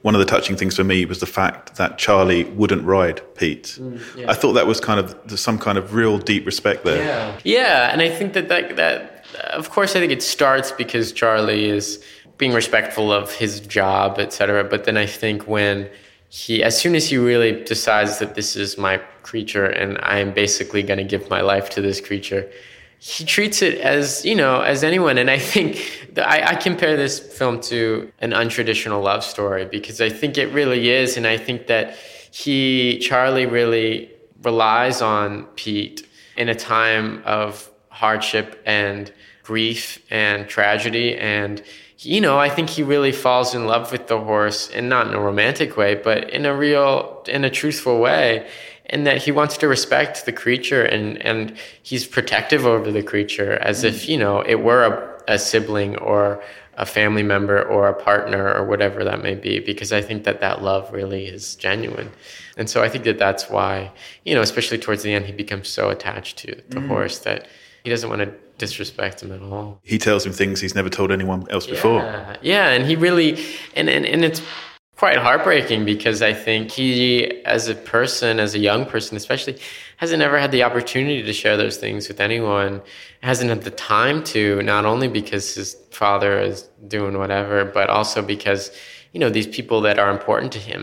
One 0.00 0.14
of 0.14 0.18
the 0.18 0.24
touching 0.24 0.56
things 0.56 0.76
for 0.76 0.84
me 0.84 1.04
was 1.04 1.20
the 1.20 1.26
fact 1.26 1.76
that 1.76 1.98
Charlie 1.98 2.44
wouldn't 2.44 2.84
ride 2.84 3.20
Pete. 3.36 3.78
Mm, 3.80 4.16
yeah. 4.16 4.30
I 4.30 4.34
thought 4.34 4.52
that 4.54 4.66
was 4.66 4.80
kind 4.80 4.98
of 4.98 5.38
some 5.38 5.58
kind 5.58 5.76
of 5.76 5.92
real 5.94 6.18
deep 6.18 6.46
respect 6.46 6.84
there. 6.84 7.04
Yeah. 7.04 7.38
Yeah, 7.44 7.92
and 7.92 8.00
I 8.00 8.08
think 8.08 8.32
that 8.32 8.48
that, 8.48 8.76
that 8.76 9.11
of 9.52 9.70
course 9.70 9.94
I 9.96 10.00
think 10.00 10.12
it 10.12 10.22
starts 10.22 10.72
because 10.72 11.12
Charlie 11.12 11.66
is 11.66 12.02
being 12.38 12.52
respectful 12.52 13.12
of 13.12 13.32
his 13.32 13.60
job, 13.60 14.18
etc. 14.18 14.64
But 14.64 14.84
then 14.84 14.96
I 14.96 15.06
think 15.06 15.46
when 15.46 15.88
he 16.28 16.62
as 16.62 16.78
soon 16.80 16.94
as 16.94 17.10
he 17.10 17.18
really 17.18 17.62
decides 17.64 18.18
that 18.18 18.34
this 18.34 18.56
is 18.56 18.78
my 18.78 18.98
creature 19.22 19.66
and 19.66 19.98
I 20.02 20.18
am 20.18 20.32
basically 20.32 20.82
going 20.82 20.98
to 20.98 21.04
give 21.04 21.28
my 21.28 21.42
life 21.42 21.70
to 21.70 21.80
this 21.80 22.00
creature, 22.00 22.50
he 22.98 23.24
treats 23.24 23.62
it 23.62 23.80
as 23.80 24.24
you 24.24 24.34
know 24.34 24.60
as 24.60 24.84
anyone 24.84 25.18
and 25.18 25.28
i 25.28 25.36
think 25.36 26.08
I, 26.18 26.52
I 26.52 26.54
compare 26.54 26.96
this 26.96 27.18
film 27.18 27.60
to 27.62 28.12
an 28.20 28.30
untraditional 28.30 29.02
love 29.02 29.24
story 29.24 29.64
because 29.64 30.00
i 30.00 30.08
think 30.08 30.38
it 30.38 30.52
really 30.52 30.88
is 30.88 31.16
and 31.16 31.26
i 31.26 31.36
think 31.36 31.66
that 31.66 31.96
he 32.30 33.00
charlie 33.00 33.46
really 33.46 34.08
relies 34.44 35.02
on 35.02 35.46
pete 35.56 36.06
in 36.36 36.48
a 36.48 36.54
time 36.54 37.22
of 37.24 37.68
hardship 37.88 38.62
and 38.66 39.12
grief 39.42 40.02
and 40.10 40.48
tragedy. 40.48 41.16
And 41.16 41.62
you 41.98 42.20
know 42.20 42.36
i 42.36 42.48
think 42.48 42.68
he 42.68 42.82
really 42.82 43.12
falls 43.12 43.54
in 43.54 43.64
love 43.66 43.92
with 43.92 44.08
the 44.08 44.18
horse 44.18 44.68
and 44.70 44.88
not 44.88 45.06
in 45.06 45.14
a 45.14 45.20
romantic 45.20 45.76
way 45.76 45.94
but 45.94 46.28
in 46.30 46.44
a 46.44 46.52
real 46.52 47.22
in 47.28 47.44
a 47.44 47.50
truthful 47.50 48.00
way 48.00 48.44
and 48.86 49.06
that 49.06 49.18
he 49.22 49.30
wants 49.30 49.56
to 49.56 49.68
respect 49.68 50.24
the 50.26 50.32
creature 50.32 50.82
and 50.84 51.16
and 51.22 51.56
he's 51.84 52.04
protective 52.04 52.66
over 52.66 52.90
the 52.90 53.04
creature 53.04 53.52
as 53.58 53.84
if 53.84 54.08
you 54.08 54.18
know 54.18 54.40
it 54.40 54.56
were 54.64 54.82
a, 55.28 55.34
a 55.34 55.38
sibling 55.38 55.96
or 55.98 56.42
a 56.76 56.84
family 56.84 57.22
member 57.22 57.62
or 57.62 57.86
a 57.86 57.94
partner 57.94 58.52
or 58.52 58.64
whatever 58.66 59.04
that 59.04 59.22
may 59.22 59.36
be 59.36 59.60
because 59.60 59.92
i 59.92 60.02
think 60.02 60.24
that 60.24 60.40
that 60.40 60.60
love 60.60 60.92
really 60.92 61.26
is 61.26 61.54
genuine. 61.54 62.10
And 62.56 62.68
so 62.68 62.82
i 62.82 62.88
think 62.88 63.04
that 63.04 63.18
that's 63.18 63.48
why 63.48 63.92
you 64.24 64.34
know 64.34 64.42
especially 64.42 64.78
towards 64.78 65.04
the 65.04 65.12
end 65.12 65.26
he 65.26 65.32
becomes 65.32 65.68
so 65.68 65.88
attached 65.88 66.38
to 66.38 66.48
the 66.70 66.80
Mm. 66.80 66.88
horse 66.88 67.18
that 67.20 67.46
he 67.84 67.90
doesn't 67.90 68.10
want 68.10 68.22
to 68.22 68.32
disrespect 68.64 69.22
him 69.22 69.30
at 69.32 69.42
all 69.42 69.80
He 69.82 69.98
tells 69.98 70.24
him 70.26 70.32
things 70.32 70.60
he's 70.60 70.76
never 70.80 70.92
told 70.98 71.10
anyone 71.18 71.40
else 71.54 71.66
before. 71.66 72.00
yeah, 72.02 72.36
yeah, 72.52 72.74
and 72.74 72.82
he 72.90 72.94
really 73.06 73.30
and, 73.78 73.86
and 73.96 74.04
and 74.12 74.24
it's 74.28 74.40
quite 75.02 75.18
heartbreaking 75.18 75.84
because 75.84 76.22
I 76.22 76.32
think 76.32 76.70
he, 76.70 76.92
as 77.56 77.66
a 77.66 77.74
person, 77.74 78.38
as 78.38 78.54
a 78.54 78.60
young 78.70 78.82
person 78.86 79.16
especially, 79.16 79.58
hasn't 79.96 80.22
ever 80.22 80.38
had 80.38 80.52
the 80.52 80.62
opportunity 80.62 81.24
to 81.24 81.32
share 81.32 81.56
those 81.56 81.76
things 81.76 82.06
with 82.06 82.20
anyone. 82.20 82.80
Hasn't 83.30 83.50
had 83.50 83.62
the 83.62 83.72
time 83.72 84.22
to, 84.34 84.62
not 84.62 84.84
only 84.84 85.08
because 85.08 85.56
his 85.56 85.76
father 85.90 86.38
is 86.38 86.68
doing 86.86 87.18
whatever, 87.18 87.64
but 87.64 87.90
also 87.90 88.22
because 88.34 88.70
you 89.12 89.18
know 89.22 89.30
these 89.38 89.48
people 89.58 89.80
that 89.86 89.98
are 89.98 90.10
important 90.16 90.52
to 90.52 90.60
him 90.70 90.82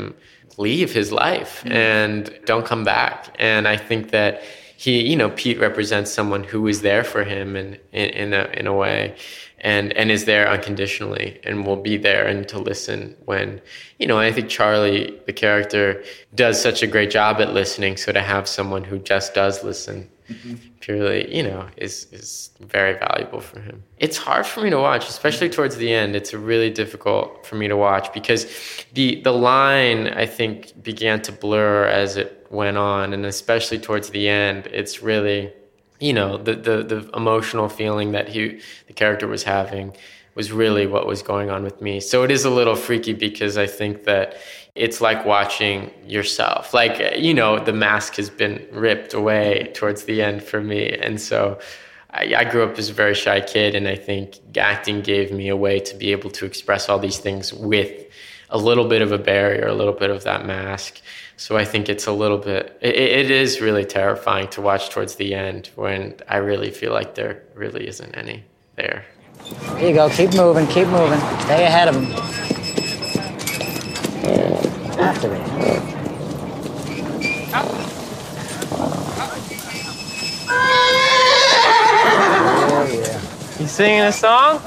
leave 0.57 0.91
his 0.91 1.09
life 1.25 1.53
mm-hmm. 1.59 1.71
and 1.71 2.21
don't 2.45 2.65
come 2.65 2.84
back. 2.84 3.34
And 3.39 3.69
I 3.73 3.77
think 3.77 4.11
that 4.17 4.43
he, 4.80 5.05
you 5.09 5.17
know, 5.17 5.30
Pete 5.32 5.59
represents 5.59 6.09
someone 6.09 6.41
who 6.41 6.65
is 6.65 6.84
there 6.84 7.03
for 7.03 7.25
him 7.25 7.57
in, 7.57 7.77
in, 7.91 8.09
in 8.11 8.34
a, 8.34 8.45
in 8.53 8.65
a 8.65 8.73
way 8.73 9.13
and, 9.59 9.91
and 9.97 10.09
is 10.09 10.23
there 10.23 10.49
unconditionally 10.49 11.38
and 11.43 11.65
will 11.65 11.75
be 11.75 11.97
there 11.97 12.25
and 12.25 12.47
to 12.47 12.59
listen 12.59 13.13
when, 13.25 13.59
you 13.97 14.07
know, 14.07 14.17
I 14.17 14.32
think 14.32 14.47
Charlie, 14.47 15.19
the 15.25 15.34
character, 15.34 16.01
does 16.34 16.61
such 16.61 16.82
a 16.82 16.88
great 16.88 17.11
job 17.11 17.41
at 17.41 17.53
listening. 17.53 17.97
So 17.97 18.13
to 18.13 18.21
have 18.21 18.47
someone 18.47 18.86
who 18.86 18.99
just 18.99 19.34
does 19.34 19.65
listen 19.65 20.09
mm-hmm. 20.30 20.55
purely, 20.80 21.36
you 21.36 21.43
know, 21.43 21.67
is, 21.75 22.07
is 22.13 22.51
very 22.61 22.97
valuable 22.97 23.41
for 23.41 23.59
him. 23.59 23.84
It's 23.97 24.15
hard 24.15 24.45
for 24.45 24.61
me 24.61 24.69
to 24.69 24.80
watch, 24.80 25.09
especially 25.09 25.49
towards 25.49 25.75
the 25.75 25.91
end. 25.91 26.15
It's 26.15 26.34
really 26.34 26.69
difficult 26.69 27.45
for 27.45 27.55
me 27.57 27.67
to 27.67 27.75
watch 27.75 28.13
because 28.13 28.49
the, 28.93 29.19
the 29.23 29.34
line, 29.34 30.07
I 30.07 30.25
think, 30.25 30.82
began 30.82 31.21
to 31.23 31.34
blur 31.34 31.84
as 31.84 32.15
it 32.15 32.39
went 32.50 32.78
on. 32.78 33.14
And 33.14 33.26
especially 33.26 33.80
towards 33.80 34.10
the 34.10 34.28
end, 34.30 34.68
it's 34.68 35.02
really, 35.02 35.52
you 36.00 36.14
know, 36.14 36.38
the, 36.38 36.56
the, 36.56 36.84
the 36.84 37.10
emotional 37.16 37.70
feeling 37.70 38.12
that 38.14 38.30
he, 38.30 38.60
the 38.88 38.93
character 38.93 39.28
was 39.28 39.43
having 39.43 39.95
was 40.36 40.52
really 40.52 40.88
what 40.88 41.06
was 41.06 41.22
going 41.22 41.50
on 41.50 41.64
with 41.64 41.82
me. 41.82 42.00
So 42.00 42.24
it 42.24 42.32
is 42.32 42.45
a 42.45 42.50
little 42.50 42.76
freaky 42.76 43.14
because 43.14 43.58
I 43.58 43.68
think 43.68 44.06
that 44.06 44.38
it's 44.76 45.02
like 45.02 45.26
watching 45.26 45.91
yourself. 46.06 46.74
Like, 46.74 47.18
you 47.18 47.34
know, 47.34 47.60
the 47.60 47.74
mask 47.74 48.16
has 48.16 48.30
been 48.30 48.66
ripped 48.72 49.14
away 49.14 49.72
towards 49.74 50.06
the 50.06 50.22
end 50.22 50.43
for 50.43 50.62
me. 50.62 50.89
And 50.93 51.20
so 51.20 51.60
I, 52.12 52.34
I 52.38 52.43
grew 52.45 52.64
up 52.64 52.78
as 52.78 52.89
a 52.89 52.93
very 52.93 53.14
shy 53.14 53.41
kid, 53.41 53.76
and 53.76 53.88
I 53.88 53.95
think 53.95 54.39
acting 54.58 55.02
gave 55.02 55.32
me 55.32 55.50
a 55.50 55.56
way 55.56 55.80
to 55.80 55.95
be 55.95 56.12
able 56.12 56.30
to 56.32 56.45
express 56.45 56.89
all 56.89 57.00
these 57.00 57.18
things 57.18 57.54
with 57.54 58.06
a 58.50 58.58
little 58.58 58.88
bit 58.88 59.02
of 59.02 59.12
a 59.12 59.18
barrier, 59.18 59.68
a 59.68 59.74
little 59.74 59.93
bit 59.93 60.10
of 60.10 60.24
that 60.24 60.45
mask. 60.45 61.02
So 61.40 61.56
I 61.56 61.64
think 61.64 61.88
it's 61.88 62.06
a 62.06 62.12
little 62.12 62.38
bit, 62.38 62.78
it, 62.82 62.98
it 62.98 63.32
is 63.32 63.62
really 63.62 63.86
terrifying 63.86 64.50
to 64.50 64.62
watch 64.62 64.90
towards 64.90 65.16
the 65.16 65.34
end 65.34 65.70
when 65.76 66.18
I 66.28 66.36
really 66.36 66.70
feel 66.70 66.92
like 66.92 67.16
there 67.16 67.44
really 67.56 67.88
isn't 67.88 68.14
any 68.14 68.44
there. 68.76 69.06
There 69.62 69.88
you 69.88 69.96
go. 69.96 70.10
Keep 70.10 70.34
moving. 70.34 70.68
Keep 70.68 70.90
moving. 70.90 71.18
Stay 71.40 71.66
ahead 71.66 71.88
of 71.88 71.96
them. 71.96 72.08
After 75.00 75.34
it. 75.34 75.48
You 83.62 83.68
singing 83.68 84.02
a 84.02 84.12
song? 84.12 84.60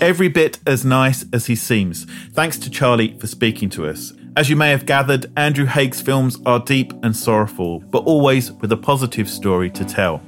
Every 0.00 0.28
bit 0.28 0.58
as 0.66 0.84
nice 0.84 1.24
as 1.32 1.46
he 1.46 1.54
seems. 1.54 2.04
Thanks 2.32 2.58
to 2.58 2.68
Charlie 2.68 3.16
for 3.16 3.28
speaking 3.28 3.70
to 3.70 3.86
us. 3.86 4.12
As 4.36 4.48
you 4.48 4.54
may 4.54 4.70
have 4.70 4.86
gathered, 4.86 5.26
Andrew 5.36 5.66
Haigh's 5.66 6.00
films 6.00 6.38
are 6.46 6.60
deep 6.60 6.92
and 7.02 7.16
sorrowful, 7.16 7.80
but 7.80 8.04
always 8.04 8.52
with 8.52 8.70
a 8.70 8.76
positive 8.76 9.28
story 9.28 9.68
to 9.70 9.84
tell. 9.84 10.22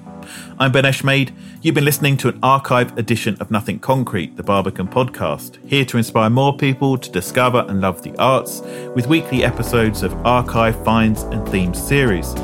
I'm 0.59 0.73
Ben 0.73 0.83
Eshmade. 0.85 1.33
You've 1.63 1.77
been 1.77 1.85
listening 1.85 2.17
to 2.19 2.29
an 2.29 2.39
archive 2.43 2.99
edition 2.99 3.37
of 3.39 3.53
Nothing 3.53 3.79
Concrete, 3.79 4.37
the 4.37 4.43
Barbican 4.43 4.89
podcast, 4.89 5.65
here 5.69 5.85
to 5.85 5.99
inspire 5.99 6.31
more 6.31 6.57
people 6.57 6.99
to 6.99 7.11
discover 7.13 7.65
and 7.69 7.81
love 7.81 8.03
the 8.03 8.15
arts 8.19 8.61
with 8.95 9.07
weekly 9.07 9.45
episodes 9.45 10.03
of 10.03 10.13
archive 10.27 10.83
finds 10.85 11.23
and 11.23 11.49
themes 11.49 11.81
series. 11.81 12.35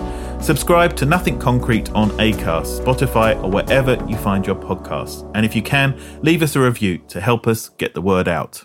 Subscribe 0.41 0.95
to 0.95 1.07
Nothing 1.07 1.41
Concrete 1.41 1.91
on 1.91 2.11
Acast, 2.13 2.85
Spotify, 2.85 3.37
or 3.43 3.51
wherever 3.51 3.95
you 4.09 4.17
find 4.17 4.47
your 4.47 4.55
podcasts. 4.55 5.29
And 5.35 5.45
if 5.45 5.57
you 5.57 5.63
can, 5.63 6.01
leave 6.23 6.43
us 6.43 6.55
a 6.55 6.61
review 6.61 6.99
to 7.09 7.21
help 7.21 7.49
us 7.49 7.71
get 7.71 7.95
the 7.95 8.03
word 8.03 8.29
out. 8.29 8.65